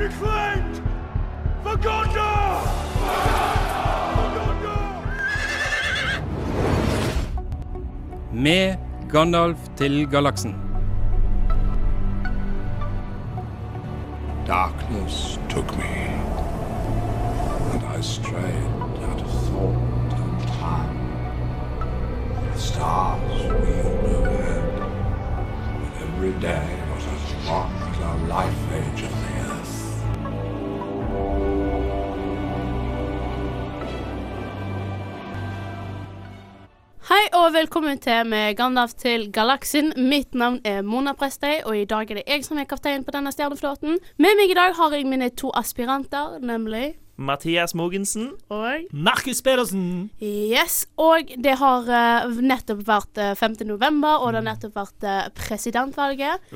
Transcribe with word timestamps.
Be 0.00 0.08
claimed 0.08 0.76
for 1.62 1.76
Gondor! 1.76 2.62
For 4.14 4.28
Gondor! 4.36 4.86
Med 8.32 8.76
Gandalf 9.10 9.58
til 9.76 10.08
galaksen. 10.10 10.56
Darkness 14.46 15.38
took 15.50 15.76
me, 15.76 15.92
and 17.74 17.82
I 17.98 18.00
strayed 18.00 18.72
out 19.10 19.20
of 19.20 19.30
thought 19.44 20.14
and 20.16 20.40
time. 20.48 20.98
The 22.52 22.58
stars 22.58 23.42
wheeled 23.42 24.04
overhead, 24.16 24.64
and 25.84 25.92
every 26.02 26.32
day 26.40 26.79
Hei 37.10 37.24
og 37.34 37.48
velkommen 37.56 37.98
til 37.98 38.28
med 38.30 38.52
Gandalf 38.54 38.92
til 38.94 39.24
galaksen. 39.34 39.88
Mitt 39.98 40.36
navn 40.38 40.60
er 40.62 40.84
Mona 40.86 41.10
Prestøy, 41.18 41.56
og 41.66 41.74
i 41.74 41.88
dag 41.90 42.06
er 42.06 42.20
det 42.20 42.22
jeg 42.22 42.44
som 42.46 42.60
er 42.62 42.68
kaptein 42.70 43.02
på 43.02 43.10
denne 43.10 43.32
stjerneflåten. 43.34 43.96
Med 44.22 44.38
meg 44.38 44.52
i 44.52 44.54
dag 44.54 44.76
har 44.78 44.94
jeg 44.94 45.08
mine 45.10 45.26
to 45.34 45.50
aspiranter, 45.58 46.38
nemlig 46.38 46.92
Mathias 47.18 47.74
Mogensen. 47.74 48.30
og 48.48 48.86
Markus 48.92 49.42
Pedersen. 49.42 50.12
Yes, 50.22 50.86
og 50.94 51.34
det 51.34 51.58
har 51.58 51.90
uh, 51.90 52.38
nettopp 52.38 52.86
vært 52.86 53.18
uh, 53.18 53.34
5. 53.34 53.58
november, 53.66 54.22
og 54.22 54.30
det 54.30 54.44
har 54.44 54.48
nettopp 54.52 54.78
vært 54.78 55.10
uh, 55.10 55.26
presidentvalget. 55.34 56.46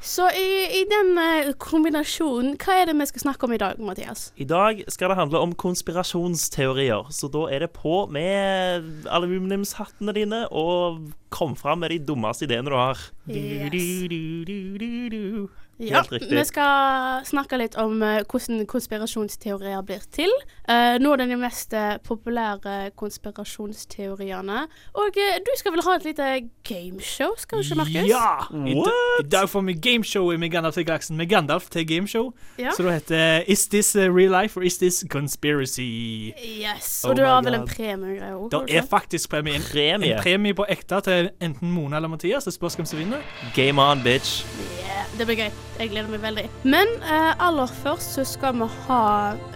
Så 0.00 0.28
i, 0.38 0.48
i 0.80 0.82
den 0.90 1.16
eh, 1.18 1.52
kombinasjonen, 1.58 2.54
hva 2.62 2.76
er 2.80 2.88
det 2.90 2.96
vi 2.98 3.06
skal 3.10 3.24
snakke 3.24 3.48
om 3.48 3.54
i 3.56 3.60
dag, 3.60 3.80
Mathias? 3.82 4.28
I 4.36 4.46
dag 4.48 4.82
skal 4.92 5.10
det 5.10 5.18
handle 5.18 5.42
om 5.42 5.54
konspirasjonsteorier, 5.58 7.10
så 7.10 7.30
da 7.32 7.46
er 7.50 7.64
det 7.64 7.72
på 7.74 8.04
med 8.12 9.06
aluminiumshattene 9.10 10.14
dine 10.16 10.44
og 10.54 11.08
kom 11.34 11.56
fram 11.58 11.82
med 11.82 11.94
de 11.94 12.00
dummeste 12.06 12.46
ideene 12.46 12.70
du 12.70 12.78
har. 12.78 13.00
Yes. 13.26 13.72
Du, 13.72 14.08
du, 14.08 14.44
du, 14.46 14.58
du, 14.78 14.90
du. 15.10 15.65
Ja, 15.78 16.00
vi 16.08 16.44
skal 16.48 17.24
snakke 17.28 17.58
litt 17.60 17.74
om 17.76 18.00
uh, 18.00 18.22
hvordan 18.24 18.62
konspirasjonsteorier 18.70 19.82
blir 19.84 20.04
til. 20.14 20.32
Uh, 20.64 20.96
noen 21.02 21.20
av 21.20 21.28
de 21.28 21.36
mest 21.36 21.74
eh, 21.76 21.98
populære 22.02 22.94
konspirasjonsteoriene. 22.96 24.62
Og 24.96 25.18
uh, 25.20 25.34
du 25.44 25.52
skal 25.60 25.74
vel 25.74 25.84
ha 25.84 25.96
et 25.98 26.06
lite 26.08 26.28
gameshow, 26.64 27.34
skal 27.38 27.60
du 27.60 27.66
ikke, 27.66 27.78
Markus? 27.82 28.08
Ja! 28.08 28.30
I, 28.56 28.76
What? 28.78 29.20
I 29.20 29.28
dag 29.28 29.50
får 29.52 29.66
vi 29.68 29.76
gameshow 29.84 30.32
med 30.38 30.50
Gandalf 30.50 30.78
til 30.78 30.86
galaksen 30.88 31.20
med 31.20 31.28
Gandalf 31.28 31.68
til 31.70 31.86
gameshow. 31.88 32.32
Ja. 32.58 32.72
Så 32.76 32.82
det 32.82 32.92
heter 32.92 33.44
Is 33.46 33.68
this 33.68 33.96
real 33.96 34.32
life 34.32 34.56
or 34.56 34.64
is 34.64 34.78
this 34.78 35.04
conspiracy? 35.10 36.32
Yes. 36.40 37.04
Oh 37.04 37.10
Og 37.10 37.16
du 37.16 37.24
har 37.24 37.42
vel 37.44 37.60
en 37.60 37.68
premie 37.68 38.32
òg? 38.32 38.48
Det 38.50 38.76
er 38.80 38.88
faktisk 38.90 39.30
premie. 39.30 39.54
En, 39.54 39.62
Premie. 39.72 40.14
en 40.14 40.22
premie 40.22 40.54
på 40.54 40.64
ekte 40.68 41.00
til 41.04 41.30
enten 41.40 41.70
Mona 41.70 41.96
eller 41.96 42.08
Mathias. 42.08 42.44
Det 42.44 42.54
spørs 42.56 42.74
hvem 42.74 42.86
som 42.86 42.98
vinner. 42.98 43.24
Game 43.54 43.82
on, 43.82 44.02
bitch. 44.02 44.44
Yeah, 44.80 45.18
det 45.18 45.26
blir 45.26 45.36
gøy. 45.44 45.65
Jeg 45.76 45.90
gleder 45.92 46.08
meg 46.08 46.22
veldig. 46.24 46.46
Men 46.64 46.88
eh, 47.04 47.32
aller 47.42 47.72
først 47.82 48.16
så 48.16 48.24
skal 48.24 48.56
vi 48.60 48.68
ha 48.86 49.02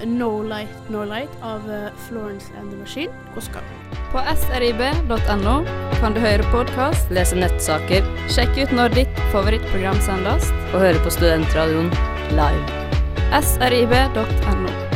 No 0.09 0.31
Light 0.45 0.91
No 0.93 1.05
Light 1.09 1.33
av 1.47 1.65
eh, 1.71 1.89
Florence 2.09 2.53
and 2.61 2.73
the 2.73 2.81
Machine. 2.81 3.13
Hvor 3.35 3.47
skal 3.47 3.65
vi? 3.65 3.79
På 4.13 4.23
srib.no 4.43 5.57
kan 6.01 6.17
du 6.17 6.21
høre 6.23 6.47
podkast, 6.51 7.11
lese 7.15 7.39
nettsaker, 7.39 8.07
sjekke 8.33 8.67
ut 8.67 8.77
når 8.77 8.97
ditt 9.01 9.25
favorittprogram 9.35 10.01
sendes, 10.05 10.51
og 10.73 10.81
høre 10.83 11.03
på 11.05 11.15
Studentradioen 11.15 11.93
live. 12.35 12.79
srib.no. 13.53 14.90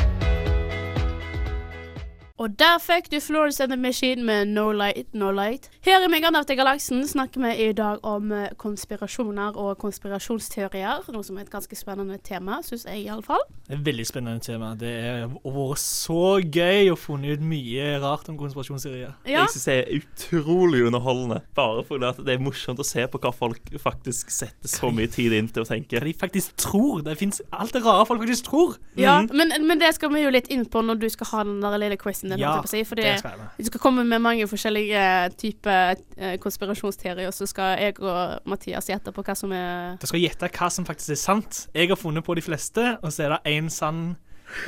Og 2.45 2.59
der 2.61 2.77
fikk 2.77 3.07
du 3.09 3.17
Florence 3.25 3.63
and 3.63 3.73
the 3.73 3.77
Machine 3.81 4.25
med 4.25 4.51
No 4.53 4.67
Light, 4.73 5.07
No 5.17 5.31
Light. 5.33 5.71
Her 5.87 6.03
i 6.05 6.09
Megandalf 6.13 6.45
til 6.45 6.59
galaksen 6.59 7.07
snakker 7.09 7.41
vi 7.41 7.53
i 7.65 7.73
dag 7.73 8.03
om 8.05 8.33
eh, 8.37 8.51
konspirasjoner 8.61 9.57
og 9.57 9.79
konspirasjonsteorier. 9.81 11.07
Noe 11.15 11.25
som 11.25 11.39
er 11.39 11.47
et 11.47 11.53
ganske 11.53 11.79
spennende 11.79 12.19
tema, 12.21 12.59
syns 12.67 12.85
jeg 12.85 13.07
iallfall. 13.07 13.41
Veldig 13.71 14.05
spennende 14.05 14.45
tema. 14.45 14.75
Det 14.77 14.91
har 14.93 15.33
vært 15.33 15.81
så 15.81 16.35
gøy 16.43 16.91
å 16.93 16.99
funne 17.01 17.33
ut 17.33 17.47
mye 17.49 17.95
rart 18.03 18.29
om 18.29 18.37
konspirasjonsteorier. 18.43 19.15
Ja. 19.25 19.47
Jeg 19.47 19.55
syns 19.55 19.65
det 19.71 19.79
er 19.79 20.03
utrolig 20.03 20.85
underholdende. 20.91 21.41
Bare 21.57 21.87
fordi 21.89 22.11
at 22.11 22.21
det 22.29 22.37
er 22.37 22.45
morsomt 22.45 22.85
å 22.85 22.89
se 22.91 23.07
på 23.09 23.23
hva 23.25 23.33
folk 23.33 23.73
faktisk 23.81 24.35
setter 24.35 24.69
så 24.69 24.93
mye 24.93 25.09
tid 25.09 25.33
inn 25.39 25.49
til 25.49 25.65
å 25.65 25.71
tenke. 25.71 25.97
Hva 25.97 26.11
de 26.11 26.17
faktisk 26.27 26.61
tror. 26.61 27.01
Det 27.09 27.17
fins 27.23 27.41
alt 27.57 27.73
det 27.73 27.87
rare 27.89 28.05
folk 28.11 28.21
faktisk 28.27 28.53
tror. 28.53 28.77
ja 29.01 29.17
men, 29.33 29.57
men 29.65 29.81
det 29.81 29.95
skal 29.97 30.13
vi 30.13 30.27
jo 30.27 30.37
litt 30.37 30.53
inn 30.53 30.69
på 30.69 30.85
når 30.85 31.01
du 31.01 31.09
skal 31.09 31.33
ha 31.33 31.49
den 31.49 31.65
der 31.65 31.81
lille 31.81 31.97
quizen 31.97 32.34
din. 32.37 32.45
Ja, 32.45 32.57
på 32.61 32.69
å 32.69 32.73
si, 32.73 32.83
fordi 32.89 33.07
det 33.07 33.15
skal 33.21 33.35
jeg 33.35 33.43
med. 33.43 33.55
du 33.59 33.71
skal 33.71 33.83
komme 33.83 34.05
med 34.09 34.23
mange 34.25 34.49
forskjellige 34.51 35.05
typer 35.41 35.95
eh, 36.17 36.37
konspirasjonsteorier, 36.43 37.31
og 37.31 37.37
så 37.37 37.49
skal 37.51 37.79
jeg 37.81 37.99
og 38.03 38.51
Mathias 38.51 38.91
gjette 38.91 39.15
på 39.15 39.25
hva 39.25 39.37
som 39.39 39.55
er 39.57 39.97
Du 40.03 40.09
skal 40.11 40.23
gjette 40.23 40.51
hva 40.51 40.71
som 40.73 40.87
faktisk 40.89 41.17
er 41.17 41.21
sant. 41.21 41.65
Jeg 41.75 41.91
har 41.93 42.01
funnet 42.01 42.27
på 42.27 42.37
de 42.39 42.45
fleste, 42.45 42.95
og 43.03 43.15
så 43.15 43.27
er 43.27 43.37
det 43.37 43.57
én 43.57 43.71
sann 43.73 44.15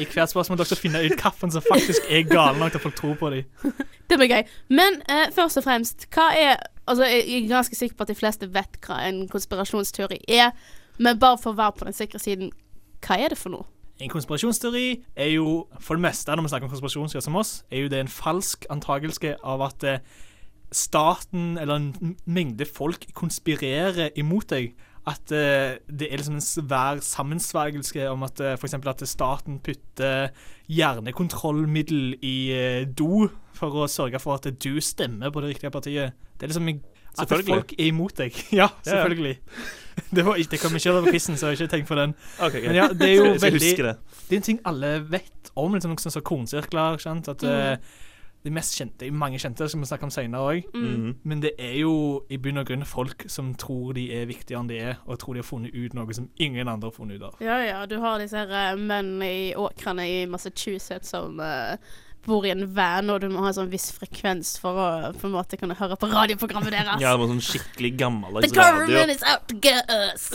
i 0.00 0.06
hvert 0.08 0.30
spørsmål. 0.30 0.58
Dere 0.58 0.70
skal 0.70 0.80
finne 0.80 1.02
ut 1.04 1.14
hvilken 1.14 1.52
som 1.52 1.64
faktisk 1.66 2.08
er 2.10 2.24
gal 2.28 2.58
nok 2.58 2.74
til 2.74 2.82
folk 2.82 2.96
tror 2.98 3.14
på 3.20 3.30
dem. 3.34 3.44
Det 4.10 4.18
blir 4.18 4.30
gøy. 4.30 4.42
Men 4.68 5.00
eh, 5.10 5.28
først 5.34 5.60
og 5.60 5.66
fremst, 5.66 6.08
hva 6.14 6.30
er 6.36 6.56
Altså, 6.86 7.02
jeg 7.10 7.42
er 7.42 7.48
ganske 7.50 7.74
sikker 7.74 7.96
på 7.98 8.04
at 8.04 8.10
de 8.12 8.14
fleste 8.14 8.46
vet 8.54 8.76
hva 8.86 9.00
en 9.08 9.24
konspirasjonsteori 9.26 10.20
er, 10.30 10.52
men 11.02 11.18
bare 11.18 11.34
for 11.42 11.50
å 11.50 11.58
være 11.58 11.74
på 11.80 11.88
den 11.88 11.96
sikre 11.96 12.20
siden, 12.22 12.52
hva 13.02 13.16
er 13.18 13.32
det 13.34 13.38
for 13.40 13.50
noe? 13.50 13.66
En 14.02 14.12
konspirasjonsteori 14.12 14.88
er 15.16 15.30
jo, 15.32 15.66
for 15.80 15.96
det 15.96 16.04
meste 16.04 16.34
når 16.36 16.44
vi 16.44 16.52
snakker 16.52 16.68
om 16.68 16.72
konspirasjonsteorier 16.74 17.24
som 17.24 17.38
oss, 17.40 17.52
er 17.72 17.86
jo 17.86 17.92
det 17.92 18.02
en 18.02 18.12
falsk 18.12 18.66
antakelse 18.72 19.36
av 19.40 19.64
at 19.64 19.86
eh, 19.88 20.02
staten 20.74 21.56
eller 21.56 21.80
en 21.80 22.16
mengde 22.26 22.66
folk 22.68 23.06
konspirerer 23.16 24.12
imot 24.20 24.50
deg. 24.52 24.74
At 25.06 25.30
eh, 25.30 25.78
det 25.86 26.10
er 26.10 26.18
liksom 26.18 26.36
en 26.36 26.44
svær 26.44 27.00
sammensvergelse 27.06 28.08
om 28.10 28.26
at 28.26 28.42
uh, 28.42 28.52
f.eks. 28.58 28.74
at 28.74 29.04
staten 29.06 29.60
putter 29.62 30.32
hjernekontrollmiddel 30.66 32.16
i 32.26 32.36
eh, 32.52 32.82
do 32.90 33.28
for 33.54 33.84
å 33.84 33.88
sørge 33.88 34.20
for 34.20 34.36
at 34.36 34.50
du 34.50 34.74
stemmer 34.82 35.30
på 35.30 35.44
det 35.44 35.54
riktige 35.54 35.70
partiet. 35.70 36.18
Det 36.34 36.44
er 36.44 36.52
liksom 36.52 36.68
en- 36.74 36.84
at 37.22 37.32
folk 37.48 37.72
er 37.78 37.86
imot 37.90 38.16
deg. 38.18 38.32
Ja, 38.60 38.68
selvfølgelig. 38.86 39.36
Det, 40.12 40.24
var, 40.26 40.36
ikke- 40.36 40.50
det 40.50 40.60
kom 40.60 40.76
ikke 40.76 40.92
over 40.92 41.10
quizen, 41.10 41.36
så 41.36 41.46
jeg 41.50 41.56
har 41.56 41.62
ikke 41.64 41.76
tenkt 41.76 41.88
på 41.88 41.96
den. 41.98 42.14
Ok, 42.40 42.54
okay. 42.54 42.66
Men 42.66 42.76
ja, 42.76 42.88
det 42.92 43.08
er 43.10 43.14
jo 43.16 43.30
veldig 43.46 43.76
det. 43.76 43.94
det 44.28 44.32
er 44.32 44.36
en 44.42 44.48
ting 44.50 44.60
alle 44.64 44.90
vet 45.10 45.52
om, 45.56 45.72
liksom 45.74 45.94
noe 45.94 46.02
sånn 46.04 46.12
som 46.18 46.26
kornsirkler. 46.26 46.98
Sant? 47.00 47.28
At 47.32 47.42
eh, 47.48 47.78
de 48.46 48.52
mest 48.54 48.76
kjente, 48.78 49.02
det 49.02 49.10
mange 49.16 49.40
kjente, 49.42 49.66
som 49.68 49.80
vi 49.82 49.88
snakker 49.88 50.06
om 50.06 50.12
senere 50.14 50.50
òg. 50.52 50.66
Mm. 50.76 51.08
Men 51.26 51.40
det 51.42 51.54
er 51.58 51.78
jo 51.80 51.94
i 52.30 52.36
bunn 52.38 52.60
og 52.60 52.68
grunn 52.68 52.84
folk 52.86 53.24
som 53.32 53.54
tror 53.58 53.96
de 53.96 54.04
er 54.14 54.28
viktigere 54.30 54.60
enn 54.62 54.68
de 54.70 54.76
er, 54.92 55.00
og 55.06 55.18
tror 55.18 55.34
de 55.34 55.42
har 55.42 55.48
funnet 55.48 55.74
ut 55.74 55.96
noe 55.98 56.14
som 56.14 56.28
ingen 56.38 56.68
andre 56.70 56.92
har 56.92 56.94
funnet 56.94 57.18
ut 57.18 57.24
av. 57.30 57.40
Ja 57.42 57.56
ja, 57.64 57.80
du 57.90 57.96
har 58.04 58.20
disse 58.22 58.38
her 58.38 58.76
uh, 58.76 58.78
mennene 58.78 59.30
i 59.32 59.48
åkrene 59.58 60.06
i 60.06 60.20
Massachusetts 60.30 61.10
som 61.16 61.40
eh, 61.42 61.74
bor 62.26 62.46
i 62.46 62.50
en 62.52 62.64
van, 62.76 63.08
og 63.14 63.20
du 63.22 63.28
må 63.32 63.44
ha 63.44 63.50
en 63.52 63.56
sånn 63.56 63.70
viss 63.72 63.88
frekvens 63.96 64.56
for 64.62 64.76
å 64.78 64.86
på 65.16 65.28
en 65.28 65.34
måte 65.36 65.58
kunne 65.60 65.76
høre 65.78 65.96
på 66.00 66.08
radioprogrammet 66.10 66.74
deres. 66.74 67.00
Ja, 67.02 67.14
det 67.14 67.22
var 67.22 67.30
sånn 67.32 67.44
skikkelig 67.46 67.92
gammeldags 68.02 68.50
The 68.52 68.60
radio. 68.60 68.84
government 68.86 69.14
is 69.16 69.24
out 69.26 69.46
to 69.50 69.58
get 69.62 69.90
us! 69.94 70.28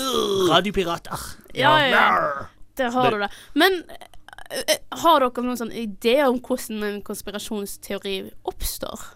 Radiopirater. 0.49 1.27
Ja, 1.53 1.75
ja, 1.85 1.91
ja. 1.93 2.49
Der 2.79 2.91
har 2.95 3.11
du 3.11 3.19
det. 3.21 3.29
Men 3.59 3.81
eh, 3.91 4.61
eh, 4.63 4.77
har 5.03 5.19
dere 5.23 5.43
noen 5.45 5.59
sånn 5.59 5.73
idé 5.75 6.17
om 6.25 6.39
hvordan 6.39 6.85
en 6.87 7.01
konspirasjonsteori 7.05 8.15
oppstår? 8.47 9.09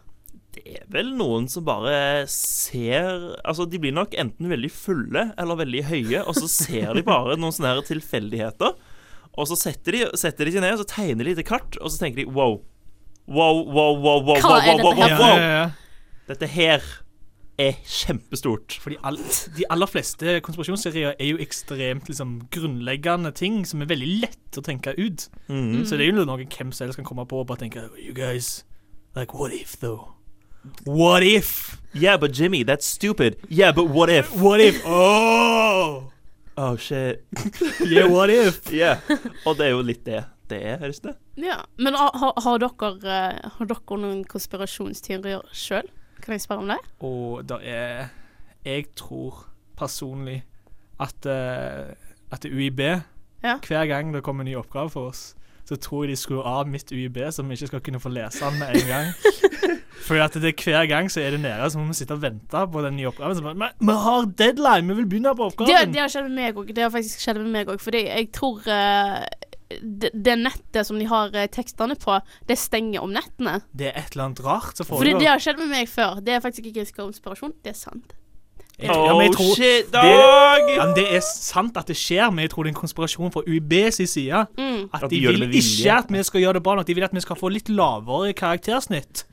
Det 0.56 0.64
er 0.80 0.84
vel 0.92 1.10
noen 1.18 1.50
som 1.52 1.66
bare 1.68 2.24
ser 2.32 3.34
Altså, 3.44 3.66
de 3.68 3.80
blir 3.84 3.92
nok 3.96 4.14
enten 4.16 4.48
veldig 4.52 4.70
fulle 4.72 5.26
eller 5.36 5.60
veldig 5.60 5.82
høye, 5.90 6.22
og 6.24 6.36
så 6.38 6.48
ser 6.52 6.94
de 6.96 7.04
bare 7.04 7.36
noen 7.36 7.56
sånne 7.56 7.74
her 7.74 7.88
tilfeldigheter. 7.90 8.76
Og 9.36 9.50
så 9.50 9.58
setter 9.60 9.98
de, 9.98 10.04
setter 10.20 10.48
de 10.48 10.56
seg 10.56 10.64
ned 10.64 10.78
og 10.78 10.84
så 10.84 10.90
tegner 10.96 11.28
de 11.28 11.36
et 11.36 11.48
kart, 11.48 11.80
og 11.82 11.92
så 11.92 12.02
tenker 12.02 12.24
de 12.24 12.30
wow. 12.32 12.60
Wow, 13.26 13.64
wow, 13.66 13.96
wow, 13.98 14.22
wow, 14.22 14.38
Hva 14.38 14.52
wow, 14.52 14.62
wow, 14.62 14.84
wow, 14.84 14.94
wow, 14.94 15.18
wow. 15.18 15.40
ja, 15.40 15.50
ja. 15.50 15.66
Dette 16.30 16.48
her 16.50 16.84
er 17.58 17.78
kjempestort. 17.88 18.78
Fordi 18.82 18.98
all, 19.04 19.18
de 19.58 19.66
aller 19.72 19.90
fleste 19.90 20.40
konspirasjonsserier 20.46 21.16
er 21.20 21.30
jo 21.32 21.40
ekstremt 21.42 22.10
liksom, 22.12 22.38
grunnleggende 22.54 23.32
ting 23.36 23.64
som 23.68 23.82
er 23.82 23.90
veldig 23.92 24.10
lett 24.26 24.60
å 24.60 24.64
tenke 24.66 24.96
ut. 24.98 25.28
Mm. 25.48 25.86
Så 25.88 25.98
det 25.98 26.08
er 26.08 26.12
jo 26.12 26.26
noe 26.26 26.38
hvem 26.44 26.74
som 26.76 26.86
helst 26.86 27.00
kan 27.00 27.08
komme 27.08 27.28
på 27.30 27.42
og 27.42 27.48
bare 27.50 27.66
tenke 27.66 27.88
You 28.02 28.14
guys, 28.14 28.66
like 29.16 29.34
what 29.34 29.54
if 29.56 29.80
though? 29.80 30.12
What 30.86 31.24
if? 31.24 31.80
Yeah, 31.94 32.18
but 32.18 32.32
Jimmy, 32.32 32.64
that's 32.64 32.86
stupid. 32.86 33.38
Yeah, 33.50 33.72
but 33.72 33.86
what 33.86 34.10
if? 34.10 34.34
What 34.36 34.60
if? 34.60 34.82
Oh! 34.86 36.12
Oh, 36.58 36.76
shit. 36.78 37.26
Yeah, 37.84 38.08
what 38.12 38.30
if? 38.30 38.62
Yeah. 38.74 39.00
Og 39.46 39.58
det 39.58 39.68
er 39.68 39.74
jo 39.76 39.82
litt 39.84 40.06
det 40.08 40.24
det 40.50 40.60
er, 40.62 40.76
høres 40.78 41.00
det? 41.02 41.16
Ja, 41.42 41.56
Men 41.82 41.96
har, 41.98 42.12
har, 42.14 42.34
har, 42.46 42.60
dere, 42.62 42.90
eh, 43.02 43.50
har 43.58 43.66
dere 43.70 43.98
noen 43.98 44.20
konspirasjonsteorier 44.30 45.42
sjøl? 45.58 45.88
Kan 46.22 46.36
jeg 46.36 46.44
spørre 46.44 46.62
om 46.62 46.70
det? 46.70 46.78
Og 47.02 47.42
det 47.50 47.58
er 47.66 48.12
Jeg 48.66 48.92
tror 48.96 49.48
personlig 49.78 50.44
at, 51.02 51.26
eh, 51.26 51.96
at 52.32 52.46
UiB 52.46 52.80
Ja. 53.44 53.58
hver 53.68 53.86
gang 53.90 54.14
det 54.14 54.24
kommer 54.24 54.42
en 54.46 54.50
ny 54.52 54.56
oppgave 54.56 54.90
for 54.90 55.10
oss, 55.10 55.36
så 55.66 55.78
tror 55.82 56.06
jeg 56.06 56.14
de 56.14 56.20
skrur 56.22 56.46
av 56.46 56.68
mitt 56.70 56.92
UiB, 56.92 57.18
så 57.34 57.44
vi 57.46 57.58
ikke 57.58 57.72
skal 57.74 57.84
kunne 57.86 58.02
få 58.02 58.12
lese 58.14 58.46
den 58.46 58.60
med 58.62 58.76
en 58.76 58.90
gang. 58.90 59.14
Fordi 60.06 60.22
at 60.22 60.36
det 60.38 60.52
hver 60.62 60.86
gang 60.90 61.10
så 61.10 61.24
er 61.24 61.34
det 61.34 61.40
nede, 61.42 61.70
så 61.72 61.80
må 61.80 61.88
vi 61.90 61.98
sitte 61.98 62.14
og 62.14 62.22
vente 62.22 62.62
på 62.72 62.84
den 62.86 62.98
nye 63.00 63.10
oppgaven. 63.10 63.42
Bare, 63.44 63.56
"Men 63.58 63.88
vi 63.90 63.96
har 64.04 64.28
deadline, 64.38 64.88
vi 64.88 65.00
vil 65.00 65.08
begynne 65.10 65.34
på 65.36 65.50
oppgaven. 65.50 65.94
det 65.94 66.02
har 66.02 66.12
skjedd 66.14 66.30
med 66.30 66.36
meg 66.36 66.56
òg. 66.62 66.74
Det 66.76 66.84
har 66.84 66.94
faktisk 66.94 67.24
skjedd 67.24 67.42
med 67.42 67.52
meg 67.52 67.68
òg. 67.74 67.82
Fordi 67.82 68.04
jeg 68.06 68.30
tror 68.32 68.62
uh, 68.70 69.26
det, 69.82 70.12
det 70.14 70.36
nettet 70.38 70.86
som 70.86 71.00
de 71.00 71.08
har 71.10 71.34
uh, 71.34 71.48
tekstene 71.50 71.98
på, 71.98 72.20
det 72.48 72.58
stenger 72.58 73.02
om 73.02 73.10
nettene. 73.10 73.62
Det 73.74 73.90
er 73.90 73.98
et 74.04 74.14
eller 74.14 74.30
annet 74.30 74.44
rart 74.46 74.78
som 74.78 74.86
Fordi 74.86 75.16
det 75.16 75.18
foregår. 75.18 75.32
har 75.32 75.40
skjedd 75.40 75.64
med 75.64 75.74
meg 75.74 75.90
før. 75.90 76.22
Det 76.22 76.38
er 76.38 76.46
faktisk 76.46 76.70
ikke 76.70 76.86
en 76.86 76.94
konspirasjon, 77.02 77.58
det 77.64 77.74
er 77.74 77.80
sant. 77.80 78.14
Jeg- 78.80 78.90
ja, 78.92 79.14
men 79.14 79.22
jeg 79.22 79.30
Oh 79.30 79.36
tror- 79.36 79.56
shit, 79.56 79.86
det- 79.92 80.76
Ja, 80.76 80.86
men 80.86 80.96
det 80.96 81.16
er 81.16 81.20
sant 81.22 81.78
at 81.78 81.88
det 81.88 81.96
skjer, 81.96 82.30
men 82.30 82.40
jeg 82.40 82.50
tror 82.52 82.64
det 82.64 82.70
er 82.72 82.76
en 82.76 82.82
konspirasjon 82.82 83.32
fra 83.32 83.42
UiB 83.48 83.92
sin 83.92 84.08
side. 84.08 84.46
Mm, 84.58 84.90
At 84.94 85.04
At 85.04 85.10
de 85.10 85.16
de 85.16 85.28
vil 85.28 85.42
ikke 85.56 85.92
at 85.92 86.06
vi 86.10 86.24
skal 86.24 86.42
gjøre 86.42 86.54
det 86.54 86.64
bra 86.64 86.76
nok. 86.76 86.88
De 86.88 86.94
vil 86.96 87.04
at 87.04 87.14
vi 87.14 87.20
skal 87.22 87.36
få 87.36 87.48
litt 87.50 87.70
lavere 87.70 88.34
karaktersnitt. 88.34 89.24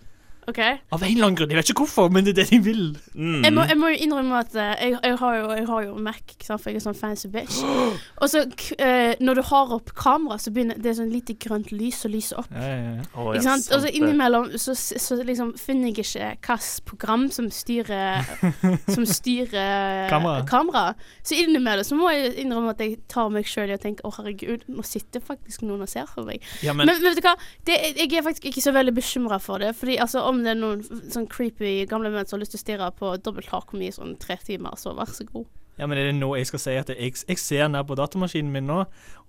OK. 0.51 0.59
Av 0.59 1.03
en 1.03 1.07
eller 1.13 1.25
annen 1.29 1.37
grunn. 1.39 1.51
Jeg 1.53 1.61
vet 1.61 1.69
ikke 1.71 1.85
hvorfor, 1.85 2.09
men 2.11 2.25
det 2.27 2.33
er 2.33 2.41
det 2.43 2.49
de 2.51 2.59
vil. 2.65 2.81
Mm. 3.15 3.45
Jeg 3.47 3.53
må, 3.55 3.63
jeg 3.71 3.79
må 3.79 3.91
jo 3.93 3.99
innrømme 4.07 4.41
at 4.43 4.57
eh, 4.59 4.73
jeg, 4.89 4.97
jeg, 5.07 5.17
har 5.21 5.37
jo, 5.39 5.45
jeg 5.55 5.67
har 5.69 5.85
jo 5.87 5.93
Mac, 6.03 6.19
ikke 6.35 6.49
sant, 6.49 6.63
for 6.65 6.73
jeg 6.73 6.81
er 6.81 6.85
sånn 6.89 6.99
fancy 6.99 7.29
bitch. 7.31 7.61
Og 8.23 8.27
så 8.33 8.43
k- 8.51 8.75
eh, 8.83 9.13
når 9.23 9.39
du 9.39 9.43
har 9.53 9.75
opp 9.77 9.93
kamera, 9.95 10.41
så 10.43 10.51
begynner 10.51 10.81
det 10.83 10.91
er 10.91 10.97
sånn 10.99 11.13
lite 11.15 11.37
grønt 11.39 11.71
lys 11.71 12.01
som 12.03 12.11
lyser 12.11 12.41
opp. 12.43 12.51
Ja, 12.51 12.65
ja, 12.73 12.91
ja. 12.99 13.07
Oh, 13.15 13.31
Ikke 13.37 13.45
sant? 13.47 13.69
Og 13.77 13.85
så 13.87 13.93
innimellom 13.95 14.51
så, 14.59 14.75
så 14.75 15.21
liksom 15.23 15.55
finner 15.63 15.93
jeg 15.93 16.01
ikke 16.03 16.09
hvilket 16.43 16.83
program 16.91 17.29
som 17.31 17.47
styrer 17.55 18.27
Som 18.97 19.07
styrer 19.07 20.09
Kamera. 20.11 20.43
kamera. 20.51 20.85
Så 21.23 21.39
innimellom 21.39 21.87
så 21.87 21.97
må 21.99 22.11
jeg 22.17 22.35
innrømme 22.43 22.75
at 22.75 22.83
jeg 22.83 22.99
tar 23.11 23.31
meg 23.33 23.47
sjøl 23.49 23.71
i 23.71 23.77
å 23.77 23.81
tenke 23.83 24.03
å 24.07 24.13
herregud, 24.19 24.67
nå 24.71 24.83
sitter 24.87 25.23
faktisk 25.23 25.63
noen 25.67 25.85
og 25.87 25.91
ser 25.91 26.11
på 26.11 26.27
meg. 26.27 26.43
ja 26.67 26.75
Men, 26.75 26.91
men, 26.91 26.99
vet 27.05 27.21
du 27.21 27.25
hva, 27.25 27.37
det, 27.69 27.79
jeg 28.03 28.11
er 28.19 28.27
faktisk 28.27 28.51
ikke 28.51 28.65
så 28.65 28.75
veldig 28.75 28.95
bekymra 28.99 29.39
for 29.43 29.63
det. 29.63 29.73
Fordi 29.79 29.97
altså, 30.03 30.25
om 30.33 30.43
det 30.45 30.53
er 30.57 30.61
noen 30.61 30.83
sånn 31.13 31.29
creepy 31.31 31.75
gamle 31.91 32.11
menn 32.13 32.27
som 32.27 32.39
har 32.39 32.43
lyst 32.47 32.57
til 32.57 32.61
å 32.61 32.67
stirre 32.67 32.93
på 32.99 33.17
dobbelt 33.23 33.51
hakkomi 33.53 33.89
i 33.91 33.95
sånn 33.95 34.17
tre 34.23 34.37
timer, 34.43 34.75
så 34.81 34.95
vær 34.97 35.11
så 35.13 35.25
god. 35.31 35.47
ja, 35.81 35.87
men 35.89 35.97
er 35.99 36.11
det 36.11 36.17
nå 36.19 36.29
jeg 36.37 36.47
skal 36.51 36.61
si 36.61 36.75
at 36.77 36.91
jeg, 36.93 37.15
jeg 37.29 37.39
ser 37.41 37.69
ned 37.73 37.87
på 37.89 37.97
datamaskinen 37.97 38.53
min 38.53 38.67
nå, 38.69 38.83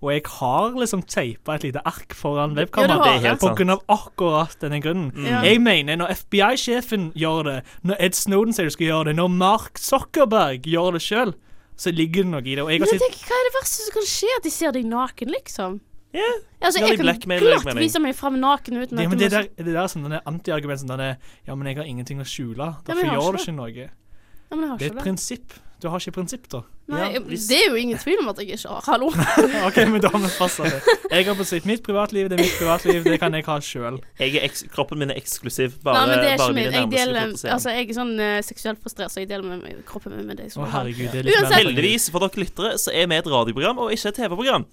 og 0.03 0.09
jeg 0.11 0.25
har 0.39 0.75
liksom 0.75 1.01
teipa 1.07 1.55
et 1.55 1.63
lite 1.69 1.81
ark 1.87 2.13
foran 2.19 2.53
webkameraet. 2.57 2.99
ja, 2.99 3.13
Det 3.13 3.13
er 3.23 3.29
helt 3.29 3.39
På 3.41 3.47
sant. 3.47 3.57
grunn 3.61 3.71
av 3.77 3.85
akkurat 3.87 4.57
denne 4.59 4.81
grunnen. 4.83 5.13
Mm. 5.15 5.25
Ja. 5.31 5.39
Jeg 5.47 5.61
mener, 5.63 5.95
når 6.01 6.11
FBI-sjefen 6.19 7.07
gjør 7.15 7.43
det, 7.47 7.55
når 7.87 7.95
Ed 8.09 8.13
Snowden 8.19 8.53
sier 8.53 8.67
du 8.67 8.75
skal 8.75 8.89
gjøre 8.91 9.05
det, 9.11 9.15
når 9.21 9.31
Mark 9.39 9.79
Zuckerberg 9.79 10.67
gjør 10.67 10.97
det 10.97 11.01
sjøl, 11.05 11.33
så 11.79 11.89
ligger 11.95 12.27
det 12.27 12.31
noe 12.35 12.43
i 12.43 12.53
det. 12.59 12.61
Og 12.61 12.69
jeg 12.69 12.79
Men 12.83 12.87
har 12.89 12.93
jeg 12.93 12.99
sett 13.01 13.15
tenker, 13.15 13.31
hva 13.31 13.39
er 13.39 13.47
det 13.49 13.55
verste 13.55 13.87
som 13.87 13.93
kan 13.95 14.09
skje? 14.11 14.35
At 14.37 14.43
de 14.43 14.51
ser 14.53 14.71
deg 14.75 14.85
naken, 14.91 15.31
liksom? 15.33 15.79
Ja. 16.13 16.29
Altså, 16.61 16.79
jeg 16.79 16.97
kan 16.99 17.05
klart 17.07 17.25
glatt 17.41 17.79
vise 17.81 17.99
meg 17.99 18.13
fram 18.15 18.35
naken 18.39 18.77
uten 18.83 18.99
at 19.01 19.09
men 19.09 19.17
du 19.17 19.23
det 19.23 19.31
må- 19.31 19.41
der, 19.41 19.49
det 19.65 19.73
der 19.73 19.87
som 19.87 20.03
denne 20.05 20.21
antiargument 20.29 20.79
som 20.79 20.89
Ja, 20.99 21.55
men 21.55 21.67
jeg 21.67 21.77
har 21.77 21.83
ingenting 21.85 22.19
å 22.21 22.23
skjule. 22.25 22.57
Ja, 22.57 22.73
Derfor 22.85 23.05
ja, 23.05 23.13
gjør 23.17 23.31
du 23.33 23.37
ikke 23.41 23.55
noe. 23.55 23.69
Ja, 23.73 24.55
men 24.55 24.61
jeg 24.61 24.69
har 24.69 24.77
Det 24.77 24.85
er 24.85 24.89
ikke 24.89 24.91
et 24.91 24.97
det. 24.97 25.03
prinsipp. 25.03 25.53
Du 25.81 25.89
har 25.89 25.99
ikke 25.99 26.13
prinsipp, 26.15 26.47
da. 26.47 26.61
Nei, 26.87 27.13
Ja, 27.13 27.19
hvis- 27.19 27.47
Det 27.49 27.57
er 27.57 27.69
jo 27.71 27.75
ingen 27.75 27.97
tvil 27.97 28.19
om 28.19 28.29
at 28.29 28.37
jeg 28.37 28.47
ikke 28.55 28.69
har. 28.69 28.81
Hallo. 28.85 29.07
OK, 29.67 29.75
men 29.89 29.99
da 29.99 30.07
har 30.09 30.19
vi 30.19 30.27
fastsatt 30.31 30.71
det. 30.71 30.83
Jeg 31.11 31.25
har 31.25 31.35
prinsipp. 31.35 31.65
Mitt 31.65 31.83
privatliv 31.83 32.29
det 32.29 32.39
er 32.39 32.43
mitt 32.43 32.55
privatliv. 32.59 33.03
Det 33.03 33.19
kan 33.19 33.33
jeg 33.33 33.43
ha 33.45 33.57
sjøl. 33.59 33.99
Er 34.19 34.47
kroppen 34.71 34.99
min 34.99 35.09
er 35.11 35.15
eksklusiv. 35.19 35.81
Bare, 35.83 36.05
Nei, 36.05 36.07
men 36.15 36.23
det 36.23 36.31
er 36.31 36.37
bare 36.37 36.49
ikke 36.49 36.55
mine 36.55 36.71
min. 36.71 36.91
Jeg 36.91 37.07
deler. 37.07 37.51
Altså, 37.51 37.69
jeg 37.75 37.89
er 37.89 37.93
sånn 37.93 38.13
uh, 38.19 38.39
seksuelt 38.41 38.79
frustrert, 38.79 39.11
så 39.11 39.19
jeg 39.19 39.27
deler 39.27 39.43
med 39.43 39.63
meg, 39.63 39.83
kroppen 39.85 40.15
min 40.15 40.25
med 40.27 40.37
deg. 40.37 40.53
Å, 40.55 40.69
herregud. 40.71 41.11
Det 41.11 41.19
er 41.19 41.23
litt 41.23 41.35
Uansett- 41.41 41.59
Heldigvis 41.65 42.09
for 42.13 42.19
dere 42.19 42.45
lyttere 42.45 42.73
så 42.79 42.93
er 42.93 43.07
vi 43.07 43.15
et 43.15 43.25
radioprogram 43.25 43.79
og 43.79 43.91
ikke 43.91 44.07
et 44.13 44.15
TV-program. 44.21 44.65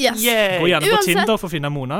Yes. 0.00 0.60
Gå 0.60 0.66
gjerne 0.70 0.86
på 0.86 0.92
Uansett- 0.96 1.14
Tinder 1.14 1.36
for 1.36 1.48
å 1.48 1.50
finne 1.52 1.68
Mona. 1.70 1.98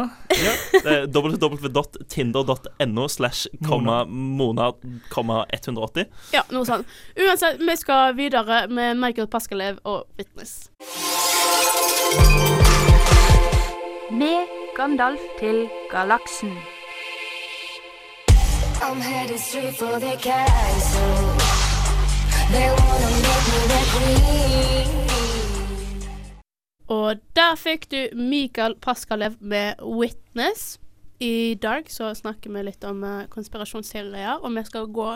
Er 0.84 1.06
www.tinder.no 1.06 3.08
slash 3.08 3.46
komma 3.68 4.04
mona 4.08 4.72
komma 5.12 5.44
180. 5.52 6.04
Ja, 6.32 6.42
noe 6.50 6.64
sånt. 6.64 6.86
Uansett, 7.16 7.58
vi 7.60 7.76
skal 7.76 8.14
videre 8.18 8.64
med 8.72 8.96
Michael 8.96 9.26
Paskalev 9.28 9.78
og 9.84 10.04
Witness. 10.18 10.70
Med 14.10 14.46
Gandalf 14.76 15.20
til 15.38 15.68
galaksen. 15.92 16.56
I'm 18.82 19.00
headed 19.00 19.38
straight 19.38 19.76
for 19.76 19.98
the 20.00 20.16
castle. 20.16 21.36
They 22.50 22.70
wanna 22.70 23.10
make 23.24 23.46
me 23.52 23.60
the 23.68 23.80
queen. 23.92 25.09
Og 26.90 27.20
der 27.38 27.56
fikk 27.58 27.86
du 27.92 27.98
Mikael 28.18 28.74
Paskalev 28.82 29.36
med 29.40 29.78
'Witness'. 29.78 30.78
I 31.20 31.54
dag 31.54 31.84
så 31.90 32.14
snakker 32.14 32.50
vi 32.50 32.62
litt 32.64 32.84
om 32.84 33.04
eh, 33.04 33.26
konspirasjonsteorier, 33.28 34.40
og 34.40 34.54
vi 34.56 34.64
skal 34.64 34.86
gå 34.88 35.08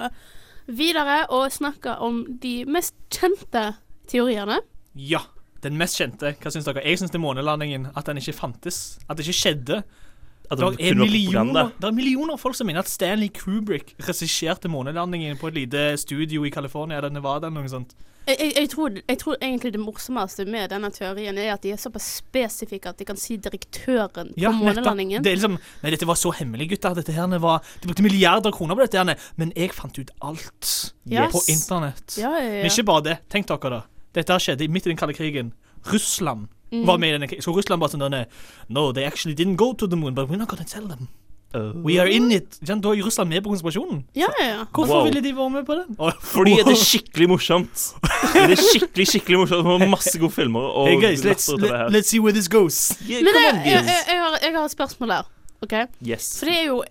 videre 0.66 1.26
og 1.32 1.52
snakke 1.52 1.96
om 1.96 2.26
de 2.42 2.64
mest 2.68 2.94
kjente 3.10 3.74
teoriene. 4.06 4.60
Ja. 4.94 5.24
Den 5.64 5.78
mest 5.80 5.96
kjente. 5.96 6.34
Hva 6.36 6.50
syns 6.52 6.66
dere? 6.68 6.82
Jeg 6.84 7.00
syns 7.00 7.12
det 7.14 7.16
er 7.16 7.24
månelandingen. 7.24 7.86
At 7.96 8.04
den 8.04 8.20
ikke 8.20 8.36
fantes. 8.36 8.98
At 9.08 9.16
det 9.16 9.24
ikke 9.24 9.38
skjedde. 9.38 9.78
At 10.50 10.58
Det 10.60 10.76
det 10.78 10.90
er, 10.90 10.94
millioner, 10.98 11.70
det 11.80 11.86
er 11.88 11.92
millioner 11.96 12.36
folk 12.36 12.54
som 12.56 12.66
mener 12.68 12.84
at 12.84 12.88
Stanley 12.90 13.30
Kubrick 13.32 13.94
regisserte 14.04 14.68
månelandingen 14.68 15.38
på 15.40 15.48
et 15.48 15.54
lite 15.54 15.84
studio 15.96 16.44
i 16.44 16.50
California 16.52 16.98
eller 16.98 17.10
Nevada 17.14 17.48
eller 17.48 17.62
noe 17.64 17.70
sånt. 17.72 17.94
Jeg, 18.26 18.36
jeg, 18.40 18.52
jeg, 18.56 18.68
tror, 18.72 18.94
jeg 19.08 19.18
tror 19.20 19.34
egentlig 19.40 19.72
det 19.74 19.80
morsomste 19.80 20.46
med 20.48 20.70
denne 20.72 20.88
teorien 20.92 21.36
er 21.40 21.50
at 21.52 21.64
de 21.64 21.72
er 21.74 21.80
såpass 21.80 22.06
spesifikke 22.22 22.88
at 22.88 23.00
de 23.00 23.04
kan 23.04 23.18
si 23.20 23.36
direktøren 23.36 24.30
på 24.32 24.40
Ja, 24.40 24.52
månelandingen. 24.56 25.24
Det 25.24 25.32
er 25.32 25.36
liksom 25.40 25.58
Nei, 25.82 25.90
dette 25.92 26.08
var 26.08 26.16
så 26.16 26.32
hemmelig, 26.32 26.70
gutter. 26.72 26.94
Dette 26.96 27.12
her 27.12 27.28
var 27.40 27.60
De 27.82 27.88
brukte 27.90 28.04
milliarder 28.04 28.48
av 28.48 28.56
kroner 28.56 28.78
på 28.78 28.86
dette 28.86 29.00
her, 29.00 29.26
men 29.36 29.52
jeg 29.56 29.72
fant 29.76 29.98
ut 30.00 30.10
alt 30.24 30.72
Yes. 31.04 31.32
på 31.32 31.42
internett. 31.52 32.16
Ja, 32.16 32.30
ja, 32.40 32.62
Men 32.62 32.70
ikke 32.72 32.86
bare 32.88 33.02
det. 33.10 33.18
Tenk 33.28 33.46
dere, 33.48 33.70
da. 33.70 33.82
Dette 34.16 34.38
skjedde 34.40 34.68
midt 34.72 34.86
i 34.86 34.92
den 34.94 34.96
kalde 34.96 35.12
krigen. 35.16 35.52
Russland 35.92 36.48
Mhm. 36.80 36.86
var 36.86 36.96
med 36.98 37.08
i 37.08 37.12
denne 37.12 37.28
krigen. 37.28 37.42
Så 37.42 37.54
Russland 37.56 37.80
bare 37.80 37.90
sånn 37.90 38.00
denne, 38.04 38.26
No, 38.68 38.92
they 38.92 39.04
actually 39.04 39.34
didn't 39.34 39.56
go 39.56 39.72
to 39.72 39.86
the 39.86 39.96
moon, 39.96 40.14
but 40.14 40.28
we're 40.28 40.36
not 40.38 40.48
gonna 40.48 40.64
tell 40.64 40.88
them. 40.88 41.08
Uh, 41.54 41.70
We 41.86 42.00
are 42.00 42.10
in 42.10 42.32
it. 42.32 42.58
Ikke? 42.62 42.80
Da 42.82 42.88
er 42.90 42.94
jo 42.98 43.04
Russland 43.06 43.30
med 43.30 43.42
på 43.44 43.48
konspirasjonen. 43.52 44.04
Ja, 44.16 44.26
ja, 44.40 44.46
ja. 44.46 44.64
Hvorfor 44.74 44.94
Wow. 44.94 45.04
ville 45.04 45.20
de 45.22 45.36
være 45.36 45.50
med 45.50 45.64
på 45.66 45.74
den? 45.74 45.96
Fordi 46.20 46.50
det 46.50 46.72
er 46.72 46.80
skikkelig 46.84 47.28
morsomt. 47.28 47.94
Det 48.34 48.58
er 48.58 48.62
skikkelig 48.72 49.06
skikkelig 49.06 49.38
morsomt 49.38 49.66
Og 49.66 49.88
masse 49.88 50.18
gode 50.18 50.32
filmer. 50.32 50.60
Og 50.60 50.88
Hey 50.88 50.96
guys, 51.00 51.22
let's, 51.24 51.46
let's 51.94 52.08
see 52.10 52.18
where 52.20 52.32
this 52.32 52.48
goes. 52.48 52.98
Yeah, 53.08 53.22
Men 53.22 53.34
on, 53.36 53.54
jeg, 53.54 53.64
jeg, 53.66 53.84
jeg, 54.08 54.18
har, 54.18 54.38
jeg 54.42 54.52
har 54.56 54.64
et 54.64 54.70
spørsmål 54.74 55.10
her. 55.10 55.22
OK? 55.62 55.72
Yes. 56.02 56.38
For 56.40 56.46
det 56.50 56.58
er 56.58 56.66
jo 56.66 56.82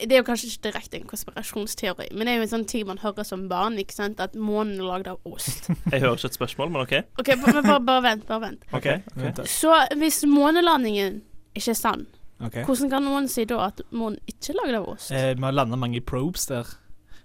det 0.00 0.12
er 0.16 0.22
jo 0.22 0.26
kanskje 0.26 0.48
ikke 0.50 0.62
direkte 0.68 0.96
en 1.00 1.08
konspirasjonsteori, 1.10 2.06
men 2.12 2.26
det 2.26 2.32
er 2.32 2.38
jo 2.40 2.46
en 2.46 2.52
sånn 2.54 2.66
ting 2.70 2.86
man 2.88 3.00
hører 3.02 3.26
som 3.28 3.42
barn, 3.50 3.76
ikke 3.80 3.96
sant? 3.96 4.20
At 4.24 4.34
månen 4.38 4.78
er 4.80 4.86
lagd 4.88 5.10
av 5.12 5.18
ost. 5.28 5.68
Jeg 5.92 6.00
hører 6.02 6.16
ikke 6.16 6.30
et 6.32 6.38
spørsmål, 6.38 6.70
men 6.72 6.82
OK. 6.86 6.94
OK, 7.20 7.32
men 7.36 7.60
bare, 7.66 7.80
bare 7.84 8.04
vent, 8.06 8.24
bare 8.28 8.44
vent. 8.46 8.64
Okay, 8.72 9.02
okay. 9.16 9.44
Så 9.50 9.74
hvis 10.00 10.22
månelandingen 10.28 11.20
ikke 11.54 11.74
er 11.76 11.78
sann, 11.82 12.06
Okay. 12.40 12.62
hvordan 12.64 12.88
kan 12.88 13.04
noen 13.04 13.26
si 13.28 13.42
da 13.44 13.58
at 13.66 13.82
månen 13.92 14.16
ikke 14.24 14.54
er 14.54 14.56
lagd 14.62 14.76
av 14.78 14.86
ost? 14.94 15.10
Eh, 15.12 15.34
vi 15.36 15.44
har 15.44 15.52
landa 15.52 15.76
mange 15.76 16.00
probes 16.00 16.46
der. 16.48 16.64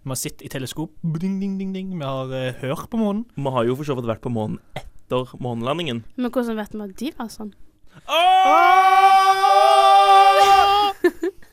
Vi 0.03 0.12
har 0.12 0.20
sittet 0.20 0.44
i 0.44 0.50
teleskop. 0.51 0.91
Ding, 1.22 1.38
ding, 1.39 1.53
ding, 1.58 1.72
ding. 1.72 1.94
Vi 1.96 2.03
har 2.03 2.34
eh, 2.36 2.51
hørt 2.60 2.89
på 2.91 3.00
månen. 3.00 3.24
Vi 3.39 3.53
har 3.55 3.63
jo 3.63 3.77
for 3.79 3.88
så 3.88 3.96
vidt 3.96 4.10
vært 4.12 4.20
på 4.25 4.34
månen 4.36 4.60
etter 4.75 5.32
månelandingen. 5.39 6.03
Men 6.20 6.32
hvordan 6.36 6.60
vet 6.60 6.75
vi 6.75 6.84
at 6.84 6.98
de 7.00 7.13
var 7.15 7.32
sånn? 7.32 7.55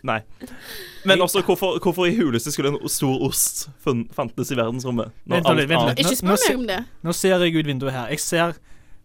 Nei. 0.02 0.18
Men 1.06 1.22
også, 1.22 1.44
hvorfor, 1.46 1.78
hvorfor 1.82 2.08
i 2.10 2.16
huleste 2.16 2.50
skulle 2.52 2.72
en 2.74 2.88
stor 2.90 3.22
ost 3.22 3.68
fun- 3.84 4.08
fantes 4.14 4.50
i 4.50 4.58
verdensrommet? 4.58 5.12
Vent 5.30 5.46
alt 5.46 5.60
litt, 5.60 5.70
vent 5.70 5.88
litt. 5.92 6.02
Ikke 6.02 6.18
spør 6.18 6.38
meg 6.42 6.58
om 6.58 6.68
det. 6.70 6.78
Nå 7.06 7.14
ser 7.14 7.42
jeg 7.44 7.54
ut 7.54 7.70
vinduet 7.70 7.94
her. 7.94 8.08
Jeg 8.10 8.22
ser 8.22 8.56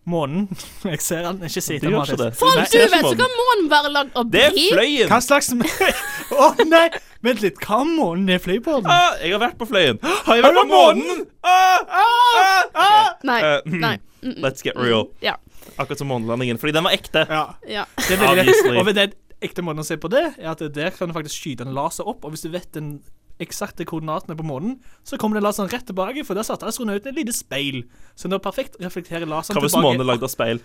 månen. 0.07 0.47
Jeg 0.87 1.01
ser 1.03 1.25
den. 1.27 1.43
Ikke 1.45 1.61
si 1.61 1.77
Du 1.77 1.85
til 1.85 1.93
gjør 1.93 2.07
ikke 2.07 2.19
det. 2.23 2.29
Faen, 2.39 2.61
Nei, 2.61 2.65
du 2.71 2.77
vet, 2.79 3.05
så 3.05 3.13
kan 3.19 3.35
månen 3.41 3.69
være 3.73 3.91
lagd 3.93 4.17
av 4.17 4.31
Det 4.31 4.43
er 4.47 4.55
fløyen! 4.55 5.11
Hva 5.11 5.19
slags 5.25 5.51
Å 6.47 6.49
nei! 6.65 6.85
Vent 7.27 7.43
litt. 7.43 7.59
Hva 7.61 7.81
er 7.83 7.91
månen 7.91 8.31
er 8.33 8.41
fløy 8.41 8.57
på 8.63 8.79
den? 8.79 8.89
Ah, 8.93 9.17
jeg 9.21 9.35
har 9.35 9.43
vært 9.43 9.59
på 9.59 9.67
fløyen. 9.67 9.99
Har 10.01 10.39
jeg 10.39 10.45
vært 10.47 10.61
på 10.61 10.65
månen? 10.71 11.25
Ah, 11.43 11.99
ah, 12.01 12.63
ah. 12.87 13.11
Nei. 13.27 13.37
Uh, 13.43 13.59
mm, 13.67 13.79
Nei. 13.83 13.93
Mm, 14.23 14.31
mm. 14.31 14.41
Let's 14.45 14.65
get 14.65 14.79
real. 14.79 15.09
Ja. 15.21 15.35
Akkurat 15.75 15.99
som 15.99 16.09
månelandingen. 16.09 16.57
Fordi 16.61 16.73
den 16.77 16.87
var 16.87 16.95
ekte. 16.95 17.25
Ja. 17.29 17.43
ja. 17.67 17.85
Det 18.07 18.17
er 18.17 18.79
Og 18.79 18.93
det 18.95 19.11
ekte 19.41 19.61
måten 19.61 19.83
å 19.83 19.85
se 19.85 19.97
på 20.01 20.09
det, 20.09 20.25
er 20.39 20.49
at 20.51 20.59
der 20.73 20.89
kan 20.95 21.09
du 21.09 21.13
faktisk 21.13 21.37
skyte 21.43 21.61
en 21.67 21.73
laser 21.77 22.07
opp, 22.07 22.25
og 22.25 22.31
hvis 22.33 22.41
du 22.47 22.49
vet 22.49 22.71
den 22.73 23.01
eksakte 23.39 23.85
koordinatene 23.85 24.33
på 24.33 24.41
månen, 24.49 24.79
så 25.05 25.13
kommer 25.21 25.37
den 25.37 25.43
laseren 25.45 25.69
rett 25.69 25.85
tilbake, 25.85 26.23
for 26.25 26.33
der 26.33 26.41
satte 26.41 26.65
astronauten 26.65 27.11
et 27.11 27.19
lite 27.19 27.35
speil. 27.37 27.83
Så 28.17 28.25
den 28.31 28.39
perfekt 28.41 28.79
reflekterer 28.81 29.29
laseren 29.29 29.59
Hva 29.59 29.61
hvis 29.61 29.75
tilbake. 29.75 29.85
månen 29.85 30.01
er 30.01 30.09
lagd 30.09 30.23
av 30.25 30.31
speil? 30.33 30.57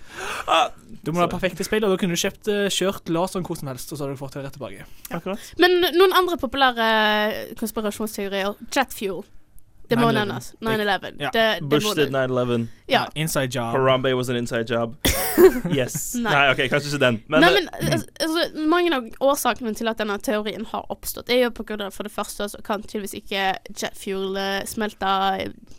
Ah, 0.49 0.71
Du 1.05 1.13
må 1.13 1.21
ha 1.21 1.27
perfekte 1.29 1.67
speil, 1.69 1.85
og 1.85 1.91
da 1.93 1.99
kunne 2.01 2.17
du 2.17 2.23
kjøpt, 2.23 2.49
eh, 2.49 2.71
kjørt 2.73 3.13
laseren 3.13 3.45
hvor 3.45 3.59
som 3.61 3.69
helst, 3.69 3.93
og 3.93 3.99
så 3.99 4.07
hadde 4.07 4.17
du 4.17 4.23
fått 4.25 4.33
det 4.39 4.45
rett 4.47 4.57
tilbake. 4.57 4.87
akkurat. 5.11 5.39
Men 5.59 5.81
noen 5.99 6.13
andre 6.17 6.39
populære 6.41 7.57
konspirasjonsteorier 7.61 8.55
Jetfuel. 8.73 9.23
Det 9.91 9.99
må 9.99 10.09
9/11. 10.09 10.15
nevnes. 10.15 10.55
9-11. 10.63 11.21
Ja. 11.21 11.31
Det, 11.31 11.61
det 11.61 11.69
Bush 11.69 11.95
did 11.95 12.09
9-11. 12.11 12.69
Ja. 12.89 13.07
Inside 13.15 13.53
job. 13.53 13.75
Harambe 13.77 14.15
was 14.17 14.31
an 14.31 14.37
inside 14.37 14.71
job. 14.71 14.97
Yes. 15.79 16.15
Nei. 16.19 16.33
Nei, 16.33 16.43
OK, 16.53 16.61
kanskje 16.73 16.91
ikke 16.93 17.01
den. 17.03 17.19
Men, 17.33 17.41
Nei, 17.45 17.49
eh, 17.49 17.55
men 17.57 17.69
altså, 17.93 18.09
altså, 18.27 18.67
Mange 18.73 18.93
av 18.97 19.09
årsakene 19.31 19.73
til 19.79 19.89
at 19.91 20.01
denne 20.03 20.17
teorien 20.23 20.65
har 20.73 20.87
oppstått, 20.93 21.31
er 21.33 21.45
jo 21.47 21.51
på 21.57 21.65
grunn 21.69 21.85
av 21.87 21.95
for 21.97 22.07
det 22.09 22.13
første 22.15 22.49
så 22.53 22.61
kan 22.65 22.83
tydeligvis 22.85 23.15
ikke 23.23 23.45
jet 23.79 23.97
fuel 23.99 24.37
eh, 24.41 24.63
smelte 24.69 25.13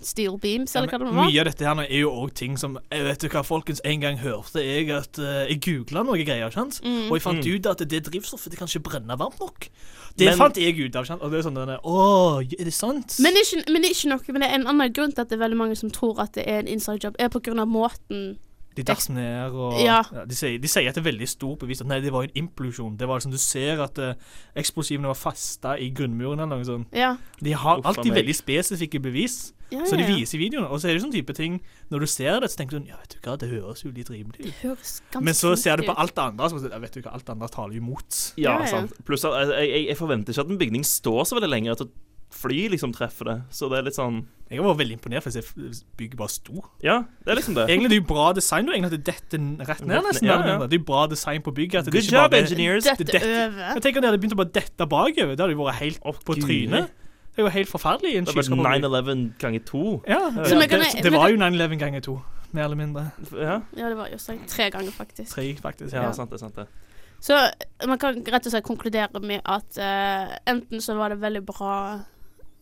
steel 0.03 0.37
beams, 0.41 0.75
eller 0.75 0.89
hva 0.91 0.99
det 1.03 1.09
var. 1.09 1.17
Mye 1.29 1.41
av 1.43 1.49
dette 1.51 1.67
her 1.67 1.77
nå 1.79 1.85
er 1.87 2.01
jo 2.03 2.11
òg 2.23 2.33
ting 2.37 2.57
som 2.59 2.77
jeg 2.91 3.03
Vet 3.07 3.23
du 3.23 3.29
hva, 3.33 3.43
folkens, 3.47 3.81
en 3.87 4.01
gang 4.03 4.17
hørte 4.21 4.63
jeg 4.63 4.89
at 4.95 5.19
uh, 5.21 5.43
Jeg 5.49 5.59
googla 5.63 6.03
noe 6.07 6.19
greier, 6.23 6.51
sant? 6.53 6.79
Mm. 6.83 7.09
og 7.11 7.17
jeg 7.17 7.23
fant 7.25 7.43
Mm. 7.43 7.49
ut 7.57 7.65
at 7.73 7.81
det 7.89 7.99
drivstoffet 8.05 8.53
det 8.53 8.59
kan 8.59 8.69
ikke 8.69 8.83
brenne 8.89 9.15
varmt 9.19 9.39
nok. 9.41 9.65
Det 10.15 10.27
Men- 10.29 10.37
fant 10.37 10.57
jeg 10.61 10.77
ut 10.79 10.95
av. 10.95 11.09
Og 11.19 11.31
det 11.31 11.39
er 11.39 11.43
sånn 11.47 11.55
denne, 11.57 11.79
Å, 11.83 12.41
er 12.43 12.63
det 12.69 12.73
sant? 12.73 13.15
Men 13.19 13.33
ikke, 13.39 13.63
men 13.73 13.83
ikke 13.87 14.09
noe 14.11 14.19
Men 14.35 14.41
det 14.41 14.49
er 14.49 14.55
en 14.59 14.67
annen 14.67 14.93
grunn 14.93 15.11
til 15.11 15.21
at 15.23 15.29
det 15.29 15.37
er 15.39 15.43
veldig 15.43 15.57
mange 15.57 15.75
som 15.79 15.89
tror 15.91 16.19
at 16.21 16.33
det 16.37 16.45
er 16.47 16.59
en 16.61 16.67
inside 16.67 17.03
job, 17.03 17.15
er 17.19 17.29
på 17.33 17.41
grunn 17.43 17.59
av 17.59 17.67
måten 17.67 18.37
de 18.75 18.83
dasser 18.83 19.13
ned 19.13 19.53
og 19.53 19.79
Ja. 19.83 20.01
de, 20.25 20.35
sier, 20.35 20.57
de 20.59 20.67
sier 20.71 20.89
at 20.89 20.95
det 20.97 21.03
er 21.03 21.09
veldig 21.11 21.27
stor 21.29 21.55
bevis 21.61 21.81
at 21.83 21.87
nei, 21.87 21.99
det 22.01 22.11
var 22.13 22.23
en 22.27 22.37
implosjon. 22.43 22.95
Det 22.97 23.07
var 23.07 23.19
liksom, 23.19 23.31
Du 23.31 23.37
ser 23.41 23.81
at 23.83 23.99
uh, 24.01 24.13
eksplosivene 24.57 25.07
var 25.11 25.17
fasta 25.19 25.75
i 25.77 25.91
grunnmuren 25.95 26.39
eller 26.41 26.57
noe 26.61 26.65
sånt. 26.67 26.87
Ja. 26.95 27.15
De 27.43 27.53
har 27.53 27.81
alltid 27.83 28.11
meg. 28.11 28.21
veldig 28.23 28.35
spesifikke 28.37 28.99
bevis, 29.03 29.53
ja, 29.73 29.85
så 29.89 29.95
de 29.97 30.03
ja, 30.03 30.09
ja. 30.09 30.15
viser 30.19 30.37
i 30.37 30.41
videoene. 30.43 30.67
Og 30.69 30.81
så 30.81 30.89
er 30.89 30.93
det 30.97 31.01
sånn 31.01 31.13
type 31.13 31.33
ting 31.33 31.55
Når 31.89 32.03
du 32.03 32.05
ser 32.11 32.39
det, 32.43 32.49
så 32.53 32.59
tenker 32.59 32.77
du 32.77 32.89
ja, 32.91 32.97
vet 33.01 33.15
du 33.15 33.19
hva, 33.25 33.37
det 33.41 33.49
høres 33.49 33.81
jo 33.85 33.89
litt 33.95 34.09
rimelig 34.13 34.51
ut. 34.63 35.19
Men 35.21 35.33
så 35.33 35.55
ser 35.57 35.77
du 35.81 35.87
på 35.87 35.95
alt 35.97 36.13
det 36.15 36.21
andre, 36.27 36.49
så 36.49 36.61
ja, 36.69 36.77
vet 36.83 36.93
du 36.93 37.01
hva, 37.01 37.13
alt 37.17 37.25
det 37.25 37.33
andre 37.33 37.49
taler 37.49 37.77
imot. 37.79 38.33
ja, 38.37 38.57
Ja, 38.57 38.59
ja. 38.61 38.71
sant. 38.75 38.93
Pluss 39.07 39.25
at 39.25 39.33
jeg, 39.53 39.69
jeg, 39.69 39.87
jeg 39.89 39.97
forventer 39.97 40.33
ikke 40.33 40.45
at 40.45 40.53
en 40.53 40.61
bygning 40.61 40.85
står 40.85 41.23
så 41.29 41.37
veldig 41.39 41.49
lenge 41.49 41.71
at 41.73 41.81
fly 42.33 42.63
liksom 42.73 42.93
treffer 42.95 43.29
det. 43.29 43.35
Så 43.53 43.69
det 43.71 43.77
er 43.79 43.85
litt 43.87 43.97
sånn 43.97 44.23
Jeg 44.53 44.61
var 44.61 44.75
veldig 44.77 44.97
imponert, 44.99 45.23
for 45.25 45.33
jeg 45.33 45.45
bygget 45.97 46.17
bare 46.19 46.29
sto. 46.29 46.61
Ja, 46.83 46.99
det 47.25 47.31
er 47.33 47.39
liksom 47.39 47.55
det. 47.57 47.63
Egentlig 47.69 47.89
det 47.89 47.97
er 47.97 48.01
jo 48.03 48.07
bra 48.13 48.25
design, 48.37 48.67
du, 48.67 48.73
egentlig 48.73 48.91
at 48.91 48.97
det 48.99 49.05
detter 49.07 49.39
rett 49.65 49.85
ned, 49.87 50.03
nesten. 50.05 50.27
ja, 50.29 50.35
ja. 50.45 50.57
Det 50.67 50.75
er 50.77 50.81
jo 50.81 50.85
bra 50.85 51.07
design 51.09 51.41
på 51.41 51.53
bygget. 51.57 51.79
At 51.79 51.85
det 51.85 51.93
Good 51.95 52.03
ikke 52.03 52.17
job, 52.19 52.31
bare, 52.31 52.41
engineers. 52.43 52.83
Dette 52.83 53.05
det- 53.05 53.23
over. 53.23 53.63
Jeg 53.73 53.81
tenker 53.81 53.97
at 53.97 54.03
det 54.03 54.09
hadde 54.11 54.21
begynt 54.21 54.35
å 54.37 54.41
bare 54.43 54.53
dette 54.59 54.85
bakover. 54.91 55.33
Det 55.33 55.39
hadde 55.41 55.55
jo 55.57 55.63
vært 55.63 55.81
helt 55.81 55.99
opp 56.05 56.21
på 56.25 56.35
Gud. 56.35 56.43
trynet. 56.45 56.91
Det 57.33 57.41
er 57.41 57.47
jo 57.47 57.49
helt 57.49 57.69
forferdelig 57.69 58.25
Det 58.25 58.35
var 58.35 58.43
9-11 58.77 59.33
ganger 59.41 59.59
to. 59.65 60.03
Ja, 60.07 60.19
Så 60.29 60.53
ja 60.53 60.67
det, 60.67 61.03
det 61.03 61.11
var 61.11 61.29
jo 61.33 61.37
9-11 61.41 61.79
ganger 61.79 61.99
to, 62.05 62.21
mer 62.53 62.63
eller 62.65 62.75
mindre. 62.77 63.11
Ja, 63.33 63.61
Ja, 63.75 63.89
det 63.89 63.97
var 63.97 64.07
jo 64.11 64.17
sånn 64.21 64.45
tre 64.47 64.69
ganger, 64.69 64.91
faktisk. 64.91 65.33
Tre, 65.33 65.55
faktisk. 65.55 65.93
ja, 65.93 66.03
Ja. 66.03 66.11
sant 66.11 66.29
det. 66.29 66.39
sant 66.39 66.55
det 66.55 66.67
Så 67.19 67.33
man 67.87 67.97
kan 67.97 68.21
rett 68.23 68.45
og 68.45 68.51
slett 68.51 68.63
konkludere 68.63 69.19
med 69.23 69.41
at 69.45 69.77
uh, 69.79 70.37
enten 70.45 70.77
så 70.79 70.95
var 70.95 71.09
det 71.09 71.19
veldig 71.21 71.43
bra 71.45 72.01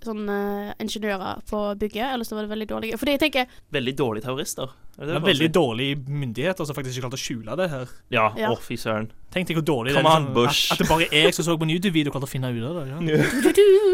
sånn 0.06 0.28
eh, 0.30 0.72
ingeniører 0.84 1.42
på 1.50 1.60
bygget, 1.82 2.08
eller 2.14 2.26
så 2.28 2.36
var 2.38 2.46
det 2.48 2.52
veldig 2.54 2.68
dårlige. 2.72 2.98
Fordi 3.02 3.16
jeg 3.18 3.22
tenker 3.26 3.46
Veldig 3.72 3.94
dårlige 4.00 4.26
terrorister. 4.26 4.72
Er 5.00 5.06
Det 5.08 5.14
det 5.16 5.22
veldig 5.24 5.48
si? 5.48 5.54
dårlige 5.56 5.96
myndigheter 6.12 6.66
som 6.68 6.76
faktisk 6.76 6.98
ikke 6.98 7.06
klarte 7.08 7.18
å 7.20 7.24
skjule 7.24 7.56
det 7.58 7.68
her. 7.72 7.86
Ja, 8.12 8.26
Ja, 8.38 8.50
å, 8.52 8.58
fy 8.60 8.76
søren. 8.78 9.08
Tenk 9.32 9.48
deg 9.48 9.56
hvor 9.62 9.66
dårlig 9.66 9.94
Come 9.96 10.04
det 10.04 10.12
er. 10.12 10.20
Liksom, 10.20 10.34
Bush. 10.36 10.64
At, 10.68 10.76
at 10.76 10.84
det 10.84 10.90
bare 10.92 11.08
er 11.08 11.24
jeg 11.30 11.34
som 11.38 11.46
så 11.48 11.56
på 11.58 11.64
en 11.64 11.72
YouTube-video 11.72 12.12
og 12.12 12.18
klarte 12.18 12.28
å 12.28 12.34
finne 12.34 12.52
ut 12.52 12.66
av 12.68 12.76
det. 12.82 12.86
Ja. 12.92 12.98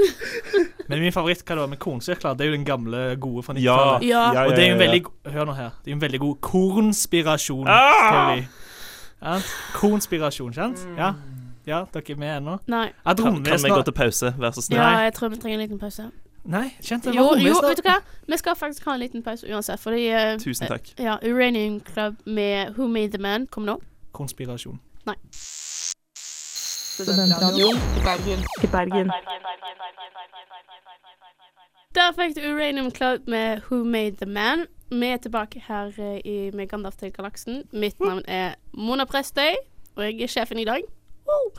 Men 0.90 1.02
min 1.04 1.12
favoritt 1.14 1.44
hva 1.46 1.56
det 1.58 1.64
var 1.66 1.72
med 1.72 1.80
kornsirkler, 1.84 2.36
det 2.40 2.46
er 2.48 2.52
jo 2.52 2.56
den 2.58 2.66
gamle, 2.68 3.02
gode 3.22 3.44
fra 3.46 3.54
Ja, 3.60 3.76
90-tallet. 3.78 4.08
Ja. 4.10 4.46
Og 4.48 4.56
det 4.56 4.64
er 4.64 4.68
jo 4.72 4.76
en 4.78 4.84
veldig 4.84 5.02
Hør 5.36 5.46
nå 5.52 5.56
her. 5.58 5.72
Det 5.84 5.92
er 5.92 5.94
jo 5.94 5.98
en 6.00 6.06
veldig 6.08 6.22
god 6.24 6.38
kornspirasjon. 6.50 7.68
Ah! 7.68 9.42
Kornspirasjon, 9.78 10.54
kjent? 10.56 10.84
Ja. 10.98 11.14
Ja, 11.68 11.84
dere 11.94 12.14
er 12.14 12.16
med 12.22 12.32
ennå? 12.38 12.58
Nei. 12.68 12.88
At 13.06 13.18
Kan, 13.18 13.44
kan 13.44 13.60
vi 13.64 13.70
gå 13.70 13.82
til 13.84 13.94
pause, 13.94 14.34
vær 14.38 14.52
så 14.56 14.62
snill? 14.66 14.80
Ja, 14.82 15.04
jeg 15.08 15.14
tror 15.14 15.30
vi 15.30 15.36
trenger 15.42 15.60
en 15.60 15.66
liten 15.68 15.80
pause. 15.80 16.08
Nei, 16.48 16.70
kjente 16.82 17.12
det 17.12 17.16
Jo, 17.18 17.26
var 17.28 17.42
jo, 17.44 17.56
vet 17.68 17.78
du 17.78 17.90
hva? 17.90 17.98
Vi 18.32 18.38
skal 18.40 18.56
faktisk 18.56 18.86
ha 18.88 18.94
en 18.96 19.00
liten 19.04 19.24
pause 19.24 19.48
uansett, 19.52 19.80
fordi 19.84 20.06
eh, 20.08 20.38
Tusen 20.40 20.68
takk. 20.72 20.94
eh, 20.98 21.04
Ja, 21.04 21.18
Uranium 21.28 21.82
Club 21.82 22.16
med 22.26 22.72
Who 22.78 22.88
Made 22.88 23.12
the 23.12 23.18
Man 23.22 23.48
kom 23.52 23.66
nå. 23.68 23.78
Konspirasjon. 24.16 24.80
Nei. 25.06 25.16
Der 31.96 32.12
fikk 32.14 32.36
du 32.36 32.42
Uranium 32.54 32.92
Club 32.92 33.28
med 33.28 33.62
Who 33.70 33.84
Made 33.84 34.16
the 34.22 34.26
Man. 34.26 34.66
Vi 34.92 35.06
er 35.06 35.18
tilbake 35.18 35.62
her 35.68 35.92
eh, 36.00 36.20
i 36.26 36.52
med 36.54 36.68
Gandalf 36.70 36.96
til 36.96 37.12
galaksen. 37.12 37.64
Mitt 37.74 38.00
navn 38.00 38.22
er 38.28 38.54
Mona 38.74 39.06
Prestøy, 39.06 39.56
og 39.96 40.04
jeg 40.04 40.22
er 40.22 40.28
sjefen 40.28 40.60
i 40.60 40.66
dag. 40.66 40.82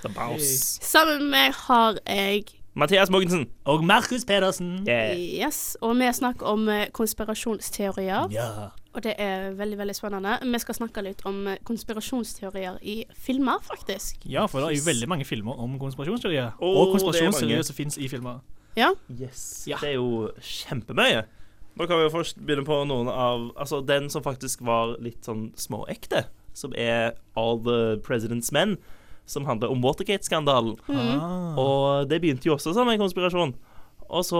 The 0.02 0.08
Boss. 0.14 0.78
Sammen 0.84 1.22
med 1.22 1.30
meg 1.34 1.54
har 1.66 1.98
jeg 2.06 2.44
Mathias 2.78 3.10
Mogensen. 3.10 3.48
Og 3.64 3.84
Markus 3.84 4.24
Pedersen. 4.24 4.84
Yeah. 4.88 5.18
Yes, 5.18 5.76
og 5.80 5.96
vi 5.98 6.12
snakker 6.14 6.46
om 6.46 6.68
eh, 6.68 6.86
konspirasjonsteorier. 6.94 8.28
Ja. 8.30 8.68
Og 8.94 9.02
det 9.02 9.14
er 9.18 9.50
veldig 9.58 9.78
veldig 9.78 9.96
spennende. 9.96 10.36
Vi 10.42 10.58
skal 10.62 10.74
snakke 10.78 11.02
litt 11.02 11.24
om 11.26 11.46
eh, 11.50 11.58
konspirasjonsteorier 11.66 12.78
i 12.82 13.00
filmer, 13.14 13.58
faktisk. 13.66 14.22
ja, 14.24 14.46
for 14.46 14.62
det 14.62 14.68
er 14.68 14.78
jo 14.78 14.86
veldig 14.86 15.08
mange 15.08 15.26
filmer 15.26 15.58
om 15.58 15.74
konspirasjonsteorier. 15.78 16.52
Oh, 16.60 16.76
og 16.76 16.86
er 16.86 16.92
konspirasjonsteorier 16.92 17.66
som 17.66 17.74
fins 17.74 17.98
i 17.98 18.08
filmer. 18.08 18.38
Ja. 18.78 18.92
Yes. 19.10 19.64
Ja. 19.66 19.80
Det 19.82 19.88
er 19.88 19.98
jo 19.98 20.30
kjempemye. 20.38 21.24
Da 21.78 21.86
kan 21.86 21.98
vi 21.98 22.06
jo 22.06 22.14
først 22.14 22.38
begynne 22.42 22.66
på 22.66 22.78
noen 22.90 23.06
av 23.10 23.52
Altså 23.58 23.80
den 23.86 24.08
som 24.10 24.22
faktisk 24.24 24.64
var 24.66 24.96
litt 25.02 25.26
sånn 25.26 25.52
småekte, 25.58 26.24
som 26.54 26.74
er 26.74 27.12
All 27.38 27.58
the 27.62 27.98
President's 28.06 28.50
Men, 28.54 28.78
som 29.28 29.44
handler 29.48 29.70
om 29.70 29.82
Watergate-skandalen. 29.84 30.76
Ah. 30.88 31.54
Og 31.60 32.08
det 32.10 32.20
begynte 32.24 32.48
jo 32.48 32.56
også 32.56 32.72
som 32.74 32.88
en 32.88 32.98
konspirasjon. 33.00 33.54
Og 34.08 34.22
så 34.24 34.38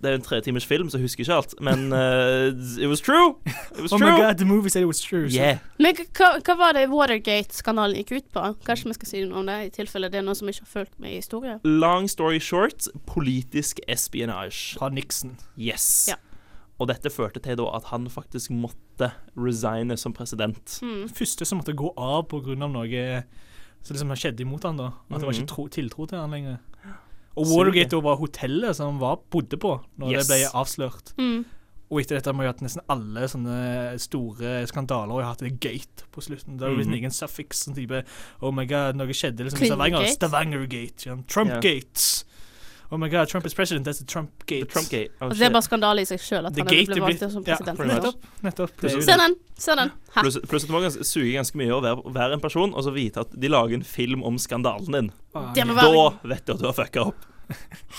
Det 0.00 0.06
er 0.08 0.14
jo 0.14 0.18
en 0.20 0.22
tretimers 0.24 0.64
film, 0.64 0.86
så 0.88 0.96
jeg 0.96 1.04
husker 1.08 1.24
ikke 1.26 1.34
alt. 1.34 1.54
Men 1.60 1.92
uh, 1.92 2.54
it 2.82 2.86
was 2.88 3.00
true! 3.02 3.34
It 3.74 3.82
was 3.82 3.92
Oh 3.92 3.98
true! 3.98 4.12
my 4.12 4.16
god, 4.20 4.38
the 4.38 4.46
movie 4.46 4.70
said 4.70 4.82
it 4.82 4.86
was 4.86 5.00
true. 5.02 5.28
so- 5.28 5.36
Yeah. 5.36 5.58
Men 5.78 5.96
hva, 6.14 6.28
hva 6.46 6.54
var 6.56 6.72
det 6.78 6.86
Watergate-skandalen 6.88 7.98
gikk 7.98 8.12
ut 8.20 8.28
på? 8.32 8.44
Kanskje 8.64 8.88
vi 8.92 8.94
skal 8.96 9.10
si 9.10 9.24
noe 9.26 9.42
om 9.42 9.50
det, 9.50 9.56
i 9.66 9.72
tilfelle 9.74 10.08
det 10.08 10.20
er 10.22 10.24
noen 10.24 10.38
som 10.38 10.48
ikke 10.48 10.62
har 10.64 10.70
fulgt 10.72 10.94
med 11.02 11.10
i 11.10 11.18
historien? 11.18 11.58
Long 11.66 12.06
story 12.08 12.38
short, 12.40 12.86
politisk 13.10 13.82
espionage. 13.90 14.78
Fra 14.78 14.88
Nixon. 14.94 15.34
Yes. 15.58 16.06
Ja. 16.14 16.16
Og 16.78 16.86
dette 16.92 17.10
førte 17.10 17.42
til 17.42 17.58
da 17.58 17.66
at 17.74 17.90
han 17.90 18.06
faktisk 18.08 18.54
måtte 18.54 19.10
resigne 19.36 19.96
som 19.98 20.14
president. 20.14 20.78
Mm. 20.80 21.08
Første 21.10 21.44
som 21.44 21.58
måtte 21.58 21.74
gå 21.74 21.90
av 21.98 22.28
pga. 22.30 22.54
noe 22.54 23.24
som 23.82 23.94
liksom 23.96 24.10
skjedde 24.16 24.40
imot 24.44 24.62
han 24.64 24.76
da. 24.76 24.86
At 25.10 25.20
det 25.20 25.26
var 25.26 25.32
Mhm. 25.32 25.42
ikke 25.42 25.46
tro, 25.54 25.68
tiltro 25.68 26.06
til 26.08 26.18
han 26.18 26.30
lenger. 26.30 26.58
Og 27.36 27.46
Watergate 27.46 28.02
var 28.02 28.16
hotellet 28.16 28.74
som 28.74 28.90
han 28.92 28.98
var, 29.00 29.18
bodde 29.30 29.56
på 29.56 29.80
når 29.98 30.10
Yes. 30.12 30.26
det 30.26 30.34
ble 30.50 30.60
avslørt. 30.60 31.12
Mm. 31.16 31.44
Og 31.90 32.00
etter 32.00 32.16
dette 32.16 32.26
har 32.26 32.34
vi 32.34 32.44
hatt 32.46 32.60
nesten 32.60 32.82
alle 32.90 33.20
sånne 33.28 33.98
store 33.98 34.66
skandaler 34.66 35.10
og 35.14 35.22
har 35.22 35.30
hatt 35.32 35.38
det 35.38 35.58
gate 35.60 36.04
på 36.12 36.20
slutten. 36.20 36.58
Det 36.58 36.66
har 36.66 36.74
blitt 36.74 36.84
liksom 36.88 36.92
en 36.92 36.98
ingen 36.98 37.10
suffix. 37.10 37.64
Sånn 37.64 37.74
type 37.76 38.04
Oh 38.42 38.50
my 38.50 38.66
god, 38.66 38.96
noe 38.96 39.06
skjedde 39.08 39.38
liksom 39.46 39.62
i 39.62 39.70
Stavanger-gate. 39.70 40.18
Stavanger 40.18 40.66
gate, 40.68 41.06
Ja. 41.06 41.14
Trumpgate. 41.28 42.24
Oh 42.90 42.96
my 42.96 43.08
god, 43.12 43.28
Trump 43.28 43.44
is 43.44 43.52
president. 43.52 43.84
That's 43.86 43.98
the 43.98 44.06
Trumpgate. 44.06 44.62
The 44.64 44.64
Trumpgate. 44.72 45.10
Oh, 45.20 45.26
Altså, 45.28 45.38
det 45.38 45.46
er 45.46 45.52
bare 45.52 45.62
skandale 45.66 46.00
i 46.00 46.06
seg 46.08 46.22
sjøl 46.24 46.46
at 46.48 46.54
The 46.56 46.62
han 46.64 46.70
gate 46.72 46.86
ble 46.88 46.96
er 46.96 47.04
valgt 47.04 47.32
som 47.34 47.44
president. 47.44 47.76
pretty. 47.76 48.12
Nettopp. 48.46 48.84
er 48.84 48.94
Se 49.04 49.16
den! 49.20 49.34
Se 49.60 49.74
den! 49.76 49.90
Pluss 50.14 50.38
pluss 50.48 50.64
at 50.64 50.70
man 50.70 50.78
må 50.80 50.84
ganske- 50.86 51.04
suge 51.04 51.32
ganske 51.36 51.58
mye 51.60 51.74
å 51.76 51.82
være, 51.84 52.14
være 52.16 52.32
en 52.38 52.40
person 52.40 52.72
og 52.72 52.84
så 52.86 52.94
vite 52.94 53.20
at 53.20 53.34
de 53.38 53.48
lager 53.52 53.74
en 53.76 53.84
film 53.84 54.24
om 54.24 54.38
skandalen 54.40 54.88
din. 54.96 55.10
Ah, 55.34 55.52
Det 55.52 55.66
må 55.68 55.76
ja. 55.76 55.82
være- 55.82 55.92
Da 56.22 56.28
vet 56.32 56.44
du 56.46 56.52
at 56.54 56.58
du 56.60 56.64
har 56.64 56.72
fucka 56.80 57.04
opp. 57.12 57.26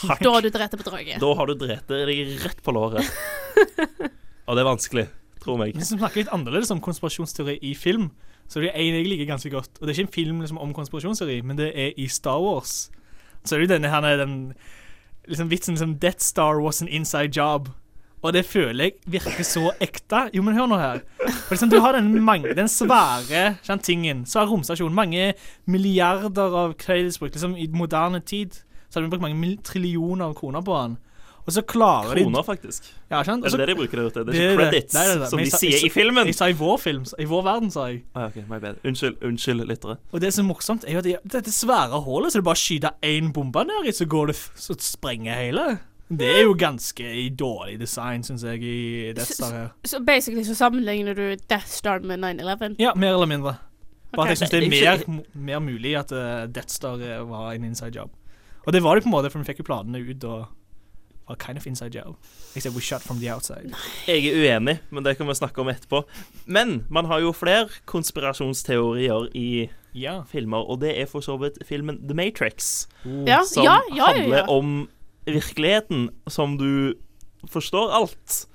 Hardt. 0.07 0.21
Da 0.25 0.31
har 0.33 0.41
du 0.41 0.49
drept 0.49 0.77
på 0.77 0.83
draget. 0.89 1.19
Da 1.21 1.33
har 1.35 1.45
du 1.45 1.53
drept 1.55 1.87
deg 1.87 2.41
rett 2.45 2.63
på 2.65 2.73
låret. 2.73 3.05
Og 4.49 4.55
det 4.57 4.61
er 4.63 4.69
vanskelig, 4.73 5.07
tror 5.43 5.57
meg. 5.61 5.75
Hvis 5.77 5.91
vi 5.93 5.99
snakker 5.99 6.23
litt 6.23 6.33
annerledes 6.33 6.71
om 6.73 6.81
konspirasjonsteori 6.81 7.59
i 7.61 7.75
film, 7.77 8.09
så 8.49 8.57
er 8.57 8.65
det 8.69 8.71
en 8.73 8.95
jeg 8.97 9.05
liker 9.05 9.29
ganske 9.29 9.51
godt. 9.53 9.69
Og 9.77 9.85
det 9.85 9.93
er 9.93 9.99
ikke 10.01 10.07
en 10.09 10.13
film 10.17 10.39
liksom, 10.41 10.57
om 10.57 10.73
konspirasjonsteori, 10.73 11.43
men 11.45 11.55
det 11.61 11.69
er 11.77 11.93
i 12.01 12.07
Star 12.09 12.39
Wars. 12.41 12.89
Så 13.45 13.55
er 13.55 13.59
det 13.61 13.69
jo 13.69 13.73
denne 13.75 13.91
her 13.91 14.17
den 14.19 14.53
liksom 15.29 15.49
vitsen 15.51 15.77
som 15.77 15.95
Death 16.01 16.23
Star 16.25 16.61
was 16.61 16.81
an 16.81 16.87
inside 16.87 17.31
job. 17.35 17.69
Og 18.21 18.33
det 18.35 18.43
føler 18.45 18.89
jeg 18.89 18.93
virker 19.07 19.45
så 19.47 19.69
ekte. 19.79 20.25
Jo, 20.35 20.43
men 20.43 20.57
hør 20.57 20.67
nå 20.67 20.79
her. 20.79 21.03
For 21.21 21.53
liksom, 21.55 21.69
du 21.71 21.79
har 21.79 21.95
den, 21.95 22.11
mange, 22.23 22.51
den 22.55 22.67
svære 22.67 23.55
kjent, 23.63 23.85
tingen, 23.85 24.25
svær 24.27 24.49
romstasjon, 24.49 24.95
mange 24.95 25.33
milliarder 25.65 26.57
av 26.65 26.73
creditsbruk. 26.81 27.31
Liksom, 27.31 27.55
I 27.55 27.69
moderne 27.71 28.19
tid 28.19 28.59
så 28.89 28.99
har 28.99 29.05
vi 29.05 29.13
brukt 29.13 29.23
mange 29.23 29.55
trillioner 29.63 30.25
av 30.25 30.35
kroner 30.35 30.65
på 30.65 30.75
den. 30.81 30.97
Og 31.49 31.53
så 31.55 31.63
klarer 31.65 32.13
de 32.13 32.23
Kroner, 32.27 32.43
faktisk. 32.45 32.85
Ja, 33.09 33.23
Også, 33.23 33.39
det 33.41 33.53
Er 33.53 33.57
det 33.57 33.59
det 33.59 33.67
de 33.69 33.75
bruker 33.79 33.97
der 33.97 34.05
ute? 34.05 34.19
Det 34.19 34.27
er 34.27 34.31
Det 34.31 34.35
ikke 34.35 34.45
er 34.45 34.57
det. 34.57 34.69
credits, 34.69 34.93
Nei, 34.93 35.05
nei, 35.07 35.15
nei, 35.17 35.29
som 35.31 35.39
de 35.39 35.49
sa- 35.49 35.57
sier 35.57 35.85
i 35.85 35.89
filmen. 35.89 36.25
Jeg 36.29 36.35
sa 36.35 36.45
i 36.45 36.53
vår 36.53 36.77
film, 36.77 37.05
i 37.17 37.25
vår 37.25 37.43
verden, 37.43 37.71
sa 37.73 37.85
jeg. 37.89 38.03
Ah, 38.13 38.27
ok, 38.27 38.35
my 38.49 38.59
bad. 38.59 38.75
Unnskyld, 38.85 39.17
unnskyld, 39.25 39.65
lyttere. 39.65 39.97
Og 40.13 40.21
det 40.21 40.33
som 40.33 40.45
er 40.45 40.53
morsomt, 40.53 40.85
er 40.85 40.91
jo 40.93 40.97
at 40.99 41.03
de- 41.09 41.17
dette 41.25 41.51
svære 41.51 42.03
hullet, 42.05 42.31
så 42.31 42.37
du 42.37 42.45
bare 42.45 42.61
skyter 42.61 42.91
én 43.01 43.33
bombe 43.33 43.65
ned 43.65 43.87
i, 43.89 43.91
så 43.91 44.05
går 44.05 44.27
det 44.27 44.35
så 44.35 44.77
sprenger 44.77 45.33
hele. 45.33 45.79
Det 46.09 46.29
er 46.39 46.43
jo 46.43 46.53
ganske 46.53 47.05
i 47.05 47.29
dårlig 47.29 47.79
design, 47.79 48.23
syns 48.23 48.43
jeg, 48.43 48.61
i 48.63 49.13
Death 49.13 49.31
Star 49.31 49.51
her. 49.51 49.67
Så 49.85 49.99
basically 50.05 50.43
så 50.43 50.55
sammenligner 50.55 51.13
du 51.15 51.35
Death 51.49 51.67
Star 51.67 51.99
med 51.99 52.19
9-11. 52.19 52.75
Ja, 52.79 52.93
mer 52.95 53.13
eller 53.13 53.25
mindre. 53.25 53.55
Bare 54.13 54.21
okay. 54.25 54.31
at 54.31 54.41
jeg 54.41 54.49
syns 54.49 54.51
det 54.51 54.83
er 54.83 54.93
er 54.93 55.03
mer, 55.09 55.23
mer 55.33 55.59
mulig 55.59 55.97
at 55.97 56.11
uh, 56.11 56.45
Death 56.45 56.69
Star 56.73 56.97
eh, 57.01 57.29
var 57.29 57.51
en 57.51 57.63
inside 57.63 57.95
job. 57.95 58.09
Og 58.65 58.73
det 58.73 58.83
var 58.83 58.95
det 58.95 59.03
på 59.03 59.07
en 59.07 59.11
måte, 59.11 59.29
for 59.31 59.39
vi 59.39 59.45
fikk 59.45 59.61
jo 59.61 59.67
planene 59.69 60.01
ut 60.09 60.23
og 60.23 60.47
var 61.29 61.35
kind 61.39 61.57
of 61.57 61.65
inside 61.67 61.93
job. 61.95 62.15
Except 62.55 62.75
we 62.75 62.81
shot 62.81 63.01
from 63.05 63.19
the 63.19 63.29
outside. 63.33 63.71
Jeg 64.07 64.25
er 64.25 64.35
uenig, 64.59 64.79
men 64.91 65.03
det 65.05 65.15
kan 65.17 65.27
vi 65.29 65.33
snakke 65.37 65.61
om 65.61 65.69
etterpå. 65.69 66.03
Men 66.47 66.85
man 66.89 67.05
har 67.05 67.19
jo 67.21 67.31
flere 67.31 67.69
konspirasjonsteorier 67.85 69.29
i 69.35 69.69
Ja. 69.95 70.21
filmer, 70.23 70.57
og 70.69 70.79
det 70.81 70.97
er 71.01 71.05
for 71.05 71.19
så 71.21 71.37
vidt 71.41 71.57
filmen 71.65 71.97
The 72.07 72.13
Matrix. 72.15 72.87
Ja, 73.05 73.43
Som 73.43 73.63
ja, 73.63 73.79
ja, 73.89 73.95
ja, 73.95 74.05
handler 74.13 74.49
om 74.49 74.89
virkeligheten 75.25 76.09
som 76.27 76.57
du 76.57 76.93
forstår 77.49 77.91
alt. 77.93 78.45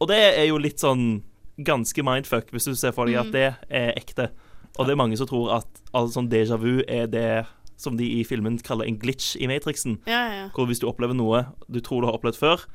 Og 0.00 0.08
det 0.08 0.16
er 0.38 0.44
jo 0.48 0.58
litt 0.58 0.80
sånn 0.80 1.22
ganske 1.62 2.02
mindfuck, 2.02 2.50
hvis 2.50 2.64
du 2.64 2.74
ser 2.74 2.92
for 2.92 3.04
deg 3.06 3.14
Mm. 3.16 3.26
at 3.26 3.32
det 3.32 3.54
er 3.70 3.92
ekte. 3.96 4.30
Og 4.78 4.86
det 4.86 4.92
er 4.92 4.96
mange 4.96 5.16
som 5.18 5.26
tror 5.26 5.56
at 5.58 5.66
altså, 5.92 6.14
sånn 6.20 6.30
déjà 6.30 6.56
vu 6.58 6.82
er 6.88 7.06
det 7.06 7.46
som 7.80 7.96
de 7.96 8.04
i 8.20 8.24
filmen 8.28 8.58
kaller 8.60 8.84
en 8.90 8.98
glitch 9.00 9.32
i 9.40 9.48
Matrixen. 9.48 9.98
Ja, 10.10 10.20
ja. 10.34 10.46
Hvor 10.54 10.68
hvis 10.68 10.82
du 10.82 10.88
opplever 10.90 11.16
noe 11.16 11.46
du 11.72 11.80
tror 11.80 12.02
du 12.04 12.10
har 12.10 12.18
opplevd 12.20 12.36
før, 12.40 12.66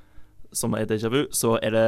som 0.56 0.74
er 0.74 0.88
déjà 0.90 1.12
vu, 1.14 1.26
så 1.36 1.58
er 1.62 1.76
det 1.76 1.88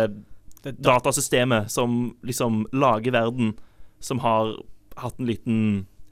Det, 0.63 0.73
da, 0.81 0.97
datasystemet 0.97 1.69
som 1.71 2.15
liksom 2.25 2.65
lager 2.73 3.13
verden, 3.13 3.53
som 3.99 4.19
har 4.19 4.55
hatt 4.97 5.19
en 5.21 5.27
liten 5.29 5.59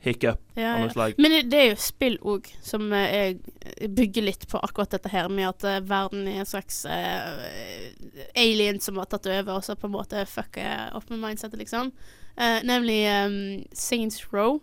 hiccup 0.05 0.37
ja, 0.53 0.75
av 0.75 0.83
noe 0.83 0.93
slag. 0.93 1.15
Men 1.17 1.33
det- 1.49 1.57
er 1.59 1.69
jo 1.71 1.77
spill 1.81 2.17
òg 2.21 2.45
som 2.61 2.93
eh, 2.93 3.35
jeg 3.81 3.89
bygger 3.97 4.21
litt 4.27 4.45
på 4.47 4.61
akkurat 4.61 4.93
dette 4.93 5.09
her 5.09 5.27
med 5.33 5.47
at 5.49 5.63
eh, 5.65 5.79
verden 5.81 6.27
er 6.29 6.43
en 6.43 6.45
slags 6.49 6.83
eh, 6.85 7.89
alien 8.37 8.79
som 8.79 8.97
har 9.01 9.09
tatt 9.09 9.25
over, 9.25 9.57
og 9.57 9.65
så 9.65 9.75
på 9.75 9.89
en 9.89 9.95
måte 9.97 10.21
fucker 10.29 10.93
opp 10.95 11.09
med 11.09 11.19
mindsetet, 11.23 11.57
liksom. 11.59 11.91
Eh, 12.37 12.61
nemlig 12.67 13.01
um, 13.25 13.65
Saints 13.73 14.21
Row. 14.31 14.61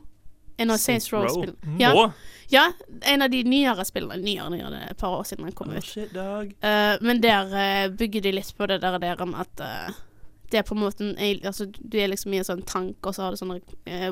En 0.62 0.70
av 0.74 0.78
Saints 0.80 1.08
Saints 1.08 1.12
Row? 1.12 1.26
Row-spillene. 1.26 1.58
Mm. 1.66 1.80
Ja, 1.82 2.12
ja, 2.52 2.72
en 3.08 3.22
av 3.24 3.30
de 3.32 3.42
nyere 3.48 3.84
spillene. 3.88 4.20
Nyere, 4.20 4.50
nyere, 4.52 4.70
det 4.74 4.80
er 4.84 4.94
et 4.94 5.00
par 5.00 5.16
år 5.16 5.26
siden 5.28 5.46
den 5.48 5.54
kom 5.56 5.70
oh, 5.72 5.78
ut. 5.80 5.86
shit, 5.88 6.10
dog. 6.12 6.50
Eh, 6.60 6.94
men 7.00 7.22
der 7.24 7.52
uh, 7.52 7.92
bygger 7.96 8.26
de 8.26 8.34
litt 8.36 8.50
på 8.58 8.68
det 8.68 8.82
der, 8.82 8.98
der 9.00 9.22
om 9.24 9.32
at 9.40 9.62
uh, 9.62 9.94
det 10.52 10.60
er 10.60 10.66
på 10.68 10.76
en 10.76 10.82
måte 10.82 11.06
en 11.06 11.46
Altså, 11.48 11.66
du 11.72 11.96
er 11.96 12.10
liksom 12.12 12.34
i 12.34 12.42
en 12.42 12.48
sånn 12.48 12.64
tank, 12.68 12.98
og 13.08 13.16
så 13.16 13.24
har 13.24 13.32
du 13.32 13.40
sånn 13.40 13.54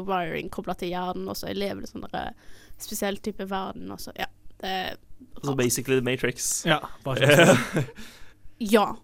wiring 0.09 0.49
kobla 0.53 0.75
til 0.81 0.95
hjernen, 0.95 1.29
og 1.29 1.37
så 1.37 1.53
lever 1.53 1.83
du 1.83 1.89
i 1.89 1.91
sånn 1.91 2.09
der, 2.09 2.33
spesiell 2.81 3.21
type 3.21 3.45
verden, 3.51 3.91
og 3.93 4.01
så 4.01 4.17
Ja. 4.17 4.31
Det 4.61 4.69
er 4.69 4.97
Så 5.43 5.55
basically 5.57 5.97
The 5.97 6.05
Matrix. 6.05 6.67
ja, 6.67 6.81
bare. 7.05 7.57
Ja. 8.61 8.97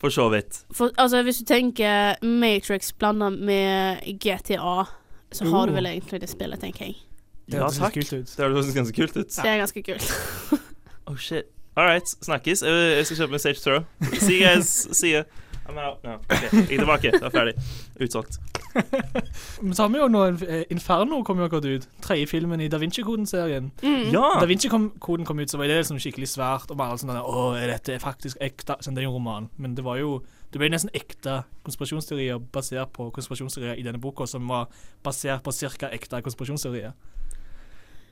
For 0.00 0.12
så 0.12 0.28
vidt. 0.28 0.64
For 0.72 0.90
altså, 0.96 1.22
hvis 1.22 1.38
du 1.38 1.44
tenker 1.44 2.24
Matrix 2.24 2.92
blanda 2.92 3.30
med 3.30 4.04
GTA, 4.20 4.84
så 5.32 5.44
har 5.52 5.66
du 5.68 5.74
vel 5.76 5.86
egentlig 5.86 6.20
det 6.22 6.30
spillet, 6.30 6.60
tenker 6.60 6.88
jeg. 6.88 6.96
Det 7.48 7.60
Ja, 7.60 7.68
takk. 7.72 7.94
Det 7.94 8.38
høres 8.38 8.74
ganske 8.74 8.94
kult 8.96 9.16
ut. 9.16 9.30
Det 9.32 9.48
er 9.48 9.62
ganske 9.64 9.82
kult. 9.82 10.10
Oh 11.08 11.16
shit. 11.16 11.46
All 11.74 11.86
right, 11.86 12.04
snakkes. 12.04 12.62
Jeg, 12.62 13.06
skal 13.06 13.16
kjøpe 13.16 13.32
meg 13.32 13.40
Stage 13.40 13.62
Throw. 13.62 13.84
See 14.20 14.34
you 14.36 14.44
guys. 14.44 14.68
See 14.92 15.14
you. 15.14 15.22
I'm 15.68 15.78
out. 15.78 16.02
No. 16.04 16.18
ok, 16.18 16.42
Jeg 16.52 16.74
er 16.74 16.82
tilbake. 16.82 17.10
Det 17.14 17.22
er 17.22 17.30
ferdig. 17.30 17.54
Utsolgt. 18.00 18.38
Men 19.62 19.74
så 19.74 19.82
har 19.86 19.88
vi 19.88 19.98
jo 20.02 20.08
nå 20.12 20.24
eh, 20.44 20.64
Inferno 20.74 21.22
kom 21.24 21.40
jo 21.40 21.46
akkurat 21.48 21.64
ut. 21.64 21.86
Tredje 22.04 22.26
filmen 22.26 22.60
i 22.60 22.68
Da 22.68 22.80
Vinci-koden-serien. 22.82 23.70
Mm. 23.82 24.10
Ja! 24.12 24.34
Da 24.40 24.48
Vinci-koden 24.48 25.24
kom 25.24 25.40
ut, 25.40 25.50
så 25.50 25.60
var 25.60 25.68
det 25.68 25.78
liksom 25.80 26.00
skikkelig 26.02 26.28
svært. 26.32 26.68
Og 26.72 26.76
bare 26.76 26.98
sånn 27.00 27.14
Å, 27.16 27.46
er 27.56 27.72
dette 27.72 27.96
faktisk 28.02 28.40
ekte? 28.44 28.76
Sånn, 28.84 28.96
det 28.96 29.04
er 29.04 29.08
jo 29.08 29.14
en 29.14 29.18
roman. 29.20 29.48
Men 29.56 29.76
det 29.78 29.84
var 29.88 30.00
jo 30.00 30.18
Det 30.50 30.58
ble 30.58 30.68
nesten 30.72 30.90
ekte 30.96 31.42
konspirasjonsteorier 31.66 32.38
basert 32.52 32.92
på 32.96 33.10
konspirasjonsteorier 33.12 33.76
i 33.78 33.82
denne 33.84 34.00
boka, 34.00 34.26
som 34.26 34.46
var 34.48 34.68
basert 35.04 35.42
på 35.44 35.52
ca. 35.52 35.90
ekte 35.92 36.22
konspirasjonsteorier. 36.24 36.92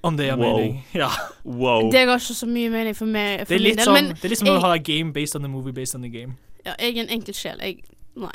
Om 0.04 0.16
det 0.16 0.26
gir 0.26 0.36
Wow. 0.36 0.56
mening. 0.56 0.84
Ja. 0.94 1.08
Wow. 1.44 1.90
Det 1.90 2.04
ga 2.06 2.14
ikke 2.18 2.34
så 2.34 2.46
mye 2.46 2.70
mening 2.70 2.94
for 2.96 3.06
meg. 3.06 3.46
For 3.46 3.54
Det 3.54 3.60
er 3.60 3.64
litt 3.64 3.80
som, 3.80 3.96
sånn, 3.96 4.08
det 4.14 4.24
er 4.24 4.28
litt 4.28 4.38
som 4.38 4.46
jeg- 4.48 4.56
å 4.56 4.60
ha 4.60 4.76
game 4.76 5.12
based 5.12 5.34
on 5.36 5.42
the 5.42 5.48
movie 5.48 5.72
based 5.72 5.94
on 5.94 6.02
the 6.02 6.08
game. 6.08 6.36
ja, 6.64 6.74
jeg 6.78 6.96
er 6.98 7.02
en 7.02 7.08
enkel 7.20 7.34
sjel. 7.34 7.58
Jeg 7.60 7.82
Nei. 8.16 8.30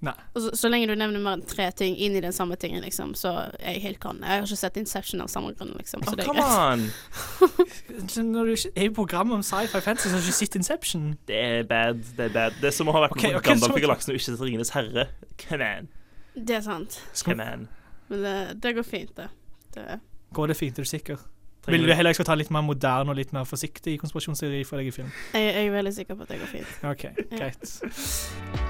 Nei. 0.00 0.14
Og 0.32 0.40
så, 0.40 0.50
så 0.56 0.68
lenge 0.70 0.88
du 0.88 0.94
nevner 0.96 1.20
mer 1.20 1.36
enn 1.36 1.42
tre 1.44 1.66
ting 1.76 1.92
inn 2.00 2.14
i 2.16 2.22
den 2.24 2.32
samme 2.32 2.56
tingen, 2.60 2.80
liksom, 2.80 3.12
så 3.18 3.34
er 3.58 3.74
jeg 3.74 3.82
helt 3.84 4.00
kan. 4.00 4.22
Jeg 4.24 4.40
har 4.40 4.46
ikke 4.46 4.56
sett 4.56 4.78
Inception 4.80 5.20
av 5.20 5.28
samme 5.28 5.52
grunn, 5.58 5.74
liksom, 5.76 6.04
så 6.06 6.14
Oh, 6.14 6.16
det 6.16 6.24
er 6.24 6.30
come 6.30 6.44
greit. 6.44 6.86
on! 8.16 8.30
Når 8.32 8.48
du 8.48 8.54
er 8.70 8.86
i 8.86 8.92
program 8.96 9.34
om 9.36 9.42
sci-fi 9.44 9.82
fantasy, 9.84 10.08
så 10.08 10.16
har 10.16 10.24
du 10.24 10.30
ikke 10.30 10.38
sett 10.38 10.56
Inception. 10.56 11.10
Det 11.28 11.36
er 11.36 11.68
bad. 11.68 12.00
Det 12.16 12.30
er 12.30 12.32
bad. 12.38 12.56
Det 12.62 12.70
er 12.72 12.76
som 12.76 12.88
å 12.88 12.96
ha 12.96 13.04
vært 13.04 13.18
okay, 13.18 13.28
med 13.28 13.36
på 13.36 13.42
ok, 13.42 13.50
Gandalf 13.50 13.76
i 13.76 13.84
galaksen 13.84 14.14
og 14.14 14.20
ikke 14.20 14.28
sett 14.30 14.46
Ringenes 14.46 14.72
herre. 14.76 15.06
Come 15.44 15.68
on. 15.68 15.90
Det 16.34 16.56
er 16.56 16.64
sant. 16.64 16.96
Come 17.26 17.44
on. 17.44 17.68
Men 18.08 18.24
det, 18.24 18.38
det 18.64 18.74
går 18.80 18.88
fint, 18.88 19.12
det. 19.20 19.28
det. 19.76 20.00
går 20.32 20.54
det 20.54 20.56
fint, 20.56 20.80
er 20.80 20.88
du 20.88 20.92
sikker? 20.96 21.20
Trenger 21.60 21.76
Vil 21.78 21.82
du- 21.86 21.90
du 21.92 21.94
heller 21.94 22.08
jeg 22.08 22.14
skal 22.16 22.24
ta 22.30 22.34
litt 22.40 22.50
mer 22.50 22.62
moderne 22.64 23.10
og 23.12 23.16
litt 23.16 23.32
mer 23.36 23.44
forsiktig 23.44 23.98
konspirasjonsteori 24.00 24.62
for 24.64 24.76
deg 24.80 24.86
i 24.86 24.90
film? 24.90 25.10
Jeg, 25.34 25.54
jeg 25.54 25.66
er 25.66 25.70
veldig 25.74 25.92
sikker 25.94 26.14
på 26.16 26.22
at 26.22 26.28
det 26.28 26.38
går 26.40 26.46
fint. 26.46 26.70
OK, 26.88 27.02
greit. 27.36 27.82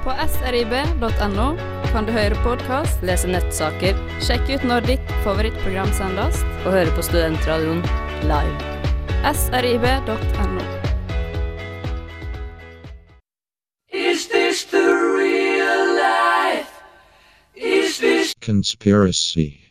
På 0.03 0.11
srib.no 0.27 1.47
kan 1.93 2.07
du 2.07 2.13
høre 2.13 2.35
podkast, 2.43 3.03
lese 3.07 3.29
nettsaker, 3.31 3.95
sjekke 4.21 4.59
ut 4.59 4.65
når 4.67 4.81
ditt 4.91 5.15
favorittprogram 5.23 5.93
sendes, 5.95 6.43
og 6.65 6.73
høre 6.75 6.91
på 6.97 7.03
Studentradioen 7.07 7.83
live. 8.27 8.59
srib.no. 9.35 10.67
Is 13.93 14.27
this 14.29 14.65
the 14.65 14.83
real 14.83 15.95
life? 15.95 16.71
Is 17.55 17.99
this 17.99 18.35
Conspiracy. 18.41 19.70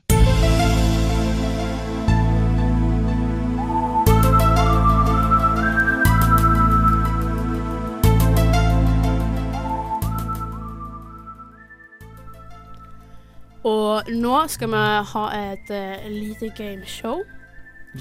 Og 13.99 14.11
nå 14.15 14.35
skal 14.47 14.69
vi 14.71 14.81
ha 15.11 15.23
et 15.35 15.71
uh, 15.75 16.05
lite 16.11 16.49
gameshow. 16.55 17.23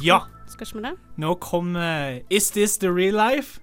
Ja, 0.05 0.19
Skal 0.49 0.67
ikke 0.67 0.79
vi 0.79 0.83
det? 0.85 0.93
nå 1.17 1.35
kommer 1.35 2.21
Is 2.31 2.51
this 2.51 2.79
the 2.79 2.93
real 2.93 3.15
life? 3.15 3.59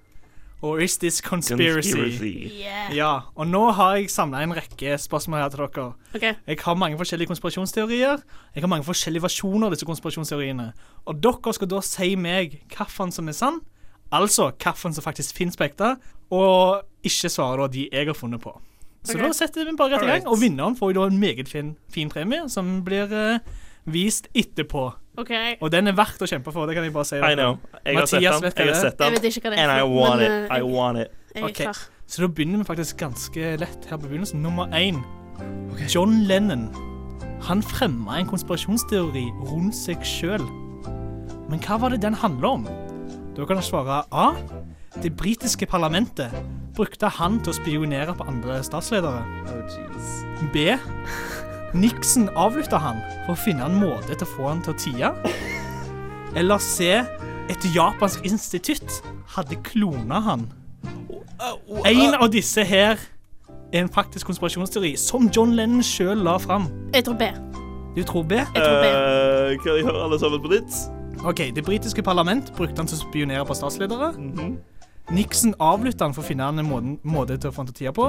Or 0.62 0.80
is 0.80 0.98
this 0.98 1.20
conspiracy? 1.20 2.50
Yeah. 2.60 2.96
Ja, 2.96 3.20
og 3.34 3.46
nå 3.46 3.70
har 3.70 3.96
jeg 3.96 4.10
samla 4.10 4.42
en 4.42 4.54
rekke 4.56 4.98
spørsmål 4.98 5.40
her 5.40 5.48
til 5.48 5.58
dere. 5.58 5.86
OK. 6.14 6.22
Jeg 6.46 6.58
har 6.64 6.74
mange 6.74 6.96
forskjellige 6.96 7.28
konspirasjonsteorier. 7.28 8.22
Jeg 8.54 8.62
har 8.62 8.68
mange 8.68 8.84
forskjellige 8.84 9.22
versjoner 9.22 9.66
av 9.68 9.76
disse 9.76 9.86
konspirasjonsteoriene. 9.86 10.72
Og 11.06 11.20
dere 11.22 11.52
skal 11.54 11.70
da 11.70 11.80
si 11.84 12.14
meg 12.16 12.58
hvilken 12.66 13.12
som 13.12 13.28
er 13.28 13.36
sann, 13.36 13.60
altså 14.12 14.50
hvilken 14.50 14.96
som 14.96 15.04
faktisk 15.04 15.36
finnes 15.36 15.56
på 15.56 15.68
ekte, 15.68 15.96
og 16.30 16.82
ikke 17.04 17.30
svare 17.30 17.62
da 17.62 17.72
de 17.72 17.88
jeg 17.92 18.06
har 18.08 18.16
funnet 18.16 18.40
på. 18.42 18.56
Så 19.06 19.14
okay. 19.14 19.22
da 19.22 19.32
setter 19.38 19.68
vi 19.68 19.76
bare 19.78 19.94
rett 19.94 20.04
i 20.04 20.10
gang, 20.10 20.28
og 20.28 20.40
vinneren 20.42 20.76
får 20.78 20.92
jo 20.92 21.00
da 21.00 21.08
en 21.12 21.18
meget 21.22 21.48
fin, 21.48 21.76
fin 21.92 22.10
premie, 22.10 22.48
som 22.50 22.80
blir 22.86 23.12
uh, 23.14 23.38
vist 23.86 24.26
etterpå. 24.34 24.88
Okay. 25.16 25.54
Og 25.64 25.70
den 25.72 25.88
er 25.88 25.94
verdt 25.96 26.20
å 26.20 26.28
kjempe 26.28 26.52
for, 26.52 26.68
det 26.68 26.76
kan 26.76 26.84
jeg 26.84 26.92
bare 26.92 27.08
si. 27.08 27.20
I 27.22 27.36
know. 27.38 27.56
Jeg 27.86 27.96
har 27.96 28.08
sett 28.10 28.20
Mathias 28.20 28.40
den. 28.40 28.48
vet 28.48 28.58
Jeg 28.58 28.66
har 28.66 28.72
det 28.72 28.80
sett 28.82 28.98
Jeg 28.98 29.14
den. 29.14 29.14
vet 29.16 29.28
ikke 29.30 29.44
hva 29.46 29.52
det 29.54 29.60
er. 29.62 29.70
And 29.70 29.78
I 29.78 29.86
want 29.94 30.20
men, 30.20 30.26
it. 30.26 30.50
eh, 30.50 30.56
I 30.58 30.66
want 30.66 30.98
it. 31.04 31.14
Jeg 31.36 31.44
Ok. 31.44 31.60
klar. 31.62 31.84
Så 32.06 32.22
da 32.22 32.28
begynner 32.28 32.58
vi 32.58 32.64
faktisk 32.68 32.96
ganske 33.00 33.56
lett 33.62 33.86
her 33.90 33.96
på 33.96 34.10
begynnelsen. 34.10 34.42
Nummer 34.42 34.66
én. 34.76 35.00
John 35.94 36.26
Lennon. 36.28 36.68
Han 37.46 37.62
fremma 37.62 38.18
en 38.20 38.28
konspirasjonsteori 38.28 39.24
rundt 39.48 39.74
seg 39.76 40.04
sjøl. 40.04 40.44
Men 41.50 41.60
hva 41.62 41.78
var 41.80 41.94
det 41.94 42.02
den 42.02 42.14
handla 42.14 42.48
om? 42.58 42.68
Da 43.36 43.44
kan 43.44 43.56
jeg 43.56 43.68
svare 43.68 44.02
A. 44.12 44.34
Det 45.02 45.16
britiske 45.16 45.66
parlamentet 45.68 46.32
brukte 46.76 47.08
han 47.18 47.38
til 47.40 47.52
å 47.52 47.56
spionere 47.56 48.14
på 48.16 48.26
andre 48.28 48.60
statsledere. 48.66 49.22
Oh. 49.48 50.44
B. 50.52 50.76
Nixon 51.76 52.28
avlytta 52.38 52.78
han 52.80 53.00
for 53.26 53.34
å 53.34 53.40
finne 53.40 53.66
en 53.66 53.78
måte 53.80 54.14
til 54.14 54.26
å 54.26 54.30
få 54.36 54.50
han 54.50 54.62
til 54.64 54.74
å 54.74 54.78
tie. 54.80 55.10
Eller 56.36 56.62
C. 56.62 57.02
Et 57.46 57.66
japansk 57.74 58.24
institutt 58.26 59.00
hadde 59.36 59.58
klona 59.66 60.20
han. 60.24 60.48
En 61.86 62.16
av 62.16 62.30
disse 62.32 62.64
her 62.66 62.98
er 63.72 63.82
en 63.84 63.90
faktisk 63.92 64.26
konspirasjonsteori 64.30 64.94
som 64.98 65.28
John 65.30 65.54
Lennon 65.56 65.84
sjøl 65.84 66.24
la 66.26 66.36
fram. 66.42 66.68
Jeg 66.94 67.06
tror 67.06 67.18
B. 67.20 67.30
Du 67.96 68.02
tror 68.04 68.26
B? 68.28 68.40
Jeg 68.40 68.60
tror 68.60 68.80
B. 68.82 68.88
Uh, 68.92 69.52
kan 69.62 69.78
jeg 69.78 69.86
høre 69.86 70.04
alle 70.04 70.18
sammen 70.20 70.42
på 70.42 70.52
nytt? 70.52 70.80
Ok, 71.24 71.40
Det 71.56 71.64
britiske 71.64 72.02
parlament 72.02 72.52
brukte 72.56 72.82
han 72.82 72.88
til 72.90 72.98
å 72.98 73.04
spionere 73.06 73.44
på 73.48 73.54
statsledere. 73.56 74.12
Mhm. 74.18 74.56
Nixon 75.10 75.54
avlytta 75.62 76.04
han 76.04 76.14
for 76.14 76.24
å 76.24 76.26
finne 76.26 76.48
en 76.50 76.96
måte, 77.06 77.36
til 77.38 77.50
å 77.50 77.54
få 77.54 77.62
han 77.62 77.92
på. 77.94 78.08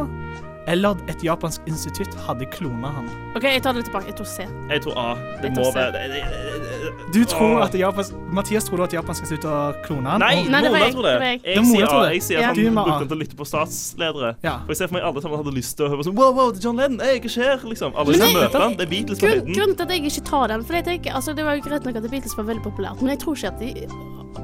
Eller 0.67 0.97
et 1.07 1.21
japansk 1.23 1.61
institutt 1.67 2.13
hadde 2.27 2.45
klona 2.51 2.91
han. 2.97 3.07
OK, 3.37 3.43
jeg 3.47 3.61
tar 3.63 3.73
det 3.77 3.85
tilbake. 3.87 4.07
Jeg 4.11 4.17
tror 4.19 4.27
C. 4.27 4.47
Jeg 4.69 4.81
tror 4.83 4.97
A. 4.99 5.15
Det 5.41 5.51
må 5.55 5.71
være 5.73 5.91
det- 5.93 6.09
det- 6.11 6.23
det- 6.23 7.13
Du 7.13 7.23
tror 7.25 7.61
at 7.63 7.71
japansk, 7.73 8.13
Mathias 8.31 8.65
tror 8.67 8.83
at 8.83 8.91
japansk 8.91 9.21
institutt 9.23 9.45
har 9.49 9.73
klona 9.85 10.09
han? 10.11 10.19
Nei, 10.19 10.43
Nei, 10.49 10.61
det 10.61 10.71
var 10.71 10.79
Mona 10.79 10.85
jeg. 10.85 10.93
tror 10.93 11.03
Det 11.03 11.19
det. 11.19 11.29
jeg. 11.45 11.55
Jeg 11.55 11.65
sier 11.65 11.87
A. 11.87 12.09
Jeg 12.11 12.21
sier 12.23 12.37
at 12.39 12.43
han 12.57 12.75
brukte 12.75 12.99
den 12.99 13.07
til 13.07 13.17
å 13.17 13.21
lytte 13.21 13.35
på 13.37 13.45
statsledere. 13.47 14.35
Ja. 14.43 14.57
For 14.59 14.67
jeg 14.67 14.77
ser 14.77 14.87
for 14.87 14.93
meg 14.95 15.03
alle 15.03 15.21
sammen 15.21 15.37
hadde 15.39 15.53
lyst 15.55 15.77
til 15.77 15.85
å 15.87 15.89
høre 15.89 16.03
sånn 16.03 16.15
Wow, 16.15 16.33
wow, 16.33 16.51
det 16.51 16.59
er 16.59 16.63
John 16.67 16.75
Lennon. 16.75 16.99
Hey, 16.99 17.19
hva 17.19 17.29
skjer? 17.31 17.63
Liksom. 17.63 17.93
Alle 17.95 18.17
Men 18.17 18.33
møte 18.35 18.59
han. 18.59 18.75
Det 18.75 18.81
er 18.87 18.91
Beatles 18.91 19.19
på 19.19 19.27
høyden. 19.27 19.55
grunnen 19.55 19.75
til 19.77 19.83
at 19.83 19.89
jeg 19.89 20.03
ikke 20.03 20.25
tar 20.25 20.47
den 20.47 20.63
For 20.63 20.73
jeg 20.73 20.85
tenker, 20.85 21.11
altså 21.13 21.35
Det 21.35 21.45
var 21.45 21.55
jo 21.55 21.61
greit 21.61 21.85
nok 21.85 21.95
at 21.95 22.03
The 22.03 22.09
Beatles 22.09 22.35
var 22.37 22.43
veldig 22.43 22.63
populært, 22.63 23.01
men 23.01 23.09
jeg 23.15 23.19
tror 23.19 23.35
ikke 23.35 23.47
at 23.47 23.59
de 23.59 23.87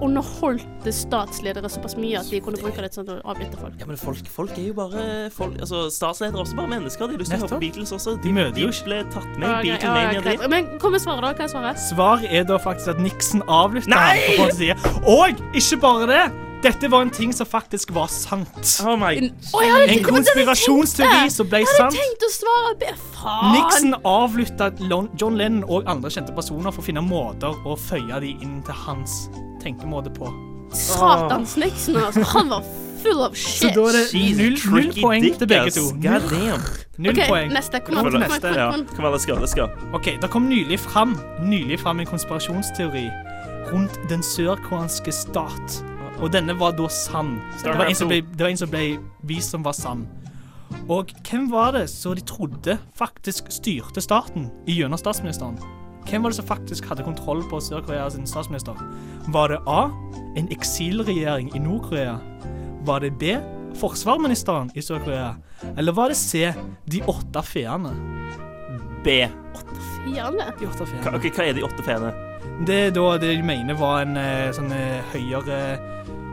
underholdte 0.01 0.91
statsledere 0.91 1.69
såpass 1.69 1.95
mye 1.97 2.17
at 2.19 2.29
de 2.29 2.39
kunne 2.43 2.57
bruke 2.59 2.81
det 2.81 2.91
til 2.95 3.03
å 3.05 3.21
avlytte 3.23 3.59
folk. 3.59 3.73
Ja, 3.79 3.85
men 3.85 3.97
folk, 3.97 4.25
folk 4.27 4.57
er 4.57 4.67
jo 4.67 4.73
bare 4.73 5.29
folk, 5.33 5.57
altså, 5.61 5.85
Statsledere 6.13 6.31
heter 6.31 6.43
også 6.45 6.55
bare 6.55 6.67
mennesker. 6.69 7.07
De 7.07 7.13
har 7.13 7.19
lyst 7.23 7.31
til 7.31 7.39
å 7.39 7.41
høre 7.43 7.55
på 7.55 7.59
Beatles 7.63 7.91
også. 7.97 8.15
De 8.23 8.31
møter 8.33 8.59
jo 8.61 8.67
de 8.67 8.73
ikke- 8.73 8.85
ble 8.85 9.03
tatt 9.13 9.37
med 9.37 9.43
i. 9.43 9.51
Ja, 9.51 9.61
Beatlemania. 9.63 10.13
ja, 10.13 10.21
de. 10.21 10.37
greit. 10.37 10.49
Men 10.49 10.65
hva 10.79 10.91
med 10.91 11.01
svaret, 11.01 11.21
da? 11.21 11.33
Hva 11.33 11.43
er 11.43 11.53
svaret? 11.53 11.77
Svar 11.79 12.25
er 12.29 12.43
da 12.43 12.57
faktisk 12.57 12.87
at 12.87 12.99
Nixon 12.99 13.41
avlytta 13.47 13.89
han. 13.93 14.17
Og 15.05 15.29
ikke 15.53 15.79
bare 15.81 16.07
det. 16.07 16.31
Dette 16.63 16.87
var 16.89 17.01
en 17.01 17.09
ting 17.09 17.33
som 17.33 17.45
faktisk 17.45 17.91
var 17.91 18.07
sant. 18.07 18.79
Oh 18.87 18.95
hadde 18.95 19.91
En 19.91 20.03
konspirasjonsteori 20.03 21.29
som 21.29 21.47
ble 21.47 21.59
Jeg 21.59 21.67
hadde 21.67 21.91
sant. 21.91 21.97
tenkt 21.99 22.23
å 22.23 22.29
svare. 22.31 22.93
Faen! 23.17 23.51
Nixon 23.57 23.93
avlytta 24.05 24.69
John 25.19 25.35
Lennon 25.35 25.65
og 25.67 25.83
andre 25.91 26.09
kjente 26.09 26.33
personer 26.33 26.71
for 26.71 26.81
å 26.81 26.85
finne 26.85 27.03
måter 27.03 27.51
å 27.65 27.75
føye 27.77 28.19
de 28.21 28.31
inn 28.41 28.61
til 28.63 28.73
hans 28.73 29.29
tenkemåte 29.61 30.13
på. 30.15 30.31
Satans 30.73 31.57
Nixon, 31.57 31.95
altså. 31.95 32.23
Han 32.33 32.49
var 32.49 32.63
full 33.03 33.21
of 33.25 33.35
Så 33.37 33.69
da 33.75 33.83
er 33.89 33.97
det 33.97 34.03
null, 34.13 34.37
null 34.39 34.57
tricky 34.61 35.01
poeng 35.03 35.23
dick, 35.23 35.37
til 35.39 35.47
begge 35.47 35.67
ass. 35.71 35.75
to. 35.75 35.85
God 35.91 36.01
Null, 36.01 36.29
damn. 36.33 36.61
null 36.97 37.13
OK, 37.19 37.21
poeng. 37.29 37.53
neste. 37.53 37.79
Kom 37.85 37.95
Kom 37.95 38.05
an, 38.05 38.11
kom 38.11 38.23
an, 38.23 38.41
kom 38.41 38.55
Ja, 38.55 38.67
an. 38.73 38.85
kom 38.95 39.05
an, 39.05 39.13
let's 39.13 39.25
go, 39.29 39.35
let's 39.43 39.55
go. 39.55 39.67
Ok, 39.93 40.09
Det 40.21 40.29
kom 40.29 40.49
nylig 40.49 40.79
fram, 40.79 41.17
nylig 41.43 41.79
fram 41.79 41.99
en 41.99 42.05
konspirasjonsteori 42.05 43.05
rundt 43.71 43.99
den 44.09 44.23
sørkoreanske 44.23 45.11
stat. 45.11 45.83
Og 46.21 46.31
denne 46.31 46.53
var 46.59 46.71
da 46.77 46.87
sann. 46.87 47.39
Det 47.63 47.73
var 47.77 47.85
en 47.89 47.95
som 47.95 48.07
ble, 48.07 48.21
det 48.21 48.39
var 48.39 48.49
en 48.53 48.57
som 48.57 48.69
ble 48.69 48.97
vist 49.27 49.51
som 49.51 49.63
var 49.65 49.73
sann. 49.73 50.05
Og 50.89 51.09
hvem 51.29 51.49
var 51.51 51.71
det 51.71 51.89
som 51.89 52.15
de 52.15 52.21
trodde 52.21 52.77
faktisk 52.97 53.49
styrte 53.53 54.01
staten 54.01 54.49
gjennom 54.67 54.97
statsministeren? 54.99 55.57
Hvem 56.09 56.23
var 56.23 56.29
det 56.33 56.35
som 56.37 56.45
faktisk 56.45 56.85
hadde 56.89 57.03
kontroll 57.05 57.43
på 57.49 57.59
Sør-Korea 57.63 58.09
sin 58.11 58.27
statsminister? 58.27 58.75
Var 59.31 59.47
det 59.53 59.59
A. 59.67 59.89
En 60.37 60.47
eksilregjering 60.51 61.51
i 61.55 61.59
Nord-Korea? 61.59 62.17
Var 62.83 62.99
det 62.99 63.11
B. 63.19 63.37
Forsvarsministeren 63.79 64.71
i 64.75 64.81
Sør-Korea? 64.83 65.35
Eller 65.77 65.95
var 65.95 66.11
det 66.11 66.17
C. 66.19 66.53
De 66.85 66.99
åtte 67.07 67.41
feene? 67.47 67.93
B. 69.03 69.23
Fiende. 70.03 70.49
De 70.59 70.67
åtte 70.67 70.85
feene. 70.85 71.03
Hva, 71.05 71.15
okay, 71.15 71.31
hva 71.31 71.47
er 71.47 71.55
de 71.55 71.63
åtte 71.63 71.85
feene? 71.85 72.11
Det 72.67 72.79
er 72.89 72.91
da 72.95 73.05
det 73.21 73.31
de 73.31 73.45
mener 73.45 73.77
var 73.79 74.03
en 74.03 74.19
eh, 74.19 74.51
sånn 74.55 74.71
eh, 74.75 74.99
høyere 75.13 75.57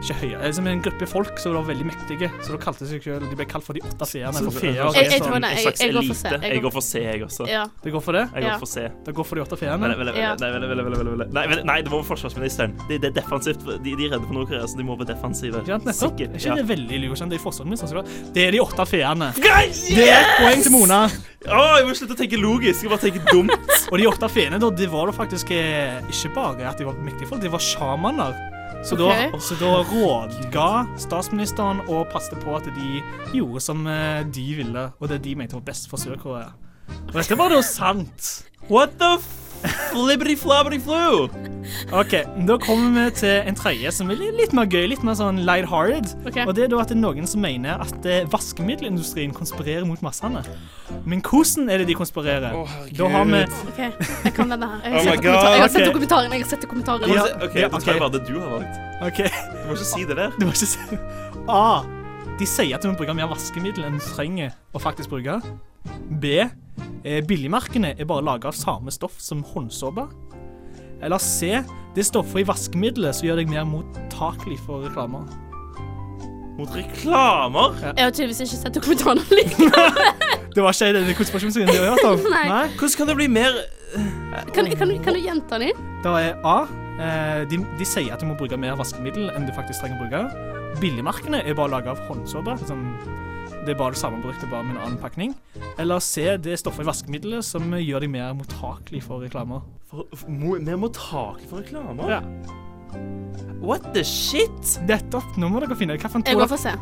Ikke 0.01 0.15
høyere, 0.23 0.43
eh, 0.49 0.53
som 0.57 0.67
en 0.67 0.81
gruppe 0.83 1.07
folk 1.07 1.39
som 1.39 1.53
var 1.55 1.63
veldig 1.69 1.85
mektige. 1.91 2.31
Så 2.43 2.53
de 2.55 2.59
kalte 2.59 2.85
de 2.87 2.89
seg 2.89 3.03
selv 3.05 3.29
De 3.29 3.37
ble 3.37 3.45
kalt 3.47 3.65
for 3.67 3.75
de 3.77 3.81
åtte 3.85 4.07
seerne. 4.09 4.33
For 4.33 4.51
feer. 4.51 4.75
Jeg- 4.81 5.11
jeg 5.11 5.21
sånn- 5.21 5.41
det. 5.41 5.51
Jeg- 5.61 5.77
jeg 5.81 5.93
går 5.93 6.03
for 6.09 6.15
C. 6.15 6.25
Jeg 6.31 6.41
Jeg 6.41 6.63
går- 6.63 6.73
for 6.73 6.81
C, 6.81 6.95
jeg 7.05 7.23
også. 7.23 7.49
Ja. 7.49 7.67
Det 7.85 7.93
går 7.93 8.03
for 8.03 8.13
det? 8.13 8.25
Jeg 8.35 8.43
Ja. 8.43 8.51
går 8.55 8.59
for 8.59 8.67
C. 8.67 8.89
Det 9.05 9.15
går 9.15 9.25
for 9.27 9.35
de 9.37 9.43
åtte 9.43 9.57
Ja. 9.61 10.35
Nei, 11.65 11.83
det 11.83 11.91
må 11.91 12.01
være 12.03 12.17
forsvarsministeren. 12.17 12.73
De, 12.89 12.99
det 12.99 13.17
er 13.17 13.21
defensivt. 13.21 13.65
De, 13.85 13.97
de 13.97 14.05
er 14.07 14.11
redde 14.17 14.27
for 14.27 14.33
Nord-Korea, 14.35 14.67
så 14.67 14.77
de 14.77 14.83
må 14.85 14.97
være 14.99 15.15
defensive. 15.15 15.63
Ja, 15.67 15.77
nettopp? 15.79 16.17
Sikkert. 16.17 16.31
Er 16.31 16.39
ikke 16.39 16.45
Ja. 16.47 16.55
det 16.55 16.67
veldig 16.69 17.01
lurt? 17.09 17.19
Det 17.31 17.33
er 17.39 17.45
forsvarsministeren. 17.45 18.05
Det 18.33 18.47
er 18.49 18.51
de 18.53 18.59
åtte 18.61 18.87
feene. 18.89 19.33
Det 19.35 20.09
er 20.09 20.21
et 20.21 20.39
poeng 20.41 20.63
til 20.63 20.73
Mona. 20.73 21.09
Å, 21.47 21.79
jeg 21.79 21.87
må 21.87 21.95
slutte 21.97 22.15
å 22.15 22.17
tenke 22.17 22.37
logisk. 22.41 22.83
Jeg 22.83 22.91
bare 22.91 22.99
tenker 23.01 23.25
dumt. 23.33 23.89
Og 23.93 23.99
de 23.99 24.07
åtte 24.07 24.29
feene, 24.31 24.59
da, 24.61 24.71
det 24.71 24.89
var 24.91 25.07
da 25.07 25.13
faktisk 25.13 25.51
eh, 25.53 26.01
ikke 26.09 26.35
bare 26.35 26.67
at 26.69 26.79
de 26.79 26.85
var 26.85 26.95
mektige 26.95 27.27
folk, 27.29 27.41
de 27.41 27.49
var 27.49 27.59
sjamaner. 27.61 28.50
Så, 28.85 28.97
da, 28.97 29.11
Ok. 29.29 29.41
så 29.45 29.55
da 29.61 29.83
rådga 29.85 30.69
statsministeren 30.99 31.83
og 31.89 32.07
passet 32.13 32.39
på 32.41 32.55
at 32.57 32.65
de 32.65 33.03
gjorde 33.35 33.61
som 33.61 33.85
eh, 33.87 34.23
de 34.25 34.47
ville, 34.57 34.87
og 35.01 35.09
det 35.09 35.21
de 35.25 35.35
mente 35.37 35.55
var 35.59 35.61
best 35.67 35.91
for 35.91 36.01
Sør-Korea. 36.01 36.53
Og 37.09 37.13
dette 37.15 37.37
var 37.39 37.53
da 37.53 37.61
sant. 37.63 38.31
What 38.71 38.97
the 38.99 39.19
flibbity 39.21 39.40
flabbity 39.95 40.81
flu? 40.81 41.29
OK, 41.93 42.15
da 42.47 42.57
kommer 42.59 43.05
vi 43.05 43.11
til 43.21 43.43
en 43.47 43.55
tredje 43.59 43.91
som 43.93 44.11
er 44.11 44.17
litt 44.19 44.53
mer 44.57 44.67
gøy, 44.71 44.87
litt 44.91 45.03
mer 45.07 45.15
sånn 45.19 45.43
light-hearted. 45.47 46.15
Okay. 46.27 46.47
Og 46.49 46.55
det 46.57 46.65
er 46.65 46.71
da 46.73 46.81
at 46.83 46.89
det 46.91 46.97
er 46.97 47.01
noen 47.03 47.27
som 47.29 47.43
mener 47.45 47.81
at 47.85 48.07
eh, 48.09 48.25
vaskemiddelindustrien 48.33 49.33
konspirerer 49.37 49.85
mot 49.89 50.01
massene. 50.03 50.43
Men 51.07 51.23
hvordan 51.23 51.69
er 51.71 51.83
det 51.83 51.89
de 51.91 51.95
konspirerer? 51.99 52.51
da 52.97 53.09
har 53.13 53.25
vi 53.29 53.43
OK, 53.45 53.81
jeg 54.25 54.35
kan 54.37 54.51
denne 54.51 54.67
her. 54.67 54.81
Jeg 54.91 54.91
Oh 54.91 55.05
har 55.05 55.05
my 55.05 55.15
sett, 55.15 55.23
kommentar 55.23 55.53
jeg 55.55 55.61
har 55.61 55.69
sett 55.71 55.81
ok. 55.87 55.93
dokumentaren. 55.93 56.33
Jeg 56.33 56.43
har 56.43 56.51
sett 56.51 56.63
dokumentaren. 56.67 57.15
Ja. 57.15 57.25
OK, 57.47 57.55
ja, 57.57 57.69
da 57.69 57.77
ok. 57.77 57.85
tar 57.85 57.93
jeg 57.93 58.01
bare 58.03 58.13
det 58.17 58.23
du 58.29 58.35
har 58.41 58.51
valgt. 58.57 58.83
OK, 59.01 59.21
Du 59.61 59.67
må 59.69 59.77
ikke 59.77 59.89
si 59.93 60.05
det 60.09 60.17
der. 60.17 60.31
du 60.39 60.45
må 60.47 60.53
ikke 60.55 60.67
si 60.67 61.01
A. 61.49 61.65
De 62.41 62.47
sier 62.49 62.73
at 62.77 62.83
du 62.83 62.89
må 62.89 62.97
bruke 62.97 63.13
mer 63.15 63.29
vaskemiddel 63.29 63.85
enn 63.85 63.99
du 64.01 64.05
trenger 64.17 64.55
å 64.73 64.81
faktisk 64.81 65.11
bruke. 65.13 65.35
B. 66.21 66.41
Eh, 67.05 67.21
billigmerkene 67.25 67.95
er 67.97 68.09
bare 68.09 68.25
laga 68.25 68.51
av 68.51 68.57
samme 68.57 68.93
stoff 68.95 69.21
som 69.23 69.45
håndsåpe. 69.47 70.07
Eller 71.01 71.19
C. 71.23 71.63
Det 71.95 72.05
er 72.05 72.09
stoffer 72.11 72.43
i 72.43 72.47
vaskemiddelet 72.47 73.17
som 73.17 73.29
gjør 73.29 73.41
deg 73.41 73.51
mer 73.51 73.65
mottakelig 73.69 74.59
for 74.67 74.85
reklamer. 74.85 75.25
Mot 76.59 76.75
reklamer? 76.77 77.79
Jeg 77.97 78.05
har 78.05 78.13
tydeligvis 78.13 78.43
ikke 78.45 78.61
sett 78.61 78.77
dokumentaren 78.77 79.23
likevel. 79.33 80.03
Det 80.55 80.65
var 80.67 80.75
ikke 80.75 80.93
den 80.97 81.15
konspirasjonsteorien 81.15 81.71
du 81.71 81.79
har 81.79 81.93
hørt 81.95 82.07
om? 82.09 82.25
Nei. 82.35 82.67
Hvordan 82.75 82.97
kan 82.99 83.11
det 83.13 83.15
bli 83.21 83.29
mer 83.31 83.59
Kan, 84.55 84.67
kan, 84.79 84.91
kan 85.03 85.15
du 85.15 85.21
gjenta 85.23 85.59
den? 85.63 85.79
Da 86.05 86.17
er 86.19 86.41
A. 86.47 86.57
Eh, 87.01 87.43
de, 87.51 87.63
de 87.79 87.87
sier 87.89 88.13
at 88.13 88.21
du 88.21 88.27
må 88.29 88.37
bruke 88.39 88.59
mer 88.61 88.77
vaskemiddel 88.79 89.31
enn 89.33 89.47
du 89.49 89.55
faktisk 89.57 89.81
trenger 89.83 89.97
å 89.97 90.05
bruke. 90.05 90.60
Billigmerkene 90.79 91.43
er 91.45 91.57
bare 91.59 91.73
laga 91.75 91.93
av 91.95 92.01
håndsåpe. 92.09 92.55
Sånn, 92.69 92.85
det 93.67 93.75
er 93.75 93.79
bare 93.81 93.93
det 93.97 94.01
samme 94.01 94.21
produktet, 94.23 94.49
bare 94.53 94.65
med 94.65 94.77
en 94.79 94.83
annen 94.87 95.01
pakning. 95.03 95.35
Eller 95.83 96.01
C. 96.05 96.25
Det 96.41 96.55
er 96.55 96.61
stoffet 96.61 96.87
i 96.87 96.89
vaskemiddelet 96.89 97.45
som 97.45 97.67
gjør 97.77 98.07
deg 98.07 98.13
mer 98.15 98.33
mottakelig 98.39 99.03
for 99.05 99.21
reklamer. 99.25 99.65
for, 99.91 100.07
for, 100.15 100.31
mo- 100.31 100.61
Mer 100.63 100.79
mottakelig 100.81 101.49
for 101.51 101.61
reklamer? 101.65 102.15
Ja. 102.15 102.23
What 103.61 103.91
the 103.95 104.03
shit? 104.05 104.79
Nettopp. 104.89 105.37
Nå 105.37 105.51
må 105.53 105.61
dere 105.61 105.77
finne 105.77 105.95
ut 105.99 106.01
hvilken 106.03 106.25
Jeg 106.27 106.39
går 106.41 106.49
for 106.55 106.57
C. 106.63 106.73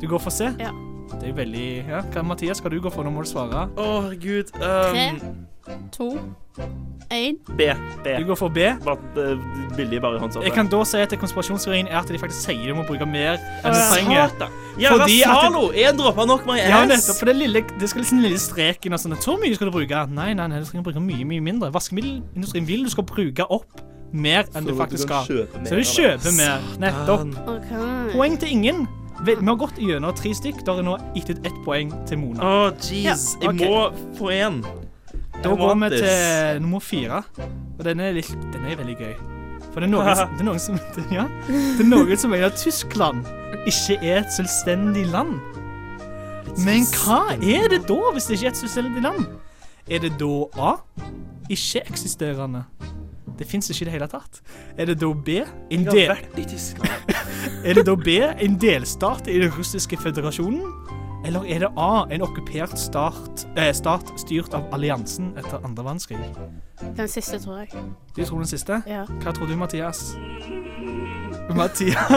Du 0.00 0.08
går 0.10 0.22
for 0.24 0.30
C? 0.34 0.48
Ja. 0.62 0.72
Det 1.20 1.28
er 1.28 1.34
veldig 1.36 1.66
Ja, 1.90 2.00
hva 2.14 2.22
Mathias 2.24 2.62
skal 2.62 2.72
du 2.72 2.80
gå 2.80 2.90
for? 2.90 3.04
Nå 3.04 3.10
må 3.12 3.22
du 3.26 3.28
svare. 3.28 3.66
Å, 3.76 3.88
herregud. 4.06 4.54
Tre. 4.56 5.10
To, 5.92 6.18
én. 7.12 7.36
B. 7.56 7.62
B. 8.04 8.08
Du 8.18 8.24
går 8.26 8.34
for 8.34 8.48
B. 8.48 8.58
Bare, 8.84 8.98
uh, 9.16 9.76
billig 9.76 10.00
bare 10.02 10.18
håndsoppe. 10.18 10.44
Jeg 10.46 10.54
kan 10.56 10.68
da 10.72 10.80
si 10.88 10.98
at 10.98 11.14
konspirasjonsteorien 11.20 11.86
er 11.86 12.00
at 12.00 12.10
de 12.10 12.18
faktisk 12.18 12.48
sier 12.48 12.72
du 12.72 12.74
må 12.78 12.84
bruke 12.88 13.06
mer 13.06 13.38
enn 13.62 13.76
du 13.76 13.80
trenger. 13.92 14.34
Jævla 14.80 15.06
Zalo! 15.06 15.62
Én 15.76 15.98
dråpe 15.98 16.26
nok 16.26 16.46
my 16.48 16.58
Ja, 16.58 16.82
nettopp. 16.88 17.20
For 17.20 17.30
det, 17.30 17.36
lille, 17.36 17.64
det 17.80 17.90
skal 17.90 18.02
liksom 18.02 18.18
den 18.18 18.26
lille 18.26 18.40
streken 18.42 18.96
og 18.96 19.02
sånn. 19.02 19.16
Så 19.22 19.36
mye 19.40 19.54
skal 19.58 19.70
du 19.70 19.76
bruke. 19.76 20.02
Nei, 20.10 20.32
nei, 20.34 20.48
nei, 20.50 20.62
du 20.62 20.68
trenger 20.68 20.86
å 20.86 20.88
bruke 20.90 21.04
mye, 21.04 21.28
mye 21.28 21.44
mindre. 21.44 21.70
Vaskemiddelindustrien 21.74 22.66
vil 22.68 22.86
du 22.88 22.92
skal 22.92 23.06
bruke 23.08 23.46
opp 23.46 23.84
mer 24.12 24.48
enn 24.56 24.66
du 24.66 24.74
faktisk 24.76 25.06
skal. 25.06 25.30
Så 25.68 25.78
du 25.78 25.86
kjøper 25.86 26.36
mer. 26.36 26.66
Nettopp. 26.82 27.38
Poeng 28.16 28.36
til 28.40 28.58
ingen. 28.58 28.84
Vi 29.22 29.36
har 29.38 29.58
gått 29.60 29.78
gjennom 29.78 30.14
tre 30.18 30.32
stykk. 30.34 30.64
Da 30.66 30.74
er 30.80 30.86
nå 30.86 30.96
gitt 31.14 31.30
ut 31.30 31.44
ett 31.46 31.58
poeng 31.66 31.92
til 32.10 32.18
Mona. 32.18 32.42
Å, 32.42 32.70
jeez. 32.82 33.36
Ja, 33.38 33.52
ok. 33.52 33.60
Jeg 33.62 33.70
må 33.70 34.08
få 34.18 34.32
én. 34.34 34.62
Da 35.42 35.54
går 35.58 35.74
vi 35.74 35.88
til 35.96 36.62
nummer 36.62 36.80
fire. 36.80 37.22
Og 37.78 37.84
denne 37.84 38.10
er, 38.10 38.18
litt, 38.18 38.34
denne 38.52 38.70
er 38.70 38.78
veldig 38.78 38.96
gøy. 38.98 39.14
For 39.72 39.80
det 39.80 39.88
er 39.88 39.92
noen, 39.92 40.10
det 40.36 40.44
er 40.44 40.48
noen 40.48 40.62
som 40.62 40.78
Ja. 41.16 41.26
Det 41.48 41.82
er 41.82 41.88
noen 41.88 42.20
som 42.20 42.32
mener 42.34 42.52
at 42.52 42.60
Tyskland 42.60 43.24
ikke 43.66 43.98
er 44.00 44.22
et 44.22 44.32
selvstendig 44.34 45.06
land. 45.12 45.38
Men 46.62 46.86
hva 47.02 47.34
er 47.38 47.68
det 47.72 47.82
da, 47.88 48.00
hvis 48.12 48.28
det 48.28 48.38
ikke 48.38 48.50
er 48.50 48.54
et 48.54 48.60
selvstendig 48.60 49.04
land? 49.04 49.26
Er 49.90 50.02
det 50.04 50.14
da 50.20 50.32
A. 50.62 50.72
Ikke-eksisterende? 51.50 52.66
Det 53.38 53.46
fins 53.48 53.70
ikke 53.72 53.82
i 53.82 53.88
det 53.88 53.94
hele 53.96 54.08
tatt. 54.12 54.42
Er 54.78 54.90
det 54.92 55.00
da 55.00 55.08
B. 55.12 55.42
En 55.72 55.86
Jeg 55.88 56.08
har 56.08 56.16
vært 56.16 56.38
i 56.38 56.44
Tyskland. 56.46 57.14
er 57.66 57.78
det 57.78 57.86
da 57.88 57.96
B. 57.96 58.18
En 58.44 58.58
delstat 58.60 59.30
i 59.32 59.40
den 59.42 59.50
russiske 59.56 59.98
føderasjonen? 59.98 61.00
Eller 61.24 61.44
er 61.46 61.58
det 61.62 61.68
A. 61.78 62.04
En 62.10 62.22
okkupert 62.26 62.74
stat, 62.78 63.44
eh, 63.56 63.70
stat 63.72 64.08
styrt 64.18 64.54
av 64.58 64.64
alliansen 64.74 65.32
etter 65.38 65.60
andre 65.64 65.84
verdenskrig? 65.86 66.18
Den 66.96 67.08
siste, 67.08 67.38
tror 67.38 67.58
jeg. 67.62 67.68
Du 68.16 68.24
tror 68.24 68.38
den 68.42 68.50
siste? 68.50 68.80
Ja. 68.90 69.04
Hva 69.22 69.32
tror 69.36 69.46
du, 69.46 69.54
Mathias? 69.56 70.16
Mathias 71.56 72.08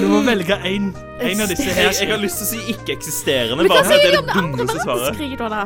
Du 0.00 0.06
må 0.10 0.20
velge 0.26 0.56
en 0.64 0.90
av 0.92 1.48
disse 1.50 1.70
her. 1.72 1.92
jeg 1.94 2.10
har 2.10 2.20
lyst 2.20 2.40
til 2.42 2.46
å 2.46 2.50
si 2.50 2.60
ikke-eksisterende, 2.74 3.64
hva 3.66 3.76
bare 3.76 3.84
fordi 3.86 4.00
sier 4.00 4.10
det 4.10 4.18
er 4.18 4.22
om 4.22 4.26
det 4.26 4.58
dummeste 4.58 4.82
svaret. 4.82 5.02
verdenskrig, 5.02 5.38
da? 5.38 5.48
da? 5.48 5.62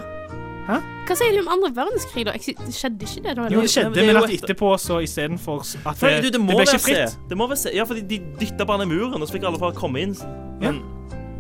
Hæ? 0.67 0.79
Hva 1.07 1.17
sier 1.21 1.37
de 1.37 1.41
om 1.45 1.51
andre 1.55 1.71
verdenskrig, 1.77 2.25
da? 2.27 2.35
Skjedde 2.43 3.07
ikke 3.07 3.23
det 3.29 3.37
da? 3.39 3.47
Jo, 3.55 3.63
det 3.63 3.71
skjedde, 3.73 4.07
men 4.09 4.21
at 4.21 4.35
etterpå 4.35 4.73
så 4.83 4.99
istedenfor 5.07 5.63
at 5.63 5.97
For, 6.01 6.11
det, 6.11 6.17
du, 6.27 6.31
det 6.31 6.33
det 6.35 6.43
ble 6.43 6.59
være 6.59 6.67
ikke 6.67 6.83
se. 6.83 6.91
fritt. 6.91 7.19
Det 7.31 7.39
må 7.39 7.47
være 7.51 7.61
se. 7.63 7.75
Ja, 7.79 7.87
fordi 7.89 8.03
de 8.11 8.21
dytta 8.43 8.67
bare 8.69 8.83
ned 8.85 8.91
muren, 8.93 9.23
og 9.23 9.29
så 9.31 9.39
fikk 9.39 9.47
alle 9.51 9.63
bare 9.63 9.79
komme 9.79 10.03
inn. 10.03 10.17
Men 10.61 10.83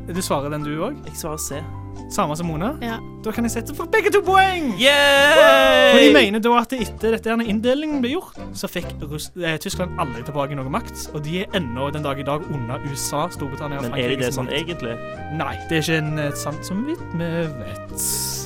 Du 0.06 0.22
svarer 0.22 0.54
den, 0.54 0.62
du 0.62 0.78
òg? 0.86 1.02
jeg 1.08 1.18
svarer 1.18 1.42
C. 1.42 1.60
Samme 2.12 2.36
som 2.36 2.46
Mona? 2.46 2.76
Ja. 2.84 2.98
Da 3.24 3.32
kan 3.34 3.44
jeg 3.44 3.50
sette 3.56 3.74
for 3.74 3.90
begge 3.90 4.12
to 4.14 4.20
poeng! 4.22 4.68
Yay! 4.78 5.90
For 5.90 5.98
de 6.04 6.12
mener 6.14 6.42
da 6.44 6.52
at 6.60 6.74
etter 6.76 7.16
dette 7.16 7.36
inndelingen 7.42 7.98
ble 8.04 8.12
gjort, 8.12 8.38
så 8.54 8.70
fikk 8.70 8.92
Russ 9.02 9.32
eh, 9.40 9.56
Tyskland 9.62 9.98
aldri 9.98 10.22
tilbake 10.28 10.54
noe 10.54 10.70
makt. 10.70 11.08
Og 11.16 11.24
de 11.26 11.42
er 11.42 11.58
ennå 11.58 11.90
den 11.94 12.06
dag 12.06 12.20
i 12.22 12.26
dag 12.26 12.46
under 12.52 12.82
USA, 12.86 13.26
Storbritannia 13.34 13.82
og 13.82 13.88
Men 13.88 13.98
er 13.98 14.14
de 14.14 14.20
det 14.22 14.30
Frankrike 14.30 14.34
sånn 14.38 14.52
egentlig? 14.54 14.98
Nei, 15.40 15.54
det 15.66 15.80
er 15.80 15.86
ikke 15.86 16.02
en 16.04 16.26
eh, 16.28 16.34
sant 16.46 16.68
som 16.68 16.86
vidt 16.86 17.06
vi 17.18 17.32
vet. 17.58 18.45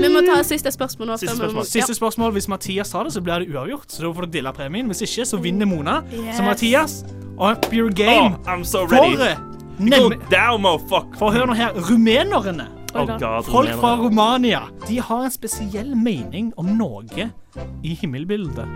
Vi 0.00 0.08
må 0.10 0.22
ta 0.26 0.40
siste 0.46 0.72
spørsmål 0.74 1.12
nå. 1.12 1.16
Siste 1.20 1.36
spørsmål. 1.36 1.64
Siste 1.68 1.94
spørsmål. 1.98 2.32
Hvis 2.36 2.48
Mathias 2.48 2.90
tar 2.92 3.04
det, 3.08 3.12
så 3.14 3.20
blir 3.24 3.44
det 3.44 3.54
uavgjort. 3.54 3.88
Så 3.92 4.02
da 4.04 4.12
får 4.14 4.28
dere 4.28 4.34
dele 4.38 4.52
premien. 4.56 4.86
Hvis 4.90 5.02
ikke, 5.06 5.24
så 5.28 5.36
vinner 5.42 5.66
Mona. 5.70 6.00
Så 6.36 6.42
Mathias, 6.46 7.04
up 7.38 7.66
your 7.72 7.90
game. 7.90 8.34
Oh, 8.34 8.50
I'm 8.50 8.64
so 8.64 8.84
ready. 8.84 9.36
For, 9.80 10.12
down, 10.30 10.62
for 11.16 11.30
hør 11.32 11.46
nå 11.48 11.54
her. 11.56 11.72
Rumenerne. 11.90 12.68
Oh 12.94 13.06
god. 13.06 13.44
Folk 13.46 13.70
fra 13.78 13.96
Romania. 13.96 14.60
De 14.88 15.00
har 15.00 15.24
en 15.24 15.30
spesiell 15.30 15.96
mening 15.96 16.52
om 16.58 16.66
noe 16.76 17.30
i 17.86 17.94
himmelbildet. 17.94 18.66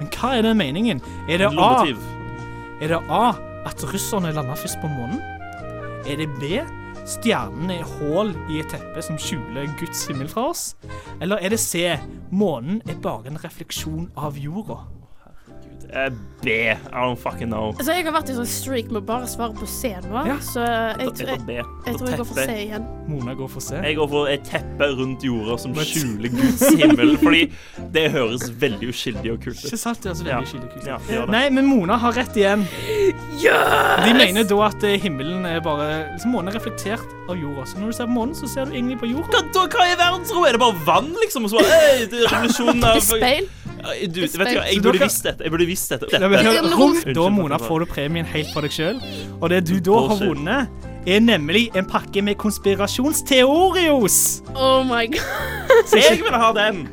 Men 0.00 0.08
hva 0.14 0.28
er 0.38 0.42
den 0.48 0.56
meningen? 0.56 1.02
Er 1.28 1.36
det 1.42 1.52
A, 1.52 1.84
er 2.80 2.94
det 2.94 3.00
A 3.12 3.34
at 3.68 3.84
russerne 3.92 4.32
landa 4.32 4.56
først 4.56 4.80
på 4.80 4.88
månen? 4.88 5.20
Er 6.08 6.16
det 6.16 6.28
B 6.40 6.42
stjernene 7.08 7.78
er 7.80 7.88
hull 7.98 8.34
i 8.52 8.60
et 8.60 8.68
teppe 8.72 9.02
som 9.04 9.18
skjuler 9.20 9.70
Guds 9.80 10.04
himmel 10.10 10.28
fra 10.28 10.50
oss? 10.52 10.64
Eller 11.22 11.40
er 11.40 11.54
det 11.54 11.60
C 11.62 11.86
månen 12.30 12.82
er 12.88 13.00
bare 13.04 13.30
en 13.30 13.40
refleksjon 13.40 14.10
av 14.16 14.36
jorda? 14.36 14.82
Eh, 15.88 16.10
B. 16.44 16.48
I 16.70 16.76
don't 16.92 17.16
fucking 17.18 17.48
know. 17.48 17.72
Altså, 17.72 17.94
jeg 17.96 18.04
har 18.04 18.12
vært 18.12 18.28
i 18.30 18.34
sånn 18.36 18.46
streak 18.46 18.90
med 18.92 19.00
å 19.00 19.06
bare 19.08 19.26
svare 19.26 19.54
på 19.56 19.66
C 19.66 19.88
nå, 20.04 20.20
Ja. 20.26 20.36
så 20.38 20.60
jeg, 20.62 20.98
Jeg 21.00 21.14
tror- 21.16 21.48
jeg, 21.48 21.64
jeg 21.86 21.96
tror 21.96 22.08
jeg 22.08 22.18
går 22.18 22.26
for 22.28 22.34
C 22.34 22.52
igjen. 22.68 22.84
Mona 23.08 23.34
går 23.34 23.48
for 23.50 23.60
C. 23.60 23.74
Jeg 23.82 23.96
går 23.96 24.08
for 24.08 24.28
et 24.28 24.44
teppe 24.44 24.88
rundt 24.98 25.22
jorda 25.24 25.56
som 25.58 25.72
skjuler 25.74 26.28
Guds 26.30 26.68
himmel. 26.76 27.16
Fordi 27.18 27.50
det 27.90 28.10
høres 28.12 28.50
veldig 28.60 28.88
uskyldig 28.92 29.32
og 29.32 29.40
kult 29.42 29.64
Ikke 29.64 29.78
sant? 29.78 30.00
Det 30.02 30.12
Ja. 30.12 30.38
veldig 30.38 30.46
uskyldig 30.46 30.70
kult. 30.74 30.86
Ja, 30.86 30.98
ja. 31.10 31.24
Nei, 31.26 31.48
men 31.50 31.66
Mona 31.66 31.96
har 31.98 32.12
rett 32.12 32.36
igjen. 32.36 32.66
Yes! 33.40 34.04
De 34.04 34.12
mener 34.14 34.44
da 34.44 34.58
at 34.66 34.84
eh, 34.84 34.98
himmelen 35.00 35.46
er 35.46 35.60
bare 35.64 35.88
liksom, 36.12 36.32
Månen 36.34 36.48
er 36.52 36.58
reflektert 36.60 37.06
av 37.30 37.36
jorda. 37.40 37.64
Så 37.66 37.78
når 37.80 37.86
du 37.86 37.92
ser 37.98 38.06
på 38.10 38.16
månen, 38.18 38.34
så 38.36 38.48
ser 38.48 38.66
du 38.66 38.72
egentlig 38.76 38.98
på 39.00 39.08
jorda. 39.10 39.42
Hva, 39.54 39.66
hva 39.72 39.86
i 39.88 39.96
verdensrom? 39.96 40.46
Er 40.48 40.52
det 40.52 40.60
bare 40.60 40.84
vann, 40.84 41.12
liksom? 41.22 41.44
Og 41.48 41.50
så 41.50 41.62
bare, 41.62 41.80
hey, 41.80 42.06
det 42.06 42.24
er 42.24 42.28
revolusjonen 42.34 42.84
av 42.84 43.00
Speil? 43.08 43.48
Du, 43.78 44.20
vet 44.20 44.32
du 44.34 44.38
hva, 44.42 44.48
jeg 44.66 44.82
burde 44.82 44.98
visst 45.04 45.22
dette. 45.22 45.44
Jeg 45.46 45.52
burde 45.54 45.66
visst 45.68 45.77
dette. 45.88 46.06
Dette. 46.10 46.22
Ja, 46.22 46.28
men 46.28 46.46
rom, 46.74 46.96
rom- 46.96 47.14
da, 47.14 47.28
Mona, 47.28 47.56
får 47.58 47.78
du 47.84 47.92
premien 47.92 48.24
helt 48.26 48.48
for 48.54 48.60
deg 48.66 48.70
sjøl. 48.74 48.98
Og 49.40 49.50
det 49.50 49.62
du 49.68 49.78
da 49.80 50.00
har 50.08 50.16
vunnet, 50.20 50.68
er 51.08 51.20
nemlig 51.24 51.68
en 51.78 51.86
pakke 51.88 52.22
med 52.22 52.34
konspirasjonsteorios. 52.36 54.42
Oh 54.56 54.82
my 54.84 55.06
god. 55.06 55.94
Jeg 55.94 56.18
vil 56.24 56.34
ha 56.34 56.50
den! 56.56 56.88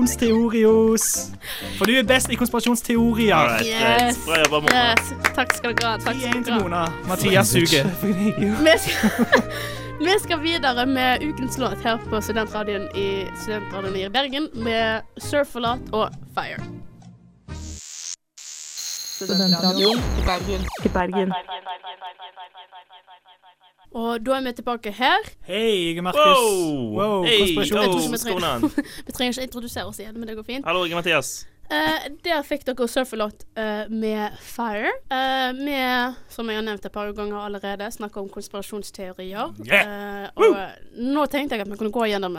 Konspirasjonsteorios. 0.00 1.30
For 1.78 1.84
du 1.84 1.92
er 1.98 2.02
best 2.08 2.30
i 2.32 2.34
konspirasjonsteorier. 2.40 3.36
Right, 3.36 3.66
Yes. 3.68 4.16
Bra 4.26 4.38
jobba, 4.40 4.60
Mona. 4.64 4.94
Yes. 4.94 5.12
Takk 5.36 5.52
skal 5.58 5.74
dere 5.76 5.88
ha. 5.90 5.96
Takk 6.00 6.16
skal 6.16 6.30
1 6.30 6.34
til 6.44 6.48
dere 6.48 6.56
ha. 6.56 6.60
Mona. 6.64 6.82
Mathias 7.08 7.48
suger. 7.52 7.84
Vi 8.00 8.78
skal, 8.80 9.00
vi 10.00 10.14
skal 10.22 10.38
videre 10.40 10.86
med 10.88 11.20
ukens 11.28 11.58
låt 11.60 11.82
her 11.84 11.98
på 12.10 12.20
Studentradioen 12.24 12.86
i 12.96 13.26
Studentradioen 13.42 13.96
i 14.00 14.08
Bergen 14.08 14.48
med 14.54 15.00
Surf 15.20 15.52
a 15.56 15.58
Lot 15.60 15.78
og 15.92 16.08
Fire. 16.34 16.56
Og 23.90 24.26
da 24.26 24.36
er 24.36 24.42
vi 24.46 24.52
tilbake 24.52 24.92
her. 24.94 25.30
Hei, 25.42 25.90
jeg 25.90 25.98
er 25.98 26.02
Markus. 26.02 26.20
Wow! 26.24 26.98
Wow, 26.98 27.24
Hey, 27.26 27.54
konspirasjon. 27.56 28.12
vi 28.12 28.18
trenger-? 28.18 28.60
Vi 29.06 29.12
trenger 29.12 29.32
ikke 29.32 29.42
introdusere 29.48 29.86
oss 29.90 29.98
igjen, 29.98 30.18
men 30.18 30.28
det 30.28 30.36
går 30.38 30.46
fint. 30.46 30.66
Hallo, 30.66 30.84
jeg 30.84 30.92
er 30.94 31.02
Mathias. 31.02 31.46
Uh, 31.70 32.06
der 32.24 32.40
fikk 32.42 32.64
dere 32.66 32.88
Surf 32.90 33.12
uh, 33.12 33.18
Lot 33.18 33.44
eh, 33.54 33.84
med 33.90 34.38
Fire. 34.42 34.90
Vi, 35.10 35.20
med, 35.60 36.16
som 36.32 36.48
jeg 36.50 36.58
har 36.58 36.64
nevnt 36.66 36.86
et 36.86 36.92
par 36.92 37.12
ganger 37.14 37.38
allerede, 37.44 37.90
snakker 37.94 38.24
om 38.24 38.28
konspirasjonsteorier. 38.32 39.52
Yeah. 39.68 40.30
og 40.34 40.56
nå 40.96 41.26
tenkte 41.30 41.54
jeg 41.54 41.66
at 41.66 41.70
vi 41.70 41.78
kunne 41.78 41.94
gå 41.94 42.08
gjennom 42.10 42.34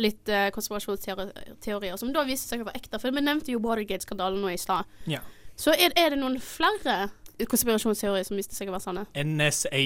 litt 0.00 0.26
konspirasjonsteorier 0.56 2.00
som 2.00 2.10
da 2.16 2.26
viste 2.26 2.50
seg 2.50 2.64
å 2.64 2.70
være 2.70 2.82
ekte. 2.82 2.98
For 2.98 3.14
vi 3.14 3.22
nevnte 3.22 3.54
jo 3.54 3.62
Watergate-skandalen 3.62 4.42
nå 4.42 4.54
i 4.54 4.58
stad. 4.58 4.90
Ja. 5.10 5.22
Så 5.56 5.70
er, 5.78 5.92
er 5.96 6.10
det 6.14 6.18
noen 6.18 6.40
flere 6.42 7.08
konspirasjonsteorier 7.50 8.26
som 8.26 8.36
viste 8.38 8.56
seg 8.56 8.70
å 8.70 8.74
være 8.74 8.84
sanne? 8.84 9.06
NSA. 9.14 9.84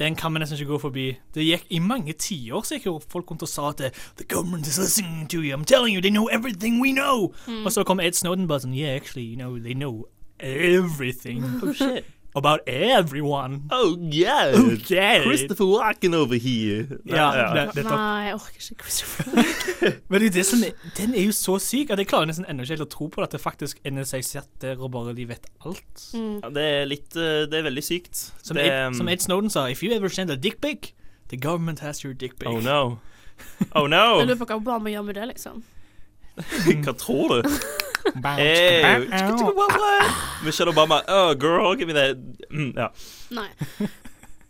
Den 0.00 0.16
kan 0.16 0.32
vi 0.32 0.40
nesten 0.40 0.56
ikke 0.56 0.70
gå 0.72 0.78
forbi. 0.86 1.06
Det 1.34 1.44
gikk 1.44 1.66
I 1.70 1.78
mange 1.84 2.14
tiår 2.16 2.64
så 2.64 2.78
gikk 2.78 2.86
jo 2.88 2.94
folk 3.12 3.28
rundt 3.30 3.44
og 3.44 3.50
sa 3.50 3.68
at 3.70 3.82
eh, 3.84 3.98
The 4.16 4.24
government 4.24 4.66
is 4.66 4.78
listening 4.80 5.28
to 5.28 5.42
you. 5.44 5.52
I'm 5.54 5.64
telling 5.68 5.94
you, 5.94 6.00
they 6.00 6.10
know 6.10 6.28
everything 6.32 6.80
we 6.80 6.92
know. 6.96 7.34
Og 7.64 7.72
så 7.72 7.84
kom 7.84 8.00
Ed 8.00 8.16
Snowden 8.16 8.48
bare 8.48 8.64
sånn 8.64 8.74
Yeah, 8.74 8.96
actually, 8.96 9.26
you 9.28 9.36
know, 9.36 9.58
they 9.60 9.74
know 9.76 10.06
everything 10.40 11.44
Oh, 11.62 11.72
shit. 11.72 12.04
About 12.34 12.60
everyone. 12.66 13.68
Oh, 13.70 13.96
yeah. 14.00 14.52
Okay. 14.54 15.22
Christopher 15.22 15.64
Walken 15.64 16.14
over 16.14 16.34
here. 16.34 16.86
Ja, 17.04 17.52
det, 17.54 17.74
det 17.74 17.84
Nei, 17.84 18.24
jeg 18.26 18.34
orker 18.34 18.56
ikke 18.56 18.84
Christopher. 18.84 19.26
Men 20.08 20.20
det 20.20 20.30
er 20.30 20.36
det 20.38 20.46
som 20.48 20.64
er, 20.64 20.72
den 20.96 21.14
er 21.14 21.26
jo 21.26 21.34
så 21.36 21.58
syk 21.60 21.92
at 21.92 22.00
jeg 22.00 22.08
klarer 22.08 22.30
nesten 22.30 22.48
ennå 22.48 22.64
ikke 22.64 22.76
helt 22.76 22.86
å 22.86 22.90
tro 22.94 23.10
på 23.12 23.20
det, 23.20 23.28
at 23.28 23.36
det 23.36 23.42
faktisk 23.44 23.82
ender 23.88 24.08
seg 24.08 24.24
setter 24.26 24.80
og 24.80 24.94
bare 24.96 25.14
de 25.18 25.28
vet 25.28 25.46
alt. 25.66 26.06
Ja, 26.16 26.52
det 26.56 26.66
er 26.78 26.88
litt 26.88 27.16
eh, 27.20 27.44
Det 27.52 27.60
er 27.60 27.68
veldig 27.68 27.84
sykt. 27.84 28.24
Som, 28.40 28.56
det, 28.56 28.66
Ed, 28.70 28.96
som 28.96 29.12
Ed 29.12 29.24
Snowden 29.24 29.52
sa, 29.52 29.68
if 29.68 29.84
you 29.84 29.92
ever 29.92 30.08
send 30.12 30.32
a 30.32 30.36
dick 30.36 30.60
pic, 30.64 30.94
the 31.28 31.36
government 31.36 31.84
has 31.84 32.04
your 32.04 32.14
dick 32.14 32.38
pic. 32.38 32.48
Oh 32.48 32.60
no. 32.64 32.98
Oh 33.76 33.86
no. 33.86 34.18
Jeg 34.22 34.32
lurer 34.32 34.40
på 34.40 34.48
hva 34.48 34.60
Obama 34.62 34.92
gjør 34.92 35.08
med 35.10 35.20
det, 35.20 35.28
liksom. 35.34 35.62
Hva 36.84 36.94
tror 36.96 37.42
du? 37.42 37.48
Hey, 38.36 39.06
bounce. 39.10 40.44
Michelle 40.44 40.72
Obama. 40.72 41.02
Oh, 41.08 41.34
girl, 41.34 41.74
give 41.76 41.86
me 41.86 41.94
that. 41.94 42.16
Mm, 42.50 42.72
ja. 42.76 42.88
Nei. 43.30 43.48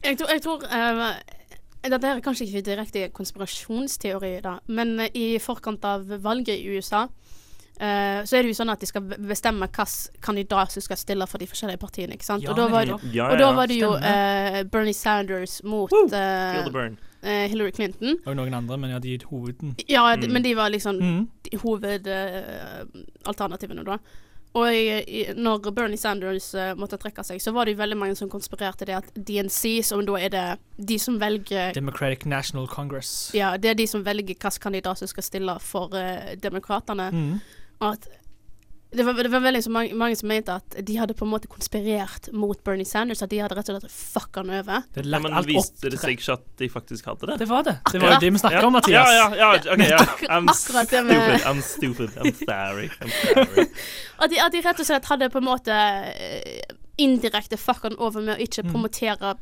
Jeg 0.03 0.19
tror, 0.19 0.31
jeg 0.33 0.43
tror 0.43 0.65
uh, 0.67 1.13
Dette 1.83 2.09
er 2.09 2.23
kanskje 2.23 2.47
ikke 2.47 2.65
direkte 2.67 3.09
konspirasjonsteori, 3.15 4.41
da, 4.43 4.57
men 4.67 4.97
eh, 5.01 5.13
i 5.15 5.27
forkant 5.43 5.85
av 5.85 6.09
valget 6.23 6.59
i 6.59 6.77
USA 6.77 7.07
Uh, 7.83 8.21
så 8.29 8.37
er 8.37 8.45
det 8.45 8.53
jo 8.53 8.57
sånn 8.61 8.71
at 8.71 8.83
de 8.83 8.87
skal 8.87 9.03
bestemme 9.27 9.67
hvilken 9.67 10.21
kandidat 10.23 10.71
som 10.75 10.85
skal 10.85 10.99
stille 11.01 11.27
for 11.27 11.43
de 11.43 11.49
forskjellige 11.51 11.81
partiene. 11.83 12.15
ikke 12.15 12.29
sant? 12.29 12.45
Ja, 12.45 12.53
og, 12.53 12.61
da 12.61 12.69
var 12.71 12.87
det, 12.87 12.99
og 13.25 13.39
da 13.41 13.49
var 13.57 13.71
det 13.71 13.79
jo 13.81 13.95
eh, 13.97 14.61
Bernie 14.71 14.95
Sanders 14.95 15.57
mot 15.65 15.91
Feel 15.91 16.69
eh, 17.23 17.45
eh, 17.45 17.49
Hillary 17.51 17.71
Clinton. 17.73 18.17
Og 18.27 18.37
noen 18.37 18.55
andre, 18.55 18.77
men 18.79 18.91
ja, 18.91 18.99
de 18.99 19.19
hoveden. 19.31 19.75
Ja, 19.89 20.17
de, 20.17 20.27
Mm. 20.27 20.33
men 20.33 20.43
de 20.43 20.55
var 20.55 20.71
liksom 20.71 20.97
Mm. 21.01 21.29
hovedalternativene, 21.63 23.85
da. 23.85 23.99
Og 24.55 24.67
når 25.37 25.71
Bernie 25.73 25.97
Sanders 25.97 26.55
eh, 26.55 26.75
måtte 26.77 26.99
trekke 27.01 27.25
seg, 27.25 27.41
så 27.41 27.53
var 27.57 27.65
det 27.65 27.73
jo 27.73 27.79
veldig 27.81 27.97
mange 27.97 28.15
som 28.19 28.29
konspirerte 28.29 28.85
det 28.85 28.95
at 28.99 29.09
DNC, 29.17 29.81
som 29.83 30.05
da 30.05 30.13
er 30.21 30.29
det 30.29 30.59
de 30.77 30.99
som 30.99 31.17
velger 31.19 31.73
Democratic 31.73 32.27
National 32.27 32.67
Congress. 32.69 33.31
Ja, 33.35 33.57
det 33.57 33.71
er 33.71 33.75
de 33.75 33.87
som 33.89 34.05
velger 34.05 34.27
hvilken 34.35 34.61
kandidat 34.61 34.99
som 34.99 35.09
skal 35.09 35.23
stille 35.23 35.57
for 35.65 35.89
uh, 35.97 36.35
demokratene. 36.37 37.09
Mm. 37.13 37.41
At 37.81 38.07
det 38.93 39.05
var, 39.07 39.15
det 39.25 39.31
var 39.33 39.41
veldig 39.41 39.61
så 39.65 39.71
mange, 39.73 39.95
mange 39.97 40.17
som 40.19 40.29
mente 40.29 40.53
at 40.53 40.75
de 40.85 40.97
hadde 41.01 41.15
på 41.17 41.25
en 41.25 41.31
måte 41.33 41.49
konspirert 41.49 42.29
mot 42.37 42.59
Bernie 42.65 42.85
Sanders. 42.89 43.23
At 43.25 43.31
de 43.33 43.39
hadde 43.41 43.57
rett 43.57 43.71
og 43.73 43.79
slett 43.81 43.95
fucka 43.95 44.43
han 44.43 44.51
over. 44.59 44.83
Det 44.93 45.05
Ja, 45.05 45.09
lagt 45.15 45.25
men 45.25 45.37
alt 45.39 45.49
viste 45.49 45.89
det 45.93 46.01
seg 46.03 46.15
ikke 46.19 46.37
at 46.37 46.45
de 46.61 46.69
faktisk 46.73 47.09
hadde 47.09 47.31
det? 47.31 47.39
Det 47.43 47.49
var 47.49 47.65
det. 47.69 47.77
Det 47.93 48.03
var 48.03 48.15
jo 48.17 48.21
det 48.27 48.33
vi 48.37 48.43
snakka 48.43 48.67
om, 48.69 48.77
Mathias. 48.77 49.09
Ja, 49.17 49.29
ja, 49.35 49.55
ja, 49.57 49.73
okay, 49.75 49.89
ja. 49.89 50.03
I'm 50.29 50.51
Akkurat 50.53 50.91
det 50.91 51.03
med- 51.09 51.41
stupid, 51.41 51.47
I'm 51.49 51.63
stupid, 51.63 52.11
I'm 52.21 52.35
sorry. 52.45 52.91
I'm 53.01 53.15
sorry. 53.23 53.67
At 54.23 54.31
de, 54.31 54.39
at 54.39 54.53
de 54.53 54.61
rett 54.63 54.81
og 54.85 54.87
slett 54.87 55.09
hadde 55.11 55.31
på 55.33 55.41
en 55.41 55.49
måte 55.49 55.73
eh, 55.75 56.61
indirekte 57.03 57.57
fucka 57.59 57.89
han 57.91 57.97
over 57.99 58.21
med 58.23 58.37
å 58.37 58.45
ikke 58.45 58.63
promotere 58.69 59.33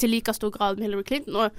til 0.00 0.14
like 0.14 0.32
stor 0.32 0.50
grad 0.54 0.78
med 0.78 0.86
Hillary 0.88 1.04
Clinton. 1.04 1.36
Og 1.36 1.50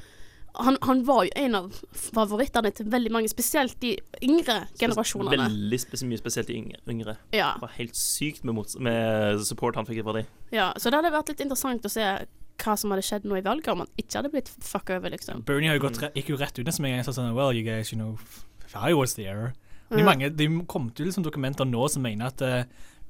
han, 0.55 0.77
han 0.83 1.03
var 1.07 1.23
jo 1.25 1.31
en 1.35 1.55
av 1.55 1.71
favorittene 1.95 2.71
til 2.75 2.89
veldig 2.91 3.11
mange, 3.13 3.29
spesielt 3.31 3.77
de 3.81 3.93
yngre 4.25 4.67
generasjonene. 4.79 5.37
Veldig 5.45 5.79
spes 5.79 6.03
mye 6.07 6.19
spesielt 6.19 6.47
de 6.51 6.57
yngre. 6.91 7.15
Ja, 7.33 7.53
Det 7.55 7.61
var 7.65 7.73
helt 7.77 7.95
sykt 7.95 8.43
med, 8.43 8.59
med 8.79 9.41
support 9.47 9.75
han 9.79 9.85
fikk 9.87 10.03
fra 10.03 10.17
de. 10.19 10.25
ja, 10.51 10.71
så 10.77 10.89
det 10.91 10.99
hadde 10.99 11.13
vært 11.15 11.29
litt 11.33 11.41
interessant 11.47 11.85
å 11.87 11.91
se 11.93 12.05
hva 12.61 12.75
som 12.77 12.91
hadde 12.93 13.01
skjedd 13.07 13.23
nå 13.25 13.39
i 13.39 13.41
valget, 13.45 13.71
om 13.73 13.79
han 13.85 13.89
ikke 13.97 14.19
hadde 14.19 14.29
blitt 14.35 14.51
fucka 14.61 14.99
over, 14.99 15.09
liksom. 15.15 15.41
Bernie 15.47 15.71
har 15.71 15.79
jo 15.79 15.87
gått, 15.87 15.97
re- 16.03 16.11
gikk 16.13 16.29
jo 16.35 16.37
rett 16.37 16.59
ut 16.59 16.69
som 16.75 16.85
en 16.85 16.91
gang 16.97 17.03
sa 17.07 17.15
sånn 17.15 17.33
Well, 17.33 17.53
you 17.57 17.63
guys, 17.65 17.91
you 17.91 17.97
know, 17.97 18.19
if 18.65 18.75
I 18.75 18.93
was 18.93 19.15
there 19.15 19.53
Mm. 19.91 19.97
de, 19.97 20.03
mange, 20.07 20.27
de 20.39 20.45
kom 20.71 20.85
til 20.95 21.09
liksom 21.09 21.23
dokumenter 21.25 21.65
nå 21.67 21.81
som 21.91 21.99
mener 22.05 22.29
at 22.31 22.39
eh, 22.47 22.61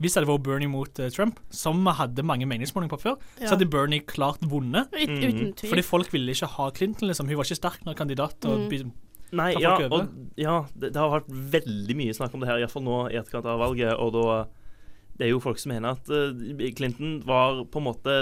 hvis 0.01 0.15
det 0.15 0.21
hadde 0.21 0.31
vært 0.33 0.43
Bernie 0.47 0.67
mot 0.71 0.99
uh, 0.99 1.09
Trump, 1.13 1.39
som 1.53 1.79
vi 1.85 1.93
hadde 1.99 2.23
mange 2.25 2.47
meningsmålinger 2.49 2.91
på 2.95 2.99
før, 3.03 3.15
Ja. 3.39 3.45
så 3.47 3.55
hadde 3.55 3.69
Bernie 3.69 4.01
klart 4.01 4.41
vunnet. 4.41 4.89
Mm. 4.91 5.21
Uten 5.21 5.53
tvil. 5.53 5.69
Fordi 5.75 5.85
folk 5.85 6.11
ville 6.13 6.33
ikke 6.33 6.49
ha 6.57 6.69
Clinton, 6.71 7.07
liksom. 7.07 7.27
Hun 7.29 7.37
var 7.37 7.45
ikke 7.47 7.59
sterk 7.61 7.85
nok 7.85 7.97
kandidat. 8.01 8.37
Og 8.45 8.67
Mm. 8.71 8.91
Nei, 9.31 9.53
ja, 9.61 9.77
og, 9.87 10.09
ja 10.35 10.65
det, 10.75 10.89
det 10.91 10.99
har 10.99 11.13
vært 11.21 11.29
veldig 11.53 11.95
mye 11.95 12.13
snakk 12.17 12.33
om 12.35 12.41
det 12.43 12.49
her, 12.49 12.57
iallfall 12.59 12.83
nå 12.83 12.97
i 13.13 13.15
etterkant 13.15 13.45
av 13.47 13.61
valget. 13.63 13.93
Og 13.97 14.11
da 14.17 14.47
Det 15.17 15.27
er 15.27 15.31
jo 15.31 15.39
folk 15.39 15.59
som 15.61 15.71
mener 15.71 15.91
at 15.95 16.09
uh, 16.09 16.33
Clinton 16.75 17.21
var 17.25 17.63
på 17.71 17.77
en 17.79 17.85
måte 17.85 18.15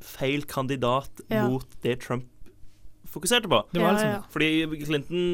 feil 0.00 0.44
kandidat 0.48 1.20
Ja. 1.30 1.48
mot 1.48 1.66
det 1.82 2.00
Trump 2.00 2.24
fokuserte 3.14 3.48
på. 3.50 3.62
Det 3.72 3.80
var 3.80 3.88
Ja, 3.88 3.94
liksom 3.94 4.10
ja. 4.10 4.20
Fordi 4.34 4.84
Clinton 4.84 5.24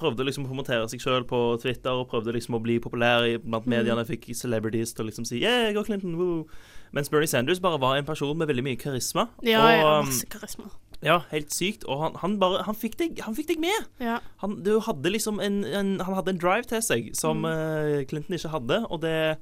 prøvde 0.00 0.26
liksom 0.28 0.44
å 0.44 0.50
promotere 0.52 0.88
seg 0.90 1.00
sjøl 1.00 1.24
på 1.30 1.40
Twitter 1.62 1.94
og 1.94 2.08
prøvde 2.10 2.34
liksom 2.36 2.58
å 2.58 2.62
bli 2.62 2.78
populær 2.82 3.24
i- 3.28 3.38
blant 3.38 3.66
mediene. 3.70 4.04
Fikk 4.08 4.28
celebrities 4.36 4.92
til 4.94 5.04
å 5.06 5.08
liksom 5.10 5.26
si 5.26 5.40
yeah, 5.42 5.68
jeg 5.70 5.74
går 5.78 5.86
Clinton, 5.88 6.16
woo. 6.18 6.46
Mens 6.94 7.08
Bernie 7.10 7.26
Sanders 7.26 7.58
bare 7.60 7.78
var 7.82 7.96
en 7.98 8.04
person 8.06 8.36
med 8.38 8.46
veldig 8.48 8.62
mye 8.62 8.76
karisma. 8.78 9.28
Ja, 9.42 9.58
ja, 9.58 9.78
og 9.78 9.80
ja 9.82 10.02
masse 10.06 10.26
karisma. 10.30 10.68
Ja, 11.04 11.18
helt 11.32 11.50
sykt. 11.52 11.82
Og 11.90 11.98
han, 12.00 12.14
han 12.22 12.38
bare 12.40 12.62
Han 12.64 12.74
fikk 12.78 12.94
deg, 12.96 13.18
han 13.26 13.34
fikk 13.34 13.48
deg 13.48 13.58
med. 13.60 13.88
Ja. 14.00 14.20
Han, 14.40 14.62
du 14.62 14.78
hadde 14.80 15.10
liksom 15.10 15.40
en, 15.42 15.58
en 15.64 15.98
Han 16.00 16.14
hadde 16.14 16.30
en 16.32 16.38
drive 16.38 16.64
til 16.70 16.80
seg 16.80 17.10
som 17.18 17.42
Mm. 17.42 17.50
uh, 17.50 18.04
Clinton 18.08 18.36
ikke 18.38 18.52
hadde, 18.54 18.86
og 18.90 19.00
det 19.02 19.36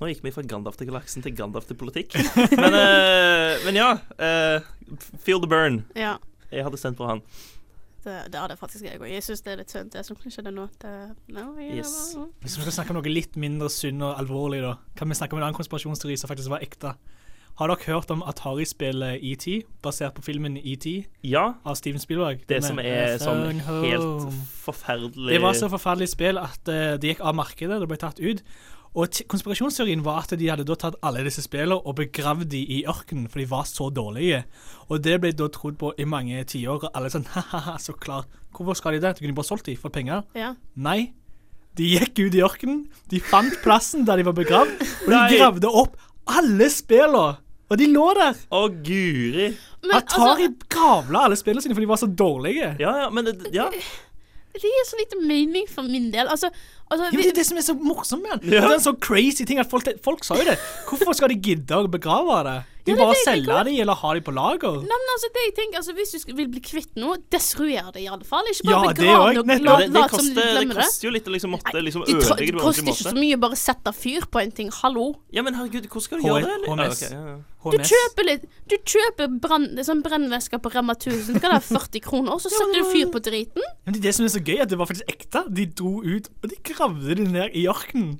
Nå 0.00 0.08
gikk 0.10 0.22
vi 0.24 0.30
fra 0.34 0.42
Gandalf 0.42 0.76
til 0.78 0.88
galaksen 0.88 1.22
til 1.22 1.34
Gandalf 1.38 1.66
til 1.68 1.76
politikk. 1.78 2.14
Men, 2.62 2.74
uh, 2.74 3.58
men 3.66 3.74
ja. 3.78 3.92
Uh, 4.18 4.58
feel 5.22 5.38
the 5.42 5.46
burn. 5.50 5.84
ja. 5.94 6.16
Jeg 6.52 6.64
hadde 6.64 6.80
stemt 6.80 6.96
på 7.00 7.06
han. 7.08 7.22
Det, 8.04 8.14
det 8.32 8.40
hadde 8.40 8.56
faktisk 8.56 8.84
jeg 8.86 9.00
òg. 9.00 9.08
Jeg 9.10 9.24
syns 9.26 9.42
det 9.44 9.52
er 9.52 9.60
litt 9.60 9.72
synd, 9.74 9.90
det 9.92 10.04
som 10.06 10.16
kanskje 10.16 10.44
det 10.46 10.52
nå. 10.54 10.68
Det, 10.80 10.92
no, 11.34 11.48
Yes. 11.60 12.14
Hvis 12.44 12.56
vi 12.56 12.62
skal 12.64 12.76
snakke 12.78 12.94
om 12.94 13.00
noe 13.00 13.10
litt 13.12 13.36
mindre 13.36 13.68
synd 13.74 14.04
og 14.06 14.14
alvorlig, 14.22 14.62
da, 14.64 14.76
kan 14.96 15.10
vi 15.10 15.18
snakke 15.18 15.34
om 15.36 15.42
en 15.42 15.48
annen 15.48 15.58
konspirasjonsteori 15.58 16.16
som 16.20 16.30
faktisk 16.30 16.52
var 16.54 16.62
ekte. 16.64 16.94
Har 17.58 17.72
dere 17.72 17.88
hørt 17.90 18.10
om 18.14 18.20
Atari-spillet 18.22 19.18
ET, 19.26 19.44
basert 19.82 20.14
på 20.14 20.22
filmen 20.22 20.54
ET 20.62 20.84
Ja, 21.26 21.56
av 21.66 21.74
Steven 21.74 21.98
Spielberg? 21.98 22.44
det 22.46 22.60
som 22.62 22.78
er 22.78 23.16
sånn 23.18 23.58
helt 23.66 24.36
forferdelig 24.62 25.34
Det 25.34 25.40
var 25.42 25.58
så 25.58 25.66
forferdelig 25.72 26.12
spill 26.12 26.38
at 26.38 26.70
eh, 26.70 26.92
det 27.02 27.16
gikk 27.16 27.24
av 27.26 27.34
markedet, 27.34 27.80
det 27.82 27.88
ble 27.90 27.98
tatt 27.98 28.22
ut. 28.22 28.44
Og 28.96 29.20
konspirasjonsteorien 29.28 30.02
var 30.04 30.22
at 30.24 30.32
de 30.40 30.48
hadde 30.48 30.64
da 30.68 30.76
tatt 30.78 30.96
alle 31.04 31.24
disse 31.26 31.44
spillene 31.44 31.76
og 31.78 31.98
begravd 32.00 32.48
de 32.52 32.62
i 32.78 32.80
ørkenen, 32.88 33.28
for 33.28 33.42
de 33.42 33.48
var 33.50 33.68
så 33.68 33.90
dårlige. 33.94 34.42
Og 34.88 35.02
det 35.04 35.18
ble 35.22 35.34
da 35.36 35.50
trodd 35.52 35.76
på 35.80 35.92
i 36.00 36.06
mange 36.08 36.40
tiår, 36.48 36.88
og 36.88 36.96
alle 36.96 37.12
sånn 37.12 37.28
ha-ha-ha, 37.34 37.76
så 37.82 37.94
klart. 37.96 38.30
Hvorfor 38.56 38.78
skal 38.78 38.96
de 38.96 39.04
det? 39.04 39.16
Du 39.18 39.24
kunne 39.24 39.36
bare 39.36 39.50
solgt 39.50 39.68
de 39.68 39.76
for 39.78 39.94
penger. 39.94 40.24
Ja. 40.38 40.54
Nei. 40.74 41.12
De 41.78 41.86
gikk 41.92 42.18
ut 42.24 42.34
i 42.34 42.42
ørkenen, 42.42 42.86
de 43.12 43.20
fant 43.22 43.54
plassen 43.62 44.06
der 44.08 44.18
de 44.18 44.24
var 44.26 44.34
begravd, 44.34 44.80
og 45.04 45.12
de 45.12 45.36
gravde 45.36 45.70
opp 45.70 45.94
alle 46.26 46.66
spillene. 46.74 47.38
Og 47.68 47.76
de 47.76 47.86
lå 47.92 48.04
der. 48.16 48.36
Å, 48.56 48.64
guri. 48.72 49.50
Atari 49.92 50.48
altså, 50.48 50.68
gravla 50.72 51.26
alle 51.28 51.36
spillene 51.38 51.62
sine, 51.64 51.76
for 51.76 51.84
de 51.84 51.90
var 51.90 52.00
så 52.00 52.08
dårlige. 52.08 52.72
Ja, 52.80 52.94
ja, 53.04 53.08
men 53.12 53.28
det, 53.28 53.52
ja. 53.54 53.68
det 53.68 54.62
gir 54.64 54.86
så 54.88 54.98
lite 55.00 55.20
mening 55.20 55.68
for 55.70 55.84
min 55.86 56.08
del. 56.14 56.30
Altså, 56.32 56.48
altså 56.88 57.04
Ja, 57.04 57.10
det 57.16 57.26
er 57.30 57.36
det 57.38 57.46
som 57.46 57.60
er 57.60 57.66
så 57.66 57.74
morsomt 57.76 58.24
med 58.24 58.40
den. 58.40 58.52
Ja. 58.52 58.62
Det 58.64 58.70
er 58.70 58.78
en 58.78 58.84
sånn 58.88 59.00
crazy 59.04 59.44
ting 59.48 59.60
at 59.62 59.70
folk, 59.70 59.88
folk 60.04 60.24
sa 60.26 60.38
jo 60.40 60.46
det. 60.48 60.58
Hvorfor 60.88 61.16
skal 61.16 61.32
de 61.32 61.38
gidde 61.50 61.76
å 61.76 61.88
begrave 61.90 62.42
det? 62.48 62.58
De 62.88 62.94
Ja, 62.94 62.98
bare 63.04 63.16
selger 63.20 63.50
selge 63.52 63.64
de, 63.68 63.74
eller 63.84 63.98
ha 64.00 64.12
de 64.16 64.22
på 64.24 64.32
lager. 64.34 64.78
Nei, 64.82 64.98
men 65.02 65.12
altså, 65.14 65.28
det 65.36 65.42
jeg 65.44 65.54
tenker, 65.58 65.80
altså, 65.82 65.94
Hvis 65.98 66.12
du 66.14 66.18
skal, 66.22 66.36
vil 66.38 66.48
bli 66.52 66.62
kvitt 66.64 66.96
noe, 66.96 67.18
destruer 67.34 67.90
det 67.94 68.02
i 68.02 68.08
alle 68.08 68.24
fall. 68.24 68.48
Ikke 68.52 68.64
bare 68.68 68.72
ja, 68.72 68.92
begrav 68.94 69.26
det 69.28 69.44
det, 69.44 69.58
det, 69.58 69.88
du 69.92 70.00
koster, 70.14 70.34
det 70.38 70.62
det. 70.68 70.76
koster 70.78 71.08
jo 71.08 71.12
litt 71.14 71.28
å 71.28 71.34
liksom 71.36 71.52
måtte 71.54 71.82
liksom 71.84 72.04
Det, 72.06 72.16
ødelegge 72.16 72.38
det 72.38 72.46
det 72.48 72.56
på 72.56 72.58
en 72.58 72.66
koster 72.66 72.82
ordentlig 72.82 72.96
ikke 72.96 73.12
så 73.12 73.20
mye 73.20 73.38
å 73.38 73.42
bare 73.44 73.58
sette 73.60 73.94
fyr 73.98 74.26
på 74.32 74.42
en 74.42 74.52
ting. 74.58 74.72
Hallo. 74.82 75.06
Ja, 75.34 75.42
men 75.46 75.58
herregud, 75.58 75.88
hvordan 75.88 76.06
skal 76.08 76.18
du 76.18 76.26
H- 76.26 76.30
gjøre 76.32 76.44
det? 76.48 76.68
HMS. 76.68 76.78
Ah, 76.78 76.92
okay, 76.92 77.14
ja, 77.14 77.22
ja. 77.34 77.38
Du 77.68 77.76
kjøper 77.90 78.24
litt 78.24 78.44
Du 78.70 78.76
kjøper 78.86 79.32
brand, 79.42 79.80
sånn 79.84 80.00
brennvæske 80.06 80.60
på 80.62 80.70
Rema 80.72 80.94
1000. 80.94 81.34
Det 81.34 81.42
kan 81.42 81.52
være 81.56 81.66
40 81.68 82.04
kroner, 82.06 82.32
og 82.36 82.40
så 82.40 82.52
setter 82.54 82.78
du 82.80 82.88
fyr 82.92 83.10
på 83.12 83.20
driten. 83.26 83.64
Men 83.84 83.92
det 83.96 84.00
er 84.00 84.06
det 84.08 84.14
som 84.16 84.24
er 84.28 84.32
så 84.32 84.40
gøy, 84.46 84.60
at 84.62 84.70
det 84.72 84.78
var 84.78 84.88
faktisk 84.88 85.10
ekte. 85.12 85.42
De 85.52 85.66
dro 85.66 85.98
ut, 86.06 86.30
og 86.42 86.48
de 86.54 86.56
gravde 86.70 87.18
det 87.18 87.26
ned 87.28 87.58
i 87.58 87.66
ørkenen. 87.68 88.16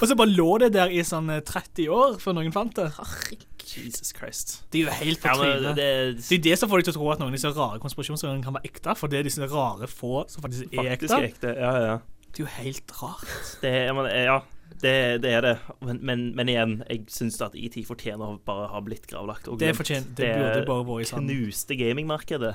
Og 0.00 0.06
så 0.08 0.14
bare 0.16 0.30
lå 0.32 0.46
det 0.62 0.70
der 0.78 0.88
i 0.94 1.02
sånn 1.04 1.28
eh, 1.34 1.42
30 1.44 1.88
år 1.92 2.14
før 2.22 2.38
noen 2.38 2.54
fant 2.54 2.72
det. 2.78 2.86
Herregud. 2.96 3.44
Jesus 3.76 4.12
Christ. 4.16 4.54
Det 4.72 4.80
er 4.80 4.84
jo 4.86 4.94
helt 4.98 5.24
Ja, 5.24 5.34
men 5.36 5.52
fortvilet. 5.52 5.76
det, 5.76 5.88
Det 6.28 6.38
er 6.38 6.44
det 6.50 6.58
som 6.58 6.70
får 6.70 6.82
deg 6.82 6.88
til 6.88 6.94
å 6.94 6.98
tro 6.98 7.10
at 7.12 7.22
noen 7.22 7.32
av 7.32 7.38
disse 7.38 7.52
rare 7.56 7.80
konspirasjonsreglene 7.82 8.44
kan 8.44 8.56
være 8.58 8.70
ekte, 8.70 8.94
for 8.96 9.08
det 9.12 9.18
er 9.20 9.28
disse 9.28 9.48
rare 9.52 9.88
få 9.90 10.24
som 10.28 10.44
faktisk 10.44 10.70
er 10.72 10.92
faktisk 10.94 11.12
ekte. 11.12 11.18
er 11.18 11.28
ekte. 11.32 11.56
Ja, 11.58 11.72
ja. 11.86 11.98
Det 12.28 12.40
er 12.40 12.44
jo 12.44 12.52
helt 12.58 12.92
rart. 13.02 13.34
Det, 13.62 13.72
ja, 13.88 13.92
men, 13.96 14.06
ja 14.12 14.38
det, 14.82 15.22
det 15.24 15.30
er 15.32 15.40
det. 15.42 15.54
Men, 15.80 15.98
men, 16.02 16.24
men 16.36 16.48
igjen, 16.52 16.74
jeg 16.88 17.04
syns 17.10 17.40
at 17.42 17.54
ET 17.56 17.74
fortjener 17.88 18.34
å 18.36 18.38
bare 18.44 18.68
ha 18.72 18.80
blitt 18.84 19.06
gravlagt. 19.10 19.48
Og 19.48 19.58
Det, 19.58 19.68
er 19.68 19.72
glemt. 19.72 19.80
fortjent, 19.80 20.10
det 20.18 20.32
burde 20.36 20.66
bare 20.68 20.84
vært 20.90 21.06
i 21.06 21.08
sånn 21.12 21.26
knuste 21.28 21.78
gamingmarkedet. 21.80 22.54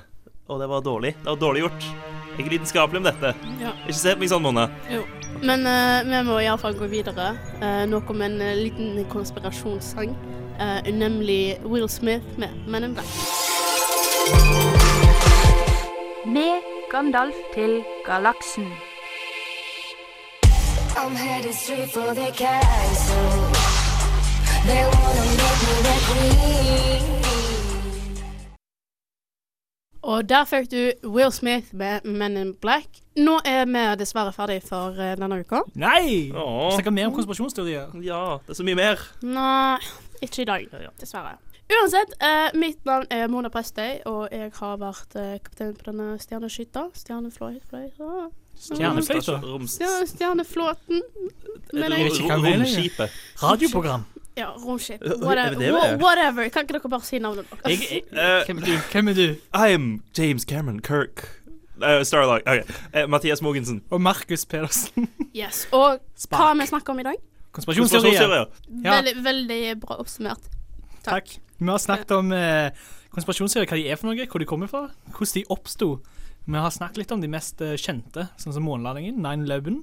Og 0.51 0.59
det 0.59 0.67
var 0.67 0.83
dårlig. 0.83 1.13
Det 1.23 1.29
var 1.31 1.39
dårlig 1.39 1.61
gjort. 1.63 1.85
Jeg 2.37 2.45
er 2.45 2.49
lidenskapelig 2.51 2.99
om 2.99 3.05
dette. 3.07 3.29
Ja. 3.61 3.71
Ikke 3.87 3.99
se 3.99 4.13
på 4.15 4.23
meg 4.23 4.31
sånn, 4.31 4.43
Mona. 4.43 4.65
Jo. 4.91 5.03
Men 5.43 5.63
uh, 5.67 6.03
vi 6.05 6.19
må 6.27 6.37
iallfall 6.43 6.75
gå 6.77 6.87
videre. 6.91 7.29
Uh, 7.61 7.83
noe 7.89 8.03
om 8.11 8.23
en 8.25 8.35
uh, 8.43 8.51
liten 8.59 8.99
konspirasjonssang, 9.11 10.11
eh, 10.59 10.93
nemlig 10.93 11.57
Will 11.65 11.89
Smith 11.89 12.25
med 12.37 12.49
Men 12.67 12.83
in 12.83 12.93
Black. 12.93 13.07
Med 16.25 16.61
Gandalf 16.91 17.35
til 17.53 17.83
galaksen. 18.05 18.67
I'm 20.95 21.15
headed 21.15 21.53
straight 21.53 21.89
for 21.91 22.13
the 22.13 22.31
castle. 22.31 23.29
They 24.67 24.83
wanna 24.85 25.25
make 25.39 25.61
me 25.67 25.75
their 25.83 25.99
queen. 26.07 27.03
Og 30.03 30.29
der 30.29 30.43
fikk 30.45 30.71
du 30.71 31.09
Will 31.09 31.31
Smith 31.31 31.65
med 31.71 32.03
Men 32.03 32.37
in 32.37 32.53
Black. 32.61 32.87
Nå 33.17 33.39
er 33.45 33.65
vi 33.65 33.83
dessverre 33.99 34.33
ferdig 34.33 34.61
for 34.67 34.97
eh, 34.99 35.13
denne 35.17 35.39
uka. 35.39 35.61
Nei! 35.75 36.31
Åh. 36.35 36.73
snakker 36.73 36.91
mer 36.91 37.07
om 37.07 37.13
konspirasjonsteorier. 37.13 37.93
Ja, 38.03 38.37
det 38.43 38.49
er 38.49 38.57
så 38.59 38.63
mye 38.67 38.75
mer. 38.75 38.99
Nei, 39.21 39.77
ikke 40.23 40.41
i 40.41 40.45
dag. 40.49 40.67
Dessverre. 41.01 41.35
Uansett, 41.73 42.13
eh, 42.19 42.49
mitt 42.59 42.85
navn 42.85 43.05
er 43.09 43.27
Mona 43.31 43.49
Prestøy, 43.49 44.01
og 44.05 44.27
jeg 44.31 44.51
har 44.57 44.77
vært 44.81 45.15
eh, 45.15 45.37
kaptein 45.45 45.75
på 45.77 45.87
denne 45.87 46.17
stjerneskyta. 46.19 46.89
Stjernefløyt 46.99 47.63
fløyt, 47.69 48.01
ah. 48.03 48.27
Stjernefløyta. 48.59 49.37
Stjerneflåten. 50.11 51.01
Men 51.73 51.95
jeg, 51.95 52.11
mener. 52.27 52.65
Romskipet. 52.65 53.15
Radioprogram. 53.43 54.03
ja, 54.37 54.49
romskip. 54.51 55.01
Er 55.01 55.07
det 55.07 55.21
Whatever. 55.23 55.59
det 55.59 55.67
er? 55.69 55.97
whatever. 55.97 56.49
Kan 56.49 56.67
ikke 56.67 56.73
dere 56.77 56.89
bare 56.89 57.07
si 57.07 57.19
navnet 57.19 57.49
deres? 57.49 57.91
Jeg, 57.91 58.03
Eh, 58.11 58.45
hvem 58.45 58.57
er 58.57 58.65
du? 58.65 58.77
Hvem 58.91 59.15
du? 59.15 59.27
I 59.55 59.73
am 59.73 60.03
James 60.17 60.43
Cameron 60.45 60.79
Kirk. 60.79 61.29
Uh. 61.81 62.39
Eh, 62.93 63.09
Mathias 63.09 63.41
Mogensen. 63.41 63.81
Og 63.89 64.01
Markus 64.01 64.45
Pedersen. 64.45 65.09
Yes. 65.35 65.67
Og 65.71 65.99
hva 66.29 66.53
vi 66.53 66.67
snakker 66.67 66.93
om 66.93 66.99
i 66.99 67.03
dag? 67.03 67.15
Konspirasjonsteorier. 67.53 68.49
Ja. 68.81 68.97
Veldig, 68.97 69.15
veldig 69.25 69.61
bra 69.83 69.99
oppsummert. 70.01 70.49
Takk. 71.05 71.35
Vi 71.59 71.69
har 71.69 71.81
snakket 71.81 72.11
om 72.15 72.31
eh, 72.35 72.71
konspirasjonsteorier, 73.13 73.69
hva 73.69 73.79
de 73.79 73.85
er 73.93 73.99
for 73.99 74.09
noe, 74.09 74.27
hvor 74.29 74.41
de 74.41 74.49
kommer 74.49 74.71
fra, 74.71 74.87
hvordan 75.11 75.35
de 75.37 75.45
oppsto. 75.53 75.89
Vi 76.43 76.59
har 76.59 76.73
snakket 76.75 77.03
litt 77.03 77.13
om 77.15 77.21
de 77.23 77.29
mest 77.31 77.61
eh, 77.63 77.77
kjente, 77.79 78.27
sånn 78.41 78.55
som 78.55 78.65
månelandingen, 78.67 79.21
9-11, 79.23 79.79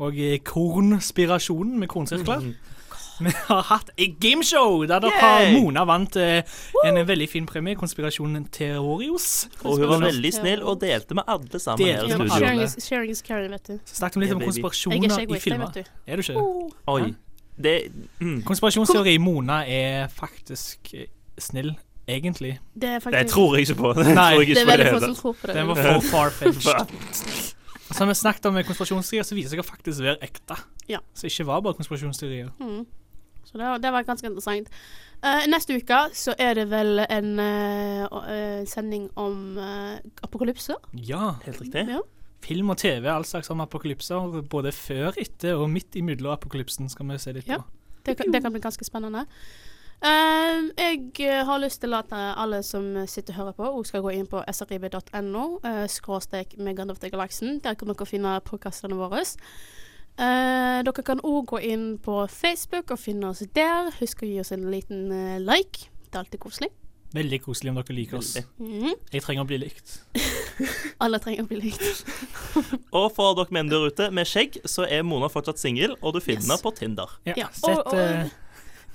og 0.00 0.16
eh, 0.18 0.38
kornspirasjonen 0.46 1.76
med 1.82 1.90
kornsirkler. 1.92 2.52
Vi 3.26 3.32
har 3.48 3.62
hatt 3.68 3.90
et 3.96 4.16
gameshow 4.22 4.84
der 4.88 5.02
dere 5.04 5.20
har 5.20 5.50
Mona 5.52 5.84
vant 5.88 6.16
eh, 6.16 6.40
en 6.86 7.00
veldig 7.06 7.28
fin 7.28 7.46
premie, 7.48 7.76
Konspirasjonen 7.78 8.46
Terrorios. 8.54 9.48
Og 9.64 9.78
hun 9.78 9.88
var 9.92 10.06
veldig 10.06 10.32
snill 10.34 10.64
og 10.64 10.80
delte 10.80 11.16
med 11.18 11.28
alle 11.28 11.60
sammen 11.60 11.86
her 11.86 12.06
i 12.06 12.12
studio. 12.14 12.30
sharing, 12.38 12.62
is, 12.64 12.76
sharing 12.84 13.12
is 13.12 13.22
caring, 13.26 13.52
vet 13.52 13.66
du. 13.68 13.76
Så 13.84 14.00
snakket 14.00 14.20
vi 14.20 14.24
litt 14.24 14.30
Yeah, 14.30 14.38
om 14.38 14.42
er 14.42 14.46
konspirasjoner 14.46 15.36
i 15.36 15.40
filmer. 15.40 15.84
Er 16.06 16.16
du 16.16 16.22
ikke? 16.22 16.46
Oi. 16.86 17.12
Det 17.60 17.76
mm. 18.20 18.42
Konspirasjonsteori 18.48 19.18
Mona 19.20 19.60
er 19.68 20.08
faktisk 20.08 20.94
eh, 20.94 21.10
snill, 21.38 21.74
egentlig. 22.08 22.58
Det 22.74 22.96
er 22.96 23.10
Det 23.10 23.26
tror 23.28 23.56
jeg 23.56 23.68
ikke 23.68 23.80
på. 23.82 23.92
Det 23.98 24.14
Nei. 24.14 24.32
tror 24.32 24.42
jeg 24.42 24.56
Det 24.56 24.62
er 24.62 24.70
veldig 24.70 24.92
få 24.94 25.00
som 25.00 25.14
tror 25.14 25.36
på 25.40 25.46
det. 25.46 25.56
Den 25.56 25.68
var 25.68 25.82
for 25.84 26.00
far-fetched. 26.00 26.96
Så 27.90 28.04
har 28.04 28.06
vi 28.06 28.14
snakket 28.14 28.46
om 28.46 28.54
konspirasjonsteorier 28.54 29.26
som 29.26 29.36
viser 29.36 29.50
seg 29.50 29.64
å 29.64 29.66
faktisk 29.66 30.04
være 30.04 30.20
ekte. 30.22 30.54
Ja. 30.88 31.00
Så 31.14 31.26
ikke 31.26 31.48
var 31.48 31.62
bare 31.64 31.74
konspirasjonsteorier. 31.80 32.52
Mm. 32.62 32.84
Så 33.50 33.58
det, 33.58 33.70
det 33.82 33.90
var 33.92 34.04
ganske 34.06 34.26
interessant. 34.30 34.68
Uh, 35.24 35.42
neste 35.50 35.74
uke 35.76 35.96
så 36.16 36.32
er 36.38 36.54
det 36.54 36.68
vel 36.70 37.02
en 37.10 37.32
uh, 37.42 38.62
sending 38.70 39.08
om 39.20 39.58
uh, 39.58 39.98
apokalypse. 40.24 40.76
Ja. 40.94 41.34
Helt 41.44 41.60
riktig. 41.60 41.82
Ja. 41.90 41.98
Film 42.40 42.70
og 42.72 42.78
TV, 42.80 43.04
all 43.12 43.26
slags 43.28 43.50
om 43.52 43.60
apokalypser. 43.60 44.38
Både 44.48 44.72
før, 44.72 45.12
etter 45.20 45.58
og 45.60 45.68
midt 45.74 45.98
imellom 46.00 46.32
apokalypsen 46.32 46.88
skal 46.88 47.10
vi 47.10 47.18
se 47.20 47.34
litt 47.36 47.50
Ja. 47.50 47.58
på. 47.60 47.66
Det, 48.06 48.16
kan- 48.16 48.32
det 48.32 48.40
kan 48.42 48.52
bli 48.54 48.62
ganske 48.64 48.86
spennende. 48.86 49.26
Uh, 50.00 50.70
jeg 50.78 51.44
har 51.44 51.58
lyst 51.60 51.82
til 51.82 51.92
at 51.92 52.08
alle 52.16 52.62
som 52.64 52.86
sitter 53.06 53.34
og 53.34 53.36
hører 53.42 53.52
på, 53.58 53.66
også 53.76 53.88
skal 53.92 54.02
gå 54.06 54.14
inn 54.16 54.26
på 54.30 54.40
srib.no, 54.48 55.42
uh, 55.60 55.84
skråstrek 55.92 56.54
of 56.56 56.98
the. 56.98 57.10
Der 57.10 57.74
kan 57.74 57.88
dere 57.92 58.06
finne 58.06 58.38
podkastene 58.40 58.96
våre. 58.96 59.20
Eh, 60.18 60.80
dere 60.84 61.02
kan 61.06 61.20
òg 61.24 61.46
gå 61.54 61.60
inn 61.70 61.98
på 62.02 62.22
Facebook 62.28 62.90
og 62.92 62.98
finne 63.00 63.30
oss 63.32 63.42
der. 63.54 63.90
Husk 64.00 64.22
å 64.24 64.28
gi 64.28 64.40
oss 64.42 64.52
en 64.52 64.66
liten 64.72 65.10
eh, 65.12 65.38
like. 65.40 65.88
Det 66.10 66.14
er 66.18 66.24
alltid 66.24 66.40
koselig. 66.42 66.70
Veldig 67.14 67.40
koselig 67.42 67.72
om 67.72 67.78
dere 67.80 67.94
liker 67.96 68.18
oss. 68.20 68.36
Mm. 68.62 68.92
Jeg 69.10 69.22
trenger 69.24 69.42
å 69.42 69.48
bli 69.48 69.58
likt. 69.64 69.96
Alle 71.02 71.18
trenger 71.22 71.42
å 71.42 71.48
bli 71.50 71.58
likt. 71.64 72.04
Og 72.98 73.08
for 73.16 73.34
dere 73.38 73.50
menn 73.56 73.70
der 73.72 73.88
ute 73.88 74.10
med 74.14 74.28
skjegg, 74.30 74.60
så 74.68 74.84
er 74.86 75.02
Mona 75.06 75.30
fortsatt 75.32 75.58
singel, 75.62 75.96
og 76.02 76.14
du 76.14 76.20
finner 76.22 76.54
Yes. 76.54 76.62
på 76.62 76.70
Tinder. 76.78 77.16
Ja, 77.26 77.34
Ja, 77.40 77.48
Sett 77.56 77.80
og, 77.80 77.90
og 77.94 77.98
eh, 77.98 78.30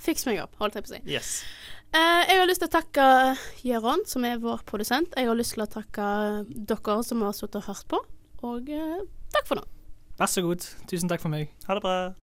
fiks 0.06 0.26
meg 0.30 0.40
opp, 0.46 0.56
holdt 0.62 0.78
jeg 0.80 0.86
på 0.86 0.94
å 0.94 0.96
si. 0.96 1.02
Yes. 1.12 1.34
Eh, 1.96 2.22
jeg 2.30 2.40
har 2.40 2.48
lyst 2.48 2.64
til 2.64 2.70
å 2.70 2.76
takke 2.78 3.06
Jøron, 3.68 4.06
som 4.08 4.24
er 4.28 4.40
vår 4.44 4.64
produsent. 4.68 5.16
Jeg 5.18 5.28
har 5.28 5.36
lyst 5.40 5.56
til 5.58 5.66
å 5.66 5.70
takke 5.72 6.08
dere 6.48 6.98
som 7.08 7.24
har 7.26 7.36
sittet 7.36 7.60
og 7.64 7.68
hørt 7.72 7.88
på. 7.92 8.00
Og 8.48 8.70
eh, 8.72 9.00
takk 9.36 9.48
for 9.50 9.60
nå. 9.60 9.68
Vær 10.20 10.26
så 10.32 10.42
god. 10.42 10.64
Tusen 10.88 11.10
takk 11.12 11.22
for 11.22 11.30
meg. 11.30 11.52
Ha 11.68 11.76
det 11.76 11.82
bra. 11.84 12.16